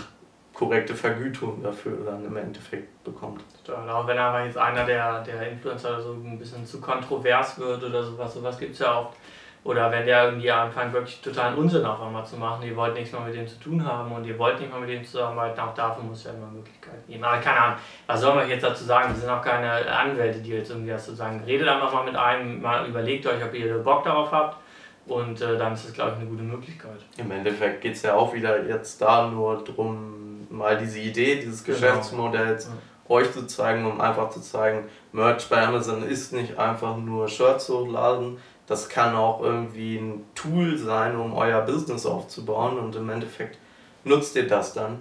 korrekte 0.53 0.95
Vergütung 0.95 1.61
dafür 1.61 1.97
dann 2.05 2.25
im 2.25 2.35
Endeffekt 2.35 3.03
bekommt. 3.03 3.43
Auch 3.69 4.07
wenn 4.07 4.17
aber 4.17 4.45
jetzt 4.45 4.57
einer 4.57 4.85
der, 4.85 5.21
der 5.21 5.51
Influencer 5.51 6.01
so 6.01 6.13
ein 6.13 6.37
bisschen 6.39 6.65
zu 6.65 6.79
kontrovers 6.79 7.59
wird 7.59 7.83
oder 7.83 8.03
sowas, 8.03 8.33
sowas 8.33 8.57
gibt 8.57 8.73
es 8.73 8.79
ja 8.79 8.99
oft 8.99 9.17
oder 9.63 9.91
wenn 9.91 10.05
der 10.05 10.25
irgendwie 10.25 10.51
anfängt, 10.51 10.91
wirklich 10.91 11.21
totalen 11.21 11.55
Unsinn 11.55 11.85
auf 11.85 12.01
einmal 12.01 12.25
zu 12.25 12.35
machen, 12.35 12.67
ihr 12.67 12.75
wollt 12.75 12.93
nichts 12.95 13.13
mehr 13.13 13.21
mit 13.21 13.33
dem 13.33 13.47
zu 13.47 13.59
tun 13.59 13.85
haben 13.85 14.11
und 14.11 14.25
ihr 14.25 14.37
wollt 14.37 14.59
nicht 14.59 14.69
mehr 14.69 14.79
mit 14.79 14.89
dem 14.89 15.05
zusammenarbeiten, 15.05 15.59
auch 15.61 15.73
dafür 15.73 16.03
muss 16.03 16.19
es 16.19 16.23
ja 16.25 16.31
immer 16.31 16.47
Möglichkeiten 16.47 17.03
geben. 17.07 17.23
Aber 17.23 17.37
keine 17.37 17.59
Ahnung, 17.59 17.77
was 18.05 18.19
soll 18.19 18.35
man 18.35 18.49
jetzt 18.49 18.63
dazu 18.63 18.83
sagen? 18.83 19.13
Wir 19.13 19.21
sind 19.21 19.29
auch 19.29 19.41
keine 19.41 19.71
Anwälte, 19.89 20.39
die 20.39 20.51
jetzt 20.51 20.69
irgendwie 20.69 20.91
was 20.91 21.05
zu 21.05 21.15
sagen. 21.15 21.41
Redet 21.45 21.67
einfach 21.67 21.93
mal 21.93 22.03
mit 22.03 22.15
einem, 22.15 22.61
mal 22.61 22.85
überlegt 22.87 23.25
euch, 23.25 23.41
ob 23.41 23.53
ihr 23.53 23.77
Bock 23.77 24.03
darauf 24.03 24.31
habt 24.31 24.57
und 25.05 25.41
äh, 25.41 25.57
dann 25.57 25.73
ist 25.73 25.85
das, 25.85 25.93
glaube 25.93 26.11
ich, 26.11 26.17
eine 26.17 26.29
gute 26.29 26.43
Möglichkeit. 26.43 26.99
Im 27.17 27.31
Endeffekt 27.31 27.81
geht 27.81 27.93
es 27.93 28.01
ja 28.01 28.15
auch 28.15 28.33
wieder 28.33 28.65
jetzt 28.65 29.01
da 29.01 29.27
nur 29.29 29.63
darum, 29.63 30.45
mal 30.49 30.77
diese 30.77 30.99
Idee 30.99 31.35
dieses 31.35 31.63
genau. 31.63 31.77
Geschäftsmodells 31.77 32.67
ja. 32.67 33.15
euch 33.15 33.31
zu 33.31 33.47
zeigen, 33.47 33.85
um 33.85 33.99
einfach 33.99 34.29
zu 34.29 34.41
zeigen, 34.41 34.89
Merch 35.11 35.47
bei 35.49 35.61
Amazon 35.61 36.03
ist 36.03 36.33
nicht 36.33 36.57
einfach 36.57 36.97
nur 36.97 37.27
Shirts 37.27 37.69
hochladen, 37.69 38.37
das 38.67 38.89
kann 38.89 39.15
auch 39.15 39.41
irgendwie 39.41 39.97
ein 39.97 40.25
Tool 40.35 40.77
sein, 40.77 41.17
um 41.17 41.33
euer 41.33 41.61
Business 41.61 42.05
aufzubauen 42.05 42.77
und 42.77 42.95
im 42.95 43.09
Endeffekt 43.09 43.57
nutzt 44.03 44.35
ihr 44.35 44.47
das 44.47 44.73
dann. 44.73 44.99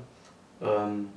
Ähm, 0.61 1.11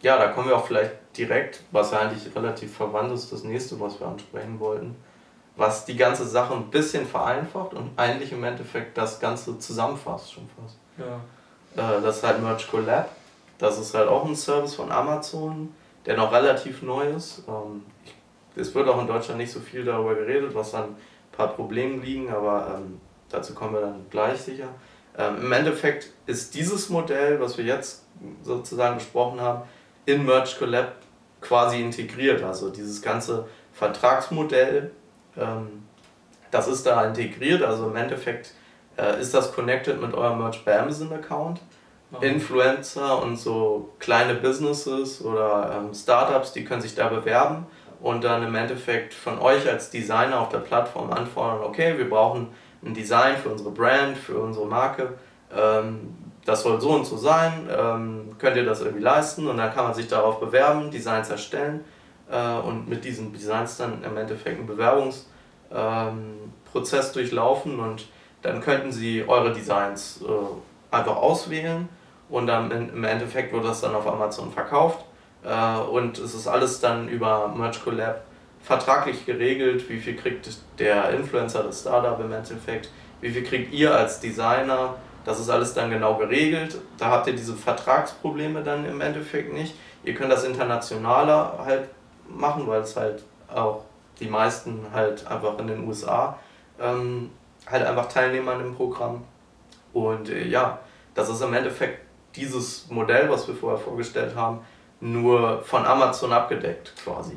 ja, 0.00 0.16
da 0.18 0.28
kommen 0.28 0.48
wir 0.48 0.56
auch 0.56 0.66
vielleicht 0.66 0.92
direkt, 1.16 1.60
was 1.70 1.92
ja 1.92 2.00
eigentlich 2.00 2.34
relativ 2.34 2.76
verwandt 2.76 3.12
ist, 3.12 3.32
das 3.32 3.44
nächste, 3.44 3.78
was 3.78 4.00
wir 4.00 4.06
ansprechen 4.06 4.58
wollten, 4.58 4.96
was 5.56 5.84
die 5.84 5.96
ganze 5.96 6.26
Sache 6.26 6.54
ein 6.54 6.70
bisschen 6.70 7.06
vereinfacht 7.06 7.74
und 7.74 7.90
eigentlich 7.96 8.32
im 8.32 8.42
Endeffekt 8.42 8.96
das 8.96 9.20
Ganze 9.20 9.58
zusammenfasst 9.58 10.32
schon 10.32 10.48
fast. 10.58 10.78
Ja. 10.98 11.20
Äh, 11.76 12.02
das 12.02 12.18
ist 12.18 12.24
halt 12.24 12.42
Merch 12.42 12.68
Collab. 12.70 13.10
Das 13.58 13.78
ist 13.78 13.94
halt 13.94 14.08
auch 14.08 14.24
ein 14.24 14.34
Service 14.34 14.74
von 14.74 14.90
Amazon, 14.90 15.72
der 16.04 16.16
noch 16.16 16.32
relativ 16.32 16.82
neu 16.82 17.10
ist. 17.10 17.44
Ähm, 17.46 17.84
es 18.56 18.74
wird 18.74 18.88
auch 18.88 19.00
in 19.00 19.06
Deutschland 19.06 19.38
nicht 19.38 19.52
so 19.52 19.60
viel 19.60 19.84
darüber 19.84 20.14
geredet, 20.14 20.54
was 20.54 20.72
dann 20.72 20.96
paar 21.32 21.48
Problemen 21.48 22.02
liegen, 22.02 22.30
aber 22.30 22.76
ähm, 22.76 23.00
dazu 23.28 23.54
kommen 23.54 23.74
wir 23.74 23.80
dann 23.80 24.06
gleich 24.10 24.40
sicher. 24.40 24.68
Ähm, 25.18 25.36
Im 25.42 25.52
Endeffekt 25.52 26.10
ist 26.26 26.54
dieses 26.54 26.88
Modell, 26.88 27.40
was 27.40 27.58
wir 27.58 27.64
jetzt 27.64 28.04
sozusagen 28.42 28.96
besprochen 28.96 29.40
haben, 29.40 29.62
in 30.06 30.24
Merge 30.24 30.56
Collab 30.58 30.92
quasi 31.40 31.80
integriert. 31.80 32.42
Also 32.42 32.70
dieses 32.70 33.02
ganze 33.02 33.46
Vertragsmodell, 33.72 34.90
ähm, 35.36 35.84
das 36.50 36.68
ist 36.68 36.86
da 36.86 37.04
integriert. 37.04 37.62
Also 37.62 37.88
im 37.88 37.96
Endeffekt 37.96 38.52
äh, 38.96 39.20
ist 39.20 39.34
das 39.34 39.52
connected 39.52 40.00
mit 40.00 40.14
eurem 40.14 40.38
Merge 40.38 40.58
bei 40.64 40.78
Amazon 40.78 41.12
Account. 41.12 41.60
Influencer 42.20 43.22
und 43.22 43.38
so 43.38 43.94
kleine 43.98 44.34
Businesses 44.34 45.24
oder 45.24 45.78
ähm, 45.78 45.94
Startups, 45.94 46.52
die 46.52 46.62
können 46.62 46.82
sich 46.82 46.94
da 46.94 47.08
bewerben 47.08 47.66
und 48.02 48.24
dann 48.24 48.42
im 48.42 48.54
Endeffekt 48.54 49.14
von 49.14 49.38
euch 49.38 49.66
als 49.68 49.90
Designer 49.90 50.40
auf 50.40 50.48
der 50.48 50.58
Plattform 50.58 51.12
anfordern, 51.12 51.60
okay, 51.62 51.96
wir 51.96 52.10
brauchen 52.10 52.48
ein 52.84 52.94
Design 52.94 53.36
für 53.36 53.48
unsere 53.48 53.70
Brand, 53.70 54.18
für 54.18 54.38
unsere 54.38 54.66
Marke, 54.66 55.14
ähm, 55.56 56.16
das 56.44 56.62
soll 56.62 56.80
so 56.80 56.90
und 56.90 57.06
so 57.06 57.16
sein, 57.16 57.68
ähm, 57.70 58.34
könnt 58.38 58.56
ihr 58.56 58.64
das 58.64 58.80
irgendwie 58.80 59.04
leisten? 59.04 59.46
Und 59.46 59.58
dann 59.58 59.72
kann 59.72 59.84
man 59.84 59.94
sich 59.94 60.08
darauf 60.08 60.40
bewerben, 60.40 60.90
Designs 60.90 61.30
erstellen 61.30 61.84
äh, 62.28 62.58
und 62.58 62.88
mit 62.88 63.04
diesen 63.04 63.32
Designs 63.32 63.76
dann 63.76 64.02
im 64.02 64.16
Endeffekt 64.16 64.58
einen 64.58 64.66
Bewerbungsprozess 64.66 67.08
ähm, 67.08 67.14
durchlaufen 67.14 67.78
und 67.78 68.08
dann 68.42 68.60
könnten 68.60 68.90
Sie 68.90 69.24
eure 69.28 69.52
Designs 69.52 70.20
äh, 70.22 70.94
einfach 70.94 71.14
auswählen 71.14 71.88
und 72.28 72.48
dann 72.48 72.72
im 72.72 73.04
Endeffekt 73.04 73.52
wird 73.52 73.64
das 73.64 73.82
dann 73.82 73.94
auf 73.94 74.08
Amazon 74.08 74.50
verkauft 74.50 75.04
äh, 75.44 75.78
und 75.78 76.18
es 76.18 76.34
ist 76.34 76.46
alles 76.46 76.80
dann 76.80 77.08
über 77.08 77.48
Merch 77.48 77.82
Collab 77.82 78.22
vertraglich 78.62 79.26
geregelt, 79.26 79.88
wie 79.88 79.98
viel 79.98 80.16
kriegt 80.16 80.48
der 80.78 81.10
Influencer, 81.10 81.64
das 81.64 81.80
Startup 81.80 82.18
im 82.20 82.32
Endeffekt, 82.32 82.90
wie 83.20 83.30
viel 83.30 83.42
kriegt 83.42 83.72
ihr 83.72 83.94
als 83.94 84.20
Designer, 84.20 84.94
das 85.24 85.38
ist 85.38 85.50
alles 85.50 85.74
dann 85.74 85.90
genau 85.90 86.16
geregelt. 86.16 86.78
Da 86.98 87.06
habt 87.10 87.26
ihr 87.26 87.34
diese 87.34 87.54
Vertragsprobleme 87.54 88.62
dann 88.62 88.84
im 88.84 89.00
Endeffekt 89.00 89.52
nicht. 89.52 89.74
Ihr 90.04 90.14
könnt 90.14 90.32
das 90.32 90.44
internationaler 90.44 91.58
halt 91.64 91.88
machen, 92.28 92.66
weil 92.66 92.80
es 92.80 92.96
halt 92.96 93.22
auch 93.48 93.84
die 94.18 94.26
meisten 94.26 94.86
halt 94.92 95.26
einfach 95.26 95.58
in 95.58 95.68
den 95.68 95.86
USA 95.86 96.38
ähm, 96.80 97.30
halt 97.70 97.84
einfach 97.84 98.08
teilnehmen 98.08 98.48
an 98.48 98.58
dem 98.58 98.74
Programm. 98.74 99.22
Und 99.92 100.28
äh, 100.28 100.46
ja, 100.46 100.80
das 101.14 101.28
ist 101.28 101.40
im 101.40 101.54
Endeffekt 101.54 102.00
dieses 102.34 102.88
Modell, 102.90 103.28
was 103.30 103.46
wir 103.46 103.54
vorher 103.54 103.78
vorgestellt 103.78 104.34
haben, 104.34 104.60
nur 105.02 105.62
von 105.62 105.84
Amazon 105.84 106.32
abgedeckt 106.32 106.92
quasi. 107.02 107.36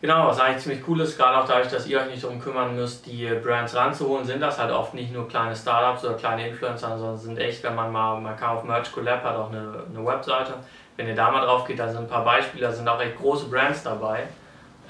Genau, 0.00 0.28
was 0.28 0.40
eigentlich 0.40 0.62
ziemlich 0.62 0.88
cool 0.88 1.00
ist, 1.00 1.18
gerade 1.18 1.36
auch 1.36 1.46
dadurch, 1.46 1.68
dass 1.68 1.86
ihr 1.86 2.00
euch 2.00 2.08
nicht 2.08 2.24
darum 2.24 2.40
kümmern 2.40 2.74
müsst, 2.74 3.04
die 3.04 3.26
Brands 3.26 3.74
ranzuholen, 3.74 4.24
sind 4.24 4.40
das 4.40 4.58
halt 4.58 4.72
oft 4.72 4.94
nicht 4.94 5.12
nur 5.12 5.28
kleine 5.28 5.54
Startups 5.54 6.04
oder 6.04 6.14
kleine 6.14 6.48
Influencer, 6.48 6.96
sondern 6.96 7.18
sind 7.18 7.38
echt, 7.38 7.62
wenn 7.64 7.74
man 7.74 7.92
mal, 7.92 8.18
man 8.18 8.34
kann 8.34 8.56
auf 8.56 8.64
Merch 8.64 8.90
Collab 8.92 9.22
hat 9.22 9.36
auch 9.36 9.50
eine, 9.50 9.84
eine 9.92 10.06
Webseite. 10.06 10.54
Wenn 10.96 11.06
ihr 11.06 11.14
da 11.14 11.30
mal 11.30 11.44
drauf 11.44 11.66
geht, 11.66 11.78
da 11.78 11.88
sind 11.88 11.98
ein 11.98 12.08
paar 12.08 12.24
Beispiele, 12.24 12.66
da 12.66 12.72
sind 12.72 12.88
auch 12.88 13.00
echt 13.00 13.18
große 13.18 13.48
Brands 13.48 13.82
dabei. 13.82 14.28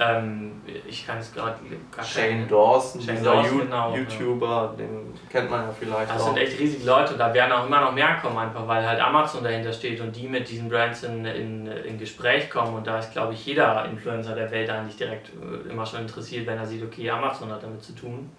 Ähm, 0.02 0.62
ich 0.88 1.06
kann 1.06 1.18
es 1.18 1.30
gerade 1.34 1.56
gar 1.94 2.02
Shane 2.02 2.48
Dawson, 2.48 3.02
Shane 3.02 3.16
dieser 3.16 3.34
Dawson, 3.34 3.60
genau, 3.60 3.94
YouTuber, 3.94 4.72
ja. 4.72 4.76
den 4.78 5.12
kennt 5.28 5.50
man 5.50 5.66
ja 5.66 5.74
vielleicht 5.78 6.10
Das 6.10 6.22
auch. 6.22 6.28
sind 6.28 6.38
echt 6.38 6.58
riesige 6.58 6.86
Leute 6.86 7.12
und 7.12 7.18
da 7.18 7.34
werden 7.34 7.52
auch 7.52 7.66
immer 7.66 7.82
noch 7.82 7.92
mehr 7.92 8.14
kommen, 8.14 8.38
einfach 8.38 8.66
weil 8.66 8.88
halt 8.88 8.98
Amazon 8.98 9.44
dahinter 9.44 9.74
steht 9.74 10.00
und 10.00 10.16
die 10.16 10.26
mit 10.26 10.48
diesen 10.48 10.70
Brands 10.70 11.02
in, 11.02 11.26
in, 11.26 11.66
in 11.66 11.98
Gespräch 11.98 12.48
kommen 12.48 12.74
und 12.76 12.86
da 12.86 12.98
ist, 12.98 13.12
glaube 13.12 13.34
ich, 13.34 13.44
jeder 13.44 13.84
Influencer 13.84 14.34
der 14.34 14.50
Welt 14.50 14.70
eigentlich 14.70 14.96
direkt 14.96 15.28
äh, 15.28 15.70
immer 15.70 15.84
schon 15.84 16.00
interessiert, 16.00 16.46
wenn 16.46 16.56
er 16.56 16.64
sieht, 16.64 16.82
okay, 16.82 17.10
Amazon 17.10 17.52
hat 17.52 17.62
damit 17.62 17.82
zu 17.82 17.94
tun. 17.94 18.30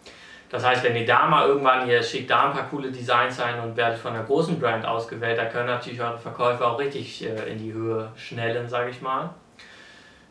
Das 0.50 0.66
heißt, 0.66 0.84
wenn 0.84 0.96
ihr 0.96 1.06
da 1.06 1.28
mal 1.28 1.48
irgendwann, 1.48 1.88
ihr 1.88 2.02
schickt 2.02 2.32
da 2.32 2.48
ein 2.48 2.54
paar 2.54 2.68
coole 2.70 2.92
Designs 2.92 3.40
ein 3.40 3.60
und 3.60 3.78
werdet 3.78 4.00
von 4.00 4.14
einer 4.14 4.24
großen 4.24 4.60
Brand 4.60 4.84
ausgewählt, 4.84 5.38
da 5.38 5.46
können 5.46 5.68
natürlich 5.68 6.02
eure 6.02 6.18
Verkäufe 6.18 6.66
auch 6.66 6.80
richtig 6.80 7.24
äh, 7.24 7.52
in 7.52 7.60
die 7.60 7.72
Höhe 7.72 8.12
schnellen, 8.16 8.68
sage 8.68 8.90
ich 8.90 9.02
mal. 9.02 9.30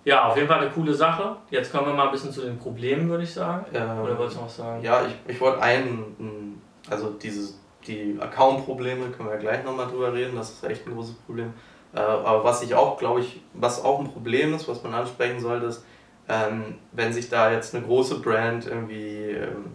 Ja, 0.05 0.29
auf 0.29 0.37
jeden 0.37 0.49
Fall 0.49 0.61
eine 0.61 0.71
coole 0.71 0.95
Sache. 0.95 1.37
Jetzt 1.51 1.73
kommen 1.73 1.87
wir 1.87 1.95
mal 1.95 2.07
ein 2.07 2.13
bisschen 2.13 2.33
zu 2.33 2.41
den 2.41 2.59
Problemen, 2.59 3.09
würde 3.09 3.25
ich 3.25 3.33
sagen. 3.33 3.67
Ähm, 3.75 4.01
Oder 4.03 4.19
wolltest 4.19 4.37
du 4.37 4.41
noch 4.41 4.47
was 4.47 4.57
sagen? 4.57 4.83
Ja, 4.83 5.03
ich, 5.07 5.15
ich 5.27 5.41
wollte 5.41 5.61
einen, 5.63 6.61
also 6.89 7.11
dieses, 7.11 7.59
die 7.87 8.17
Account-Probleme, 8.19 9.11
können 9.11 9.29
wir 9.29 9.35
ja 9.35 9.41
gleich 9.41 9.65
nochmal 9.65 9.89
drüber 9.89 10.13
reden, 10.13 10.37
das 10.37 10.51
ist 10.51 10.65
echt 10.65 10.87
ein 10.87 10.95
großes 10.95 11.15
Problem. 11.17 11.53
Äh, 11.95 12.01
aber 12.01 12.45
was 12.45 12.63
ich 12.63 12.75
auch, 12.75 12.99
glaube 12.99 13.21
ich, 13.21 13.43
was 13.53 13.85
auch 13.85 14.01
ein 14.01 14.11
Problem 14.11 14.55
ist, 14.55 14.69
was 14.69 14.83
man 14.83 14.95
ansprechen 14.95 15.41
sollte, 15.41 15.67
ist, 15.67 15.85
ähm, 16.29 16.77
wenn 16.93 17.13
sich 17.13 17.29
da 17.29 17.51
jetzt 17.51 17.75
eine 17.75 17.85
große 17.85 18.21
Brand 18.21 18.67
irgendwie 18.67 19.33
ähm, 19.33 19.73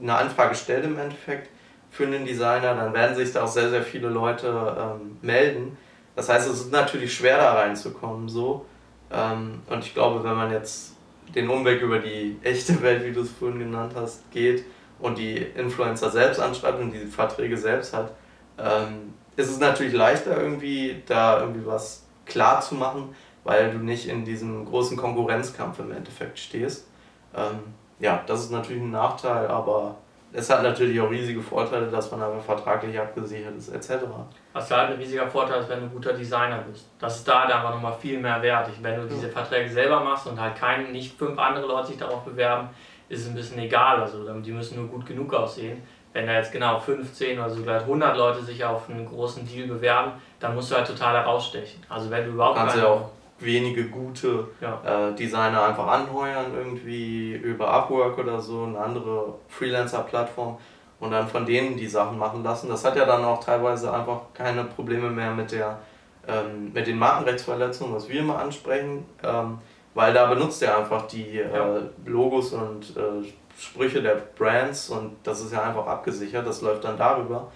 eine 0.00 0.16
Anfrage 0.16 0.54
stellt 0.54 0.84
im 0.84 0.98
Endeffekt 0.98 1.48
für 1.90 2.06
einen 2.06 2.26
Designer, 2.26 2.74
dann 2.74 2.92
werden 2.92 3.14
sich 3.16 3.32
da 3.32 3.44
auch 3.44 3.48
sehr, 3.48 3.70
sehr 3.70 3.82
viele 3.82 4.08
Leute 4.08 4.76
ähm, 4.78 5.16
melden. 5.22 5.78
Das 6.14 6.28
heißt, 6.28 6.48
es 6.48 6.60
ist 6.60 6.72
natürlich 6.72 7.14
schwer 7.14 7.38
da 7.38 7.54
reinzukommen 7.54 8.28
so. 8.28 8.66
Ähm, 9.10 9.62
und 9.68 9.84
ich 9.84 9.94
glaube, 9.94 10.22
wenn 10.24 10.36
man 10.36 10.50
jetzt 10.50 10.94
den 11.34 11.48
Umweg 11.48 11.82
über 11.82 11.98
die 11.98 12.36
echte 12.42 12.80
Welt, 12.82 13.04
wie 13.04 13.12
du 13.12 13.20
es 13.20 13.30
vorhin 13.30 13.58
genannt 13.58 13.92
hast, 13.94 14.30
geht 14.30 14.64
und 14.98 15.18
die 15.18 15.36
Influencer 15.36 16.10
selbst 16.10 16.40
anschreibt 16.40 16.80
und 16.80 16.92
die 16.92 17.06
Verträge 17.06 17.56
selbst 17.56 17.92
hat, 17.94 18.12
ähm, 18.58 19.14
ist 19.36 19.50
es 19.50 19.58
natürlich 19.58 19.92
leichter 19.92 20.40
irgendwie 20.40 21.02
da 21.06 21.40
irgendwie 21.40 21.66
was 21.66 22.04
klar 22.24 22.60
zu 22.60 22.74
machen, 22.74 23.14
weil 23.44 23.70
du 23.70 23.78
nicht 23.78 24.08
in 24.08 24.24
diesem 24.24 24.64
großen 24.64 24.96
Konkurrenzkampf 24.96 25.78
im 25.78 25.92
Endeffekt 25.92 26.38
stehst. 26.38 26.86
Ähm, 27.34 27.60
ja, 28.00 28.22
das 28.26 28.40
ist 28.40 28.50
natürlich 28.50 28.82
ein 28.82 28.90
Nachteil, 28.90 29.46
aber 29.48 29.96
es 30.36 30.50
hat 30.50 30.62
natürlich 30.62 31.00
auch 31.00 31.10
riesige 31.10 31.40
Vorteile, 31.40 31.86
dass 31.86 32.10
man 32.10 32.20
aber 32.20 32.38
vertraglich 32.38 32.98
abgesichert 32.98 33.56
ist, 33.56 33.70
etc. 33.70 34.04
Was 34.52 34.70
halt 34.70 34.90
ein 34.90 34.98
riesiger 34.98 35.26
Vorteil 35.26 35.62
ist, 35.62 35.68
wenn 35.70 35.80
du 35.80 35.86
ein 35.86 35.92
guter 35.92 36.12
Designer 36.12 36.62
bist. 36.70 36.90
Das 36.98 37.16
ist 37.16 37.26
da 37.26 37.44
einfach 37.44 37.70
nochmal 37.70 37.94
viel 37.98 38.20
mehr 38.20 38.42
wert. 38.42 38.68
Wenn 38.82 39.00
du 39.00 39.06
diese 39.06 39.30
Verträge 39.30 39.70
selber 39.70 40.00
machst 40.00 40.26
und 40.26 40.38
halt 40.38 40.54
kein, 40.54 40.92
nicht 40.92 41.16
fünf 41.16 41.38
andere 41.38 41.66
Leute 41.66 41.88
sich 41.88 41.96
darauf 41.96 42.22
bewerben, 42.22 42.68
ist 43.08 43.22
es 43.22 43.28
ein 43.28 43.34
bisschen 43.34 43.58
egal. 43.60 44.02
Also 44.02 44.30
die 44.40 44.52
müssen 44.52 44.78
nur 44.78 44.88
gut 44.88 45.06
genug 45.06 45.32
aussehen. 45.32 45.82
Wenn 46.12 46.26
da 46.26 46.34
jetzt 46.34 46.52
genau 46.52 46.78
15 46.78 47.38
oder 47.38 47.48
sogar 47.48 47.80
100 47.80 48.16
Leute 48.16 48.42
sich 48.42 48.62
auf 48.62 48.90
einen 48.90 49.06
großen 49.06 49.46
Deal 49.46 49.66
bewerben, 49.68 50.12
dann 50.38 50.54
musst 50.54 50.70
du 50.70 50.76
halt 50.76 50.86
total 50.86 51.14
herausstechen. 51.14 51.82
Also 51.88 52.10
wenn 52.10 52.26
du 52.26 52.32
überhaupt 52.32 52.58
Kannst 52.58 52.76
ja 52.76 52.86
auch 52.86 53.10
wenige 53.38 53.84
gute 53.88 54.48
ja. 54.60 55.08
äh, 55.08 55.14
Designer 55.14 55.64
einfach 55.64 55.86
anheuern, 55.86 56.46
irgendwie 56.56 57.34
über 57.34 57.70
Upwork 57.70 58.18
oder 58.18 58.40
so, 58.40 58.64
eine 58.64 58.78
andere 58.78 59.34
Freelancer-Plattform 59.48 60.58
und 61.00 61.10
dann 61.10 61.28
von 61.28 61.44
denen 61.44 61.76
die 61.76 61.86
Sachen 61.86 62.18
machen 62.18 62.42
lassen. 62.42 62.68
Das 62.68 62.84
hat 62.84 62.96
ja 62.96 63.04
dann 63.04 63.24
auch 63.24 63.42
teilweise 63.42 63.92
einfach 63.92 64.20
keine 64.32 64.64
Probleme 64.64 65.10
mehr 65.10 65.32
mit, 65.32 65.52
der, 65.52 65.78
ähm, 66.26 66.72
mit 66.72 66.86
den 66.86 66.98
Markenrechtsverletzungen, 66.98 67.94
was 67.94 68.08
wir 68.08 68.20
immer 68.20 68.38
ansprechen, 68.38 69.04
ähm, 69.22 69.58
weil 69.94 70.14
da 70.14 70.26
benutzt 70.26 70.62
er 70.62 70.78
einfach 70.78 71.06
die 71.06 71.38
äh, 71.38 71.54
ja. 71.54 71.80
Logos 72.06 72.52
und 72.52 72.96
äh, 72.96 73.26
Sprüche 73.58 74.02
der 74.02 74.16
Brands 74.36 74.90
und 74.90 75.16
das 75.22 75.40
ist 75.40 75.52
ja 75.52 75.62
einfach 75.62 75.86
abgesichert, 75.86 76.46
das 76.46 76.62
läuft 76.62 76.84
dann 76.84 76.98
darüber. 76.98 77.50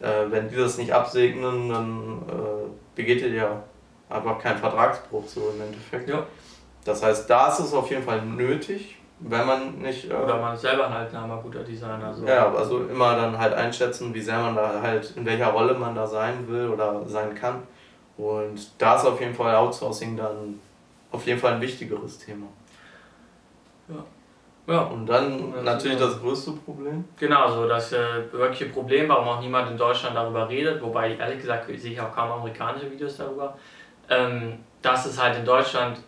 Äh, 0.00 0.30
wenn 0.30 0.48
die 0.48 0.56
das 0.56 0.78
nicht 0.78 0.92
absegnen, 0.92 1.68
dann 1.68 2.22
äh, 2.28 2.68
begeht 2.94 3.20
ihr 3.22 3.32
ja 3.32 3.62
einfach 4.10 4.38
kein 4.38 4.58
Vertragsbruch 4.58 5.26
so 5.26 5.52
im 5.54 5.62
Endeffekt. 5.62 6.08
Ja. 6.08 6.26
Das 6.84 7.02
heißt, 7.02 7.28
da 7.28 7.48
ist 7.48 7.60
es 7.60 7.72
auf 7.72 7.88
jeden 7.90 8.02
Fall 8.02 8.22
nötig, 8.22 8.96
wenn 9.20 9.46
man 9.46 9.78
nicht. 9.78 10.10
Äh, 10.10 10.14
Oder 10.14 10.38
man 10.38 10.54
ist 10.54 10.62
selber 10.62 10.92
halt 10.92 11.14
ein 11.14 11.42
guter 11.42 11.62
Designer. 11.62 12.12
So. 12.12 12.26
Ja, 12.26 12.52
also 12.52 12.80
immer 12.84 13.14
dann 13.16 13.38
halt 13.38 13.54
einschätzen, 13.54 14.12
wie 14.14 14.20
sehr 14.20 14.38
man 14.38 14.54
da 14.54 14.80
halt, 14.80 15.14
in 15.16 15.24
welcher 15.26 15.48
Rolle 15.48 15.74
man 15.74 15.94
da 15.94 16.06
sein 16.06 16.46
will 16.48 16.68
oder 16.68 17.06
sein 17.06 17.34
kann. 17.34 17.62
Und 18.16 18.58
da 18.78 18.96
ist 18.96 19.04
auf 19.04 19.20
jeden 19.20 19.34
Fall 19.34 19.54
Outsourcing 19.54 20.16
dann 20.16 20.60
auf 21.10 21.26
jeden 21.26 21.38
Fall 21.38 21.54
ein 21.54 21.60
wichtigeres 21.60 22.18
Thema. 22.18 22.46
Ja. 23.88 24.04
Ja. 24.66 24.82
Und 24.82 25.06
dann 25.06 25.52
das 25.52 25.64
natürlich 25.64 25.98
das 25.98 26.20
größte 26.20 26.52
Problem. 26.52 27.04
Genau, 27.18 27.50
so 27.50 27.66
das 27.66 27.92
äh, 27.92 28.32
wirkliche 28.32 28.66
Problem, 28.66 29.08
warum 29.08 29.26
auch 29.26 29.40
niemand 29.40 29.70
in 29.70 29.76
Deutschland 29.76 30.14
darüber 30.14 30.48
redet, 30.48 30.80
wobei 30.80 31.16
ehrlich 31.16 31.40
gesagt 31.40 31.66
sehe 31.66 31.92
ich 31.92 32.00
auch 32.00 32.14
kaum 32.14 32.30
amerikanische 32.30 32.90
Videos 32.90 33.16
darüber, 33.16 33.56
ähm, 34.10 34.58
dass 34.82 35.06
es 35.06 35.20
halt 35.20 35.36
in 35.36 35.44
Deutschland 35.44 36.00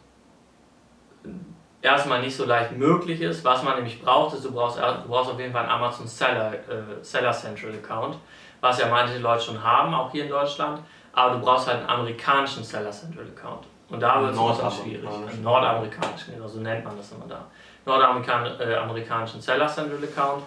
erstmal 1.81 2.21
nicht 2.21 2.37
so 2.37 2.45
leicht 2.45 2.73
möglich 2.73 3.21
ist. 3.21 3.45
Was 3.45 3.63
man 3.63 3.77
nämlich 3.77 4.03
braucht, 4.03 4.35
ist, 4.35 4.45
du 4.45 4.53
brauchst, 4.53 4.79
du 4.79 5.09
brauchst 5.09 5.31
auf 5.31 5.39
jeden 5.39 5.53
Fall 5.53 5.63
einen 5.63 5.73
Amazon 5.73 6.07
Seller, 6.07 6.53
äh, 6.55 7.03
Seller 7.03 7.33
Central 7.33 7.73
Account, 7.75 8.17
was 8.61 8.79
ja 8.79 8.89
manche 8.89 9.19
Leute 9.19 9.43
schon 9.43 9.63
haben, 9.63 9.95
auch 9.95 10.11
hier 10.11 10.25
in 10.25 10.31
Deutschland. 10.31 10.81
Aber 11.13 11.35
du 11.35 11.41
brauchst 11.41 11.67
halt 11.67 11.81
einen 11.81 11.89
amerikanischen 11.89 12.65
Seller 12.65 12.91
Central 12.91 13.27
Account. 13.37 13.67
Und 13.91 14.01
da 14.01 14.23
wird 14.23 14.33
es 14.33 14.39
bisschen 14.39 14.71
schwierig. 14.85 15.09
Einen 15.09 15.43
nordamerikanischen, 15.43 16.35
genau, 16.35 16.49
so 16.49 16.61
nennt 16.61 16.83
man 16.85 16.97
das 16.97 17.13
immer 17.13 17.27
da. 17.29 17.45
Nordamerikanischen 17.85 19.39
äh, 19.39 19.43
Seller 19.43 19.67
Central 19.67 20.03
Account. 20.03 20.45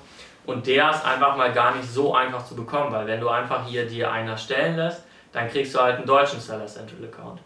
Und 0.47 0.65
der 0.65 0.91
ist 0.91 1.05
einfach 1.05 1.35
mal 1.35 1.51
gar 1.53 1.75
nicht 1.75 1.87
so 1.87 2.15
einfach 2.15 2.43
zu 2.45 2.55
bekommen, 2.55 2.91
weil 2.91 3.05
wenn 3.05 3.19
du 3.19 3.29
einfach 3.29 3.65
hier 3.65 3.87
dir 3.87 4.11
einer 4.11 4.37
stellen 4.37 4.77
lässt, 4.77 5.03
dann 5.35 5.49
kriegst 5.49 5.75
du 5.75 5.79
halt 5.79 5.97
einen 5.97 6.05
deutschen 6.05 6.39
Seller 6.39 6.65
Central 6.65 7.03
Account. 7.03 7.41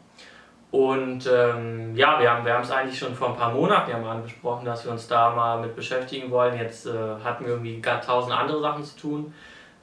Und 0.70 1.28
ähm, 1.28 1.96
ja, 1.96 2.20
wir 2.20 2.32
haben 2.32 2.46
wir 2.46 2.60
es 2.60 2.70
eigentlich 2.70 3.00
schon 3.00 3.16
vor 3.16 3.30
ein 3.30 3.36
paar 3.36 3.52
Monaten 3.52 3.90
ja 3.90 3.98
mal 3.98 4.20
besprochen, 4.20 4.64
dass 4.66 4.86
wir 4.86 4.92
uns 4.92 5.08
da 5.08 5.32
mal 5.32 5.60
mit 5.60 5.76
beschäftigen 5.76 6.30
wollen. 6.30 6.56
Jetzt 6.56 6.86
äh, 6.86 6.92
hatten 7.24 7.46
wir 7.46 7.54
irgendwie 7.54 7.82
tausend 7.82 8.38
andere 8.38 8.62
Sachen 8.62 8.84
zu 8.84 8.96
tun. 9.00 9.34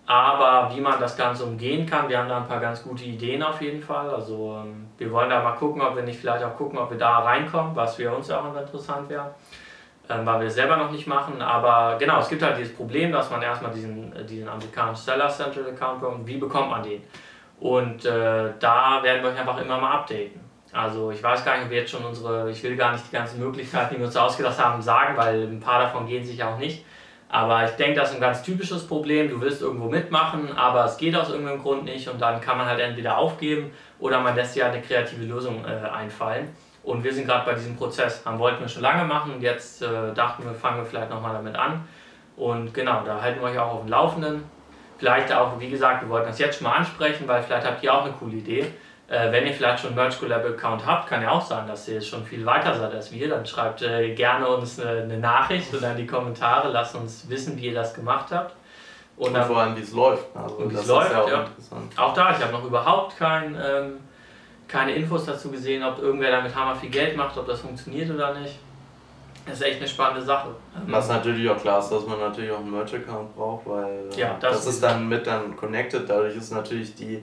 Aber 0.07 0.72
wie 0.72 0.81
man 0.81 1.01
das 1.01 1.16
Ganze 1.16 1.43
umgehen 1.45 1.85
kann, 1.85 2.09
wir 2.09 2.16
haben 2.16 2.28
da 2.28 2.37
ein 2.37 2.47
paar 2.47 2.61
ganz 2.61 2.85
gute 2.85 3.03
Ideen 3.03 3.43
auf 3.43 3.61
jeden 3.61 3.83
Fall. 3.83 4.09
Also 4.09 4.62
ähm, 4.64 4.87
wir 4.97 5.11
wollen 5.11 5.28
da 5.28 5.43
mal 5.43 5.57
gucken, 5.57 5.83
ob 5.83 5.97
wir 5.97 6.05
nicht 6.05 6.20
vielleicht 6.20 6.45
auch 6.45 6.57
gucken, 6.57 6.78
ob 6.78 6.89
wir 6.89 6.99
da 6.99 7.18
reinkommen, 7.18 7.74
was 7.74 7.97
für 7.97 8.14
uns 8.14 8.28
ja 8.28 8.39
auch 8.39 8.57
interessant 8.57 9.09
wäre, 9.09 9.35
ähm, 10.09 10.24
weil 10.24 10.39
wir 10.39 10.47
es 10.47 10.55
selber 10.55 10.76
noch 10.76 10.93
nicht 10.93 11.09
machen. 11.09 11.43
Aber 11.43 11.99
genau, 11.99 12.20
es 12.20 12.28
gibt 12.28 12.43
halt 12.43 12.57
dieses 12.57 12.76
Problem, 12.76 13.11
dass 13.11 13.28
man 13.33 13.43
erstmal 13.43 13.72
diesen, 13.72 14.14
äh, 14.14 14.24
diesen 14.24 14.47
amerikanischen 14.47 15.03
Seller 15.03 15.28
Central 15.28 15.66
Account 15.66 16.01
bekommt. 16.01 16.24
Wie 16.28 16.37
bekommt 16.37 16.70
man 16.70 16.85
den? 16.85 17.03
Und 17.61 18.05
äh, 18.05 18.53
da 18.59 19.01
werden 19.03 19.23
wir 19.23 19.31
euch 19.31 19.39
einfach 19.39 19.61
immer 19.61 19.79
mal 19.79 19.93
updaten. 19.93 20.41
Also 20.73 21.11
ich 21.11 21.23
weiß 21.23 21.45
gar 21.45 21.57
nicht, 21.57 21.65
ob 21.65 21.71
wir 21.71 21.79
jetzt 21.79 21.91
schon 21.91 22.05
unsere, 22.05 22.51
ich 22.51 22.63
will 22.63 22.77
gar 22.77 22.93
nicht 22.93 23.07
die 23.07 23.17
ganzen 23.17 23.41
Möglichkeiten, 23.41 23.95
die 23.95 24.01
wir 24.01 24.07
uns 24.07 24.17
ausgedacht 24.17 24.59
haben, 24.59 24.83
sagen, 24.83 25.17
weil 25.17 25.45
ein 25.45 25.61
paar 25.61 25.81
davon 25.81 26.07
gehen 26.07 26.25
sich 26.25 26.43
auch 26.45 26.59
nicht. 26.59 26.85
Aber 27.29 27.65
ich 27.65 27.73
denke, 27.73 27.99
das 27.99 28.11
ist 28.11 28.17
ein 28.17 28.21
ganz 28.21 28.43
typisches 28.43 28.87
Problem. 28.87 29.31
Du 29.31 29.41
willst 29.41 29.63
irgendwo 29.63 29.89
mitmachen, 29.89 30.57
aber 30.57 30.85
es 30.85 30.97
geht 30.97 31.17
aus 31.17 31.31
irgendeinem 31.31 31.61
Grund 31.61 31.85
nicht 31.85 32.09
und 32.09 32.21
dann 32.21 32.41
kann 32.41 32.59
man 32.59 32.67
halt 32.67 32.81
entweder 32.81 33.17
aufgeben 33.19 33.73
oder 33.99 34.21
man 34.21 34.37
lässt 34.37 34.55
sich 34.55 34.63
halt 34.63 34.75
eine 34.75 34.83
kreative 34.83 35.25
Lösung 35.25 35.65
äh, 35.65 35.89
einfallen. 35.89 36.55
Und 36.85 37.03
wir 37.03 37.13
sind 37.13 37.27
gerade 37.27 37.45
bei 37.45 37.55
diesem 37.55 37.77
Prozess. 37.77 38.25
Haben 38.25 38.39
wollten 38.39 38.61
wir 38.61 38.69
schon 38.69 38.83
lange 38.83 39.05
machen 39.05 39.35
und 39.35 39.43
jetzt 39.43 39.83
äh, 39.83 40.15
dachten 40.15 40.45
wir, 40.45 40.55
fangen 40.55 40.79
wir 40.79 40.85
vielleicht 40.85 41.11
nochmal 41.11 41.33
damit 41.33 41.57
an. 41.57 41.87
Und 42.37 42.73
genau, 42.73 43.03
da 43.05 43.21
halten 43.21 43.41
wir 43.41 43.49
euch 43.49 43.59
auch 43.59 43.75
auf 43.75 43.81
dem 43.81 43.89
Laufenden. 43.89 44.45
Vielleicht 44.99 45.32
auch, 45.32 45.59
wie 45.61 45.68
gesagt, 45.68 46.03
wir 46.03 46.09
wollten 46.09 46.28
das 46.28 46.38
jetzt 46.38 46.59
schon 46.59 46.66
mal 46.66 46.76
ansprechen, 46.76 47.28
weil 47.28 47.42
vielleicht 47.42 47.66
habt 47.66 47.82
ihr 47.82 47.92
auch 47.92 48.05
eine 48.05 48.12
coole 48.12 48.36
Idee. 48.36 48.66
Äh, 49.09 49.30
wenn 49.30 49.47
ihr 49.47 49.53
vielleicht 49.53 49.80
schon 49.80 49.90
einen 49.90 49.97
Merch 49.97 50.18
Collab 50.18 50.44
Account 50.44 50.84
habt, 50.84 51.09
kann 51.09 51.22
ja 51.22 51.30
auch 51.30 51.44
sein, 51.44 51.66
dass 51.68 51.86
ihr 51.86 51.94
jetzt 51.94 52.09
schon 52.09 52.24
viel 52.24 52.44
weiter 52.44 52.74
seid 52.74 52.92
als 52.92 53.12
wir. 53.12 53.28
Dann 53.28 53.47
schreibt 53.47 53.82
äh, 53.82 54.14
gerne 54.14 54.49
uns 54.49 54.80
eine, 54.80 55.03
eine, 55.03 55.18
Nachricht 55.18 55.72
oder 55.72 55.92
in 55.92 55.99
die 55.99 56.07
Kommentare, 56.07 56.68
lasst 56.72 56.97
uns 56.97 57.28
wissen, 57.28 57.57
wie 57.57 57.66
ihr 57.66 57.74
das 57.74 57.94
gemacht 57.94 58.26
habt. 58.32 58.57
Und, 59.16 59.34
und 59.34 59.44
vor 59.44 59.59
allem, 59.59 59.76
wie 59.76 59.82
es 59.82 59.92
läuft. 59.92 60.26
Also, 60.34 60.70
wie 60.70 60.74
es 60.74 60.86
läuft, 60.86 61.12
ja 61.12 61.22
auch, 61.22 61.28
ja. 61.30 61.47
auch 61.97 62.14
da, 62.14 62.30
ich 62.32 62.42
habe 62.42 62.53
noch 62.53 62.64
überhaupt 62.64 63.16
kein, 63.16 63.55
ähm, 63.55 64.01
keine 64.66 64.94
Infos 64.94 65.24
dazu 65.24 65.51
gesehen, 65.51 65.84
ob 65.84 66.01
irgendwer 66.01 66.32
damit 66.32 66.55
hammer 66.55 66.74
viel 66.74 66.90
Geld 66.90 67.16
macht, 67.16 67.38
ob 67.38 67.47
das 67.47 67.61
funktioniert 67.61 68.11
oder 68.11 68.34
nicht. 68.34 68.59
Das 69.47 69.61
ist 69.61 69.62
echt 69.62 69.78
eine 69.78 69.88
spannende 69.88 70.22
Sache. 70.22 70.49
Was 70.88 71.09
natürlich 71.09 71.49
auch 71.49 71.57
klar 71.57 71.78
ist, 71.78 71.88
dass 71.88 72.05
man 72.05 72.18
natürlich 72.18 72.51
auch 72.51 72.59
einen 72.59 72.72
Merch-Account 72.72 73.36
braucht, 73.36 73.66
weil 73.66 74.09
ja, 74.16 74.36
das, 74.40 74.57
das 74.57 74.74
ist 74.74 74.82
dann 74.82 75.09
mit 75.09 75.26
dann 75.26 75.57
connected. 75.57 76.09
Dadurch 76.11 76.36
ist 76.36 76.53
natürlich 76.53 76.97
die 76.97 77.22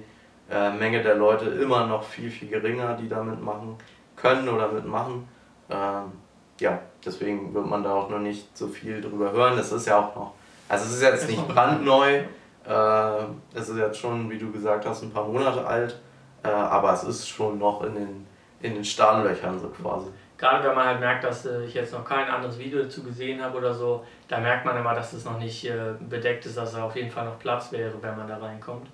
äh, 0.49 0.71
Menge 0.71 1.03
der 1.03 1.15
Leute 1.15 1.45
immer 1.45 1.85
noch 1.85 2.03
viel, 2.03 2.31
viel 2.31 2.47
geringer, 2.47 2.95
die 2.95 3.09
da 3.09 3.21
mitmachen 3.21 3.75
können 4.15 4.47
oder 4.47 4.69
mitmachen. 4.69 5.27
Ähm, 5.69 6.13
ja, 6.59 6.79
deswegen 7.05 7.53
wird 7.53 7.65
man 7.65 7.83
da 7.83 7.93
auch 7.93 8.09
noch 8.09 8.19
nicht 8.19 8.57
so 8.57 8.67
viel 8.67 9.01
drüber 9.01 9.31
hören. 9.33 9.57
Das 9.57 9.71
ist 9.73 9.87
ja 9.87 9.99
auch 9.99 10.15
noch, 10.15 10.31
also 10.69 10.85
es 10.85 10.93
ist 10.93 11.01
jetzt 11.01 11.29
nicht 11.29 11.45
brandneu, 11.47 12.21
äh, 12.65 13.23
es 13.53 13.67
ist 13.67 13.77
jetzt 13.77 13.99
schon, 13.99 14.29
wie 14.29 14.37
du 14.37 14.51
gesagt 14.51 14.85
hast, 14.85 15.03
ein 15.03 15.11
paar 15.11 15.27
Monate 15.27 15.65
alt, 15.65 15.99
äh, 16.43 16.47
aber 16.47 16.93
es 16.93 17.03
ist 17.03 17.27
schon 17.27 17.59
noch 17.59 17.83
in 17.83 17.95
den, 17.95 18.27
in 18.61 18.75
den 18.75 18.85
Startlöchern 18.85 19.59
so 19.59 19.67
quasi. 19.67 20.07
Gerade 20.37 20.67
wenn 20.67 20.75
man 20.75 20.85
halt 20.85 20.99
merkt, 20.99 21.23
dass 21.23 21.45
äh, 21.45 21.63
ich 21.63 21.73
jetzt 21.73 21.93
noch 21.93 22.03
kein 22.03 22.27
anderes 22.29 22.57
Video 22.59 22.81
dazu 22.81 23.03
gesehen 23.03 23.41
habe 23.41 23.57
oder 23.57 23.73
so, 23.73 24.05
da 24.27 24.39
merkt 24.39 24.65
man 24.65 24.77
immer, 24.77 24.93
dass 24.93 25.13
es 25.13 25.25
noch 25.25 25.37
nicht 25.37 25.65
äh, 25.65 25.93
bedeckt 26.09 26.45
ist, 26.45 26.57
dass 26.57 26.73
da 26.73 26.83
auf 26.83 26.95
jeden 26.95 27.11
Fall 27.11 27.25
noch 27.25 27.39
Platz 27.39 27.71
wäre, 27.71 27.93
wenn 28.01 28.17
man 28.17 28.27
da 28.27 28.37
reinkommt. 28.37 28.87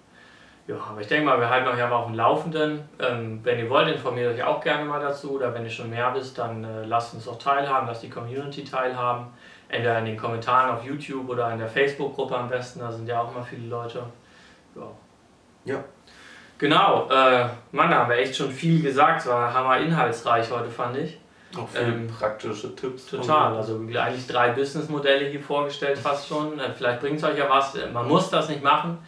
Ja, 0.70 0.76
aber 0.88 1.02
ich 1.02 1.08
denke 1.08 1.26
mal, 1.26 1.40
wir 1.40 1.50
halten 1.50 1.68
euch 1.68 1.82
aber 1.82 1.96
auf 1.96 2.06
dem 2.06 2.14
Laufenden. 2.14 2.88
Ähm, 3.00 3.40
wenn 3.42 3.58
ihr 3.58 3.68
wollt, 3.72 3.88
informiert 3.88 4.36
euch 4.36 4.44
auch 4.44 4.62
gerne 4.62 4.86
mal 4.86 5.02
dazu. 5.02 5.32
Oder 5.32 5.52
wenn 5.52 5.64
ihr 5.64 5.72
schon 5.72 5.90
mehr 5.90 6.14
wisst, 6.14 6.38
dann 6.38 6.64
äh, 6.64 6.86
lasst 6.86 7.16
uns 7.16 7.28
auch 7.28 7.40
teilhaben, 7.40 7.88
lasst 7.88 8.04
die 8.04 8.10
Community 8.10 8.64
teilhaben. 8.64 9.28
Entweder 9.68 9.98
in 9.98 10.06
den 10.06 10.18
Kommentaren 10.18 10.70
auf 10.70 10.86
YouTube 10.86 11.28
oder 11.28 11.52
in 11.52 11.58
der 11.58 11.68
Facebook-Gruppe 11.68 12.38
am 12.38 12.50
besten. 12.50 12.82
Da 12.82 12.92
sind 12.92 13.08
ja 13.08 13.20
auch 13.20 13.32
immer 13.32 13.44
viele 13.44 13.68
Leute. 13.68 14.04
Ja. 14.76 14.84
ja. 15.66 15.84
Genau, 16.60 17.10
äh, 17.10 17.48
Mann, 17.72 17.90
da 17.90 18.00
haben 18.00 18.10
wir 18.12 18.18
echt 18.18 18.36
schon 18.36 18.52
viel 18.52 18.84
gesagt. 18.84 19.22
Es 19.22 19.28
war 19.28 19.52
hammer 19.52 19.80
inhaltsreich 19.80 20.52
heute, 20.52 20.70
fand 20.70 20.98
ich. 20.98 21.18
Auch 21.58 21.68
viele 21.68 21.86
ähm, 21.86 22.08
praktische 22.08 22.76
Tipps. 22.76 23.08
Total, 23.08 23.56
also 23.56 23.80
eigentlich 23.80 24.28
drei 24.28 24.52
Businessmodelle 24.52 25.30
hier 25.30 25.42
vorgestellt 25.42 25.98
fast 25.98 26.28
schon. 26.28 26.60
Äh, 26.60 26.74
vielleicht 26.74 27.00
bringt 27.00 27.18
es 27.18 27.24
euch 27.24 27.38
ja 27.38 27.50
was. 27.50 27.74
Man 27.92 28.08
muss 28.08 28.30
das 28.30 28.50
nicht 28.50 28.64
machen 28.64 29.00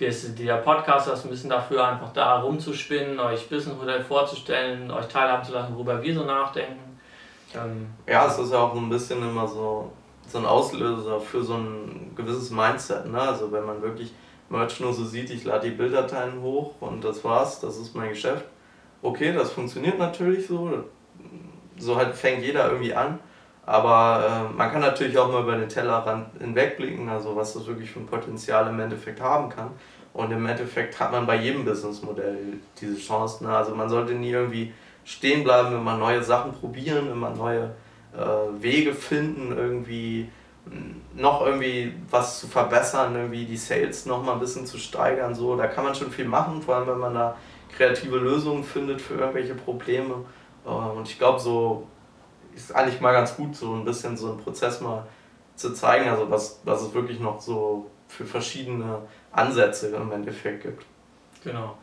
der 0.00 0.56
Podcast 0.56 1.08
ist 1.08 1.24
ein 1.24 1.30
bisschen 1.30 1.50
dafür, 1.50 1.86
einfach 1.86 2.12
da 2.12 2.40
rumzuspinnen, 2.40 3.20
euch 3.20 3.48
Businessmodell 3.48 4.02
vorzustellen, 4.02 4.90
euch 4.90 5.06
teilhaben 5.08 5.44
zu 5.44 5.52
lassen, 5.52 5.74
worüber 5.74 6.02
wir 6.02 6.14
so 6.14 6.24
nachdenken. 6.24 6.98
Ähm 7.54 7.86
ja, 8.06 8.26
es 8.26 8.38
ist 8.38 8.52
ja 8.52 8.58
auch 8.58 8.74
ein 8.74 8.88
bisschen 8.88 9.20
immer 9.22 9.46
so, 9.46 9.92
so 10.26 10.38
ein 10.38 10.46
Auslöser 10.46 11.20
für 11.20 11.42
so 11.42 11.54
ein 11.54 12.12
gewisses 12.16 12.50
Mindset. 12.50 13.06
Ne? 13.06 13.20
Also 13.20 13.52
wenn 13.52 13.66
man 13.66 13.82
wirklich 13.82 14.14
Merch 14.48 14.80
nur 14.80 14.94
so 14.94 15.04
sieht, 15.04 15.30
ich 15.30 15.44
lade 15.44 15.68
die 15.68 15.76
Bilddateien 15.76 16.40
hoch 16.40 16.74
und 16.80 17.04
das 17.04 17.22
war's, 17.22 17.60
das 17.60 17.76
ist 17.76 17.94
mein 17.94 18.08
Geschäft. 18.08 18.46
Okay, 19.02 19.32
das 19.32 19.52
funktioniert 19.52 19.98
natürlich 19.98 20.46
so. 20.46 20.84
So 21.80 21.96
halt 21.96 22.14
fängt 22.14 22.42
jeder 22.42 22.70
irgendwie 22.70 22.94
an. 22.94 23.18
Aber 23.66 24.48
äh, 24.50 24.56
man 24.56 24.70
kann 24.70 24.80
natürlich 24.80 25.16
auch 25.18 25.30
mal 25.30 25.42
über 25.42 25.56
den 25.56 25.68
Tellerrand 25.68 26.28
hinwegblicken, 26.40 27.08
also 27.08 27.36
was 27.36 27.54
das 27.54 27.66
wirklich 27.66 27.90
für 27.90 28.00
ein 28.00 28.06
Potenzial 28.06 28.68
im 28.68 28.80
Endeffekt 28.80 29.20
haben 29.20 29.48
kann. 29.48 29.70
Und 30.12 30.32
im 30.32 30.44
Endeffekt 30.46 30.98
hat 30.98 31.12
man 31.12 31.26
bei 31.26 31.36
jedem 31.36 31.64
Businessmodell 31.64 32.36
diese 32.80 32.96
Chance. 32.96 33.44
Ne? 33.44 33.54
Also 33.54 33.74
man 33.74 33.88
sollte 33.88 34.14
nie 34.14 34.30
irgendwie 34.30 34.72
stehen 35.04 35.44
bleiben, 35.44 35.72
wenn 35.72 35.84
man 35.84 36.00
neue 36.00 36.22
Sachen 36.22 36.52
probieren, 36.52 37.08
wenn 37.10 37.18
man 37.18 37.36
neue 37.36 37.70
äh, 38.16 38.62
Wege 38.62 38.92
finden, 38.92 39.56
irgendwie 39.56 40.28
noch 41.14 41.44
irgendwie 41.44 41.94
was 42.10 42.40
zu 42.40 42.46
verbessern, 42.46 43.14
irgendwie 43.14 43.44
die 43.44 43.56
Sales 43.56 44.06
noch 44.06 44.22
mal 44.22 44.34
ein 44.34 44.40
bisschen 44.40 44.66
zu 44.66 44.78
steigern. 44.78 45.34
So, 45.34 45.56
da 45.56 45.66
kann 45.66 45.84
man 45.84 45.94
schon 45.94 46.10
viel 46.10 46.26
machen, 46.26 46.62
vor 46.62 46.76
allem 46.76 46.88
wenn 46.88 46.98
man 46.98 47.14
da 47.14 47.36
kreative 47.76 48.18
Lösungen 48.18 48.64
findet 48.64 49.00
für 49.00 49.14
irgendwelche 49.14 49.54
Probleme. 49.54 50.24
Äh, 50.64 50.68
und 50.68 51.08
ich 51.08 51.18
glaube, 51.18 51.38
so 51.38 51.86
ist 52.54 52.74
eigentlich 52.74 53.00
mal 53.00 53.12
ganz 53.12 53.36
gut, 53.36 53.54
so 53.54 53.74
ein 53.74 53.84
bisschen 53.84 54.16
so 54.16 54.30
einen 54.30 54.38
Prozess 54.38 54.80
mal 54.80 55.06
zu 55.54 55.72
zeigen, 55.72 56.08
also 56.08 56.30
was, 56.30 56.60
was 56.64 56.82
es 56.82 56.94
wirklich 56.94 57.20
noch 57.20 57.40
so 57.40 57.90
für 58.08 58.24
verschiedene 58.24 59.02
Ansätze 59.32 59.94
im 59.94 60.10
Endeffekt 60.10 60.62
gibt. 60.62 60.84
Genau. 61.44 61.76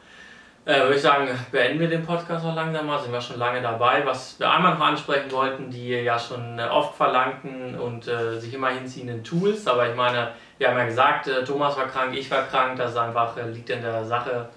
Äh, 0.66 0.82
würde 0.82 0.96
ich 0.96 1.02
sagen, 1.02 1.30
beenden 1.50 1.80
wir 1.80 1.88
den 1.88 2.06
Podcast 2.06 2.44
noch 2.44 2.54
langsam 2.54 2.88
mal, 2.88 3.00
sind 3.00 3.14
wir 3.14 3.22
schon 3.22 3.40
lange 3.40 3.62
dabei. 3.62 4.06
Was 4.06 4.38
wir 4.38 4.52
einmal 4.52 4.74
noch 4.74 4.82
ansprechen 4.82 5.32
wollten, 5.32 5.72
die 5.72 5.92
ja 5.92 6.20
schon 6.20 6.60
äh, 6.60 6.64
oft 6.64 6.94
verlangten 6.96 7.80
und 7.80 8.06
äh, 8.10 8.38
sich 8.38 8.54
immer 8.54 8.72
hinziehenden 8.72 9.24
Tools, 9.24 9.66
aber 9.66 9.90
ich 9.90 9.96
meine, 9.96 10.32
wir 10.58 10.68
haben 10.68 10.78
ja 10.78 10.86
gesagt, 10.86 11.28
äh, 11.28 11.46
Thomas 11.46 11.78
war 11.78 11.88
krank, 11.88 12.14
ich 12.14 12.30
war 12.30 12.44
krank, 12.48 12.76
das 12.76 12.98
einfach 12.98 13.38
äh, 13.38 13.50
liegt 13.50 13.70
in 13.70 13.82
der 13.82 14.04
Sache, 14.04 14.50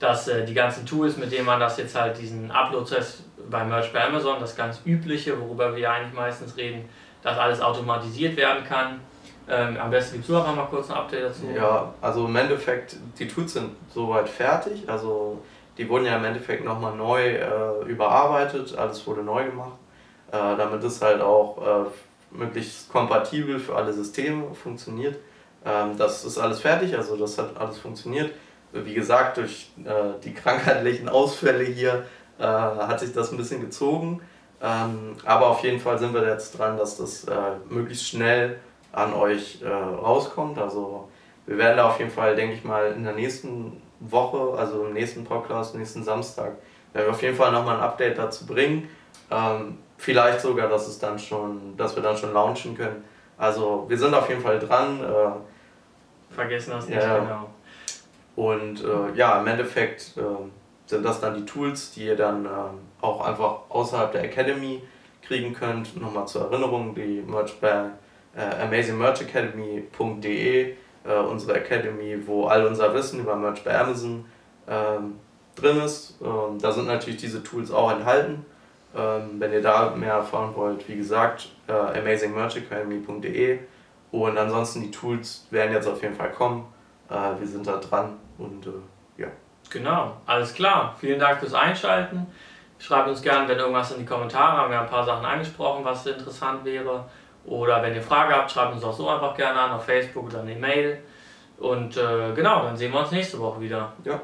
dass 0.00 0.26
äh, 0.26 0.44
die 0.44 0.54
ganzen 0.54 0.84
Tools, 0.84 1.16
mit 1.16 1.30
denen 1.30 1.46
man 1.46 1.60
das 1.60 1.76
jetzt 1.76 1.94
halt 1.94 2.18
diesen 2.18 2.50
Upload-Test 2.50 3.22
bei 3.48 3.64
Merch 3.64 3.92
bei 3.92 4.04
Amazon, 4.04 4.40
das 4.40 4.56
ganz 4.56 4.80
übliche, 4.84 5.40
worüber 5.40 5.76
wir 5.76 5.92
eigentlich 5.92 6.14
meistens 6.14 6.56
reden, 6.56 6.88
dass 7.22 7.38
alles 7.38 7.60
automatisiert 7.60 8.36
werden 8.36 8.64
kann. 8.64 9.00
Ähm, 9.48 9.76
am 9.76 9.90
besten 9.90 10.16
gibt 10.16 10.28
es 10.28 10.34
auch 10.34 10.54
mal 10.54 10.66
kurz 10.66 10.90
ein 10.90 10.96
Update 10.96 11.24
dazu. 11.24 11.46
Ja, 11.54 11.92
also 12.00 12.26
im 12.26 12.36
Endeffekt, 12.36 12.96
die 13.18 13.28
Tools 13.28 13.52
sind 13.52 13.76
soweit 13.92 14.28
fertig. 14.28 14.88
Also 14.88 15.42
die 15.76 15.88
wurden 15.88 16.06
ja 16.06 16.16
im 16.16 16.24
Endeffekt 16.24 16.64
nochmal 16.64 16.94
neu 16.94 17.34
äh, 17.34 17.84
überarbeitet, 17.86 18.76
alles 18.76 19.06
wurde 19.06 19.22
neu 19.22 19.44
gemacht, 19.44 19.76
äh, 20.28 20.56
damit 20.56 20.82
es 20.84 21.02
halt 21.02 21.20
auch 21.20 21.86
äh, 21.86 22.36
möglichst 22.36 22.90
kompatibel 22.90 23.58
für 23.58 23.76
alle 23.76 23.92
Systeme 23.92 24.54
funktioniert. 24.54 25.16
Ähm, 25.64 25.96
das 25.98 26.24
ist 26.24 26.38
alles 26.38 26.60
fertig, 26.60 26.96
also 26.96 27.16
das 27.16 27.36
hat 27.36 27.56
alles 27.56 27.78
funktioniert. 27.78 28.30
Wie 28.72 28.94
gesagt, 28.94 29.36
durch 29.36 29.70
äh, 29.84 30.20
die 30.22 30.32
krankheitlichen 30.32 31.08
Ausfälle 31.08 31.64
hier 31.64 32.04
äh, 32.38 32.44
hat 32.44 33.00
sich 33.00 33.12
das 33.12 33.32
ein 33.32 33.36
bisschen 33.36 33.60
gezogen. 33.60 34.20
Ähm, 34.62 35.16
aber 35.24 35.48
auf 35.48 35.62
jeden 35.64 35.80
Fall 35.80 35.98
sind 35.98 36.14
wir 36.14 36.26
jetzt 36.26 36.58
dran, 36.58 36.76
dass 36.76 36.98
das 36.98 37.24
äh, 37.24 37.34
möglichst 37.68 38.06
schnell 38.06 38.58
an 38.92 39.14
euch 39.14 39.62
äh, 39.62 39.68
rauskommt. 39.68 40.58
Also 40.58 41.08
wir 41.46 41.58
werden 41.58 41.78
da 41.78 41.88
auf 41.88 41.98
jeden 41.98 42.10
Fall, 42.10 42.36
denke 42.36 42.54
ich 42.54 42.64
mal, 42.64 42.92
in 42.92 43.04
der 43.04 43.14
nächsten 43.14 43.80
Woche, 44.00 44.58
also 44.58 44.86
im 44.86 44.92
nächsten 44.92 45.24
Podcast, 45.24 45.74
nächsten 45.74 46.04
Samstag, 46.04 46.56
werden 46.92 47.06
wir 47.06 47.10
auf 47.10 47.22
jeden 47.22 47.36
Fall 47.36 47.52
nochmal 47.52 47.76
ein 47.76 47.82
Update 47.82 48.18
dazu 48.18 48.46
bringen. 48.46 48.88
Ähm, 49.30 49.78
vielleicht 49.96 50.40
sogar, 50.40 50.68
dass 50.68 50.88
es 50.88 50.98
dann 50.98 51.18
schon, 51.18 51.76
dass 51.76 51.94
wir 51.96 52.02
dann 52.02 52.16
schon 52.16 52.32
launchen 52.32 52.76
können. 52.76 53.04
Also 53.38 53.86
wir 53.88 53.98
sind 53.98 54.14
auf 54.14 54.28
jeden 54.28 54.42
Fall 54.42 54.58
dran. 54.58 55.00
Äh, 55.02 56.34
Vergessen 56.34 56.70
das 56.70 56.86
nicht, 56.86 57.00
ja, 57.00 57.18
genau. 57.18 57.48
Und 58.40 58.82
äh, 58.82 59.12
ja, 59.16 59.38
im 59.38 59.46
Endeffekt 59.48 60.14
äh, 60.16 60.22
sind 60.86 61.04
das 61.04 61.20
dann 61.20 61.34
die 61.34 61.44
Tools, 61.44 61.92
die 61.92 62.06
ihr 62.06 62.16
dann 62.16 62.46
äh, 62.46 62.48
auch 63.02 63.20
einfach 63.20 63.64
außerhalb 63.68 64.12
der 64.12 64.24
Academy 64.24 64.80
kriegen 65.20 65.52
könnt. 65.52 66.00
Nochmal 66.00 66.26
zur 66.26 66.50
Erinnerung, 66.50 66.94
die 66.94 67.20
Merch 67.20 67.60
bei 67.60 67.90
äh, 68.34 68.62
amazingmerchacademy.de, 68.62 70.70
äh, 70.70 70.74
unsere 71.30 71.58
Academy, 71.58 72.26
wo 72.26 72.46
all 72.46 72.64
unser 72.64 72.94
Wissen 72.94 73.20
über 73.20 73.36
Merch 73.36 73.62
bei 73.62 73.78
Amazon 73.78 74.24
ähm, 74.66 75.16
drin 75.54 75.82
ist. 75.82 76.14
Ähm, 76.22 76.58
da 76.58 76.72
sind 76.72 76.86
natürlich 76.86 77.20
diese 77.20 77.42
Tools 77.42 77.70
auch 77.70 77.92
enthalten. 77.92 78.46
Ähm, 78.96 79.38
wenn 79.38 79.52
ihr 79.52 79.60
da 79.60 79.94
mehr 79.94 80.14
erfahren 80.14 80.56
wollt, 80.56 80.88
wie 80.88 80.96
gesagt, 80.96 81.50
äh, 81.68 81.72
amazingmerchacademy.de 81.72 83.58
und 84.12 84.38
ansonsten 84.38 84.80
die 84.80 84.90
Tools 84.90 85.46
werden 85.50 85.74
jetzt 85.74 85.86
auf 85.86 86.02
jeden 86.02 86.14
Fall 86.14 86.32
kommen. 86.32 86.64
Wir 87.40 87.48
sind 87.48 87.66
da 87.66 87.78
dran 87.78 88.18
und 88.40 88.66
äh, 88.66 89.22
ja. 89.22 89.28
Genau, 89.70 90.16
alles 90.26 90.54
klar. 90.54 90.96
Vielen 90.98 91.20
Dank 91.20 91.38
fürs 91.38 91.54
Einschalten. 91.54 92.26
Schreibt 92.78 93.08
uns 93.08 93.22
gerne, 93.22 93.46
wenn 93.46 93.58
irgendwas 93.58 93.92
in 93.92 93.98
die 93.98 94.06
Kommentare. 94.06 94.56
Haben 94.56 94.72
wir 94.72 94.80
ein 94.80 94.88
paar 94.88 95.04
Sachen 95.04 95.24
angesprochen, 95.24 95.84
was 95.84 96.06
interessant 96.06 96.64
wäre. 96.64 97.04
Oder 97.44 97.82
wenn 97.82 97.94
ihr 97.94 98.02
Fragen 98.02 98.32
habt, 98.32 98.50
schreibt 98.50 98.74
uns 98.74 98.82
auch 98.82 98.92
so 98.92 99.08
einfach 99.08 99.36
gerne 99.36 99.60
an 99.60 99.72
auf 99.72 99.84
Facebook 99.84 100.26
oder 100.26 100.40
eine 100.40 100.52
E-Mail. 100.52 100.98
Und 101.58 101.96
äh, 101.96 102.32
genau, 102.34 102.64
dann 102.64 102.76
sehen 102.76 102.92
wir 102.92 103.00
uns 103.00 103.10
nächste 103.10 103.38
Woche 103.38 103.60
wieder. 103.60 103.92
Ja. 104.04 104.20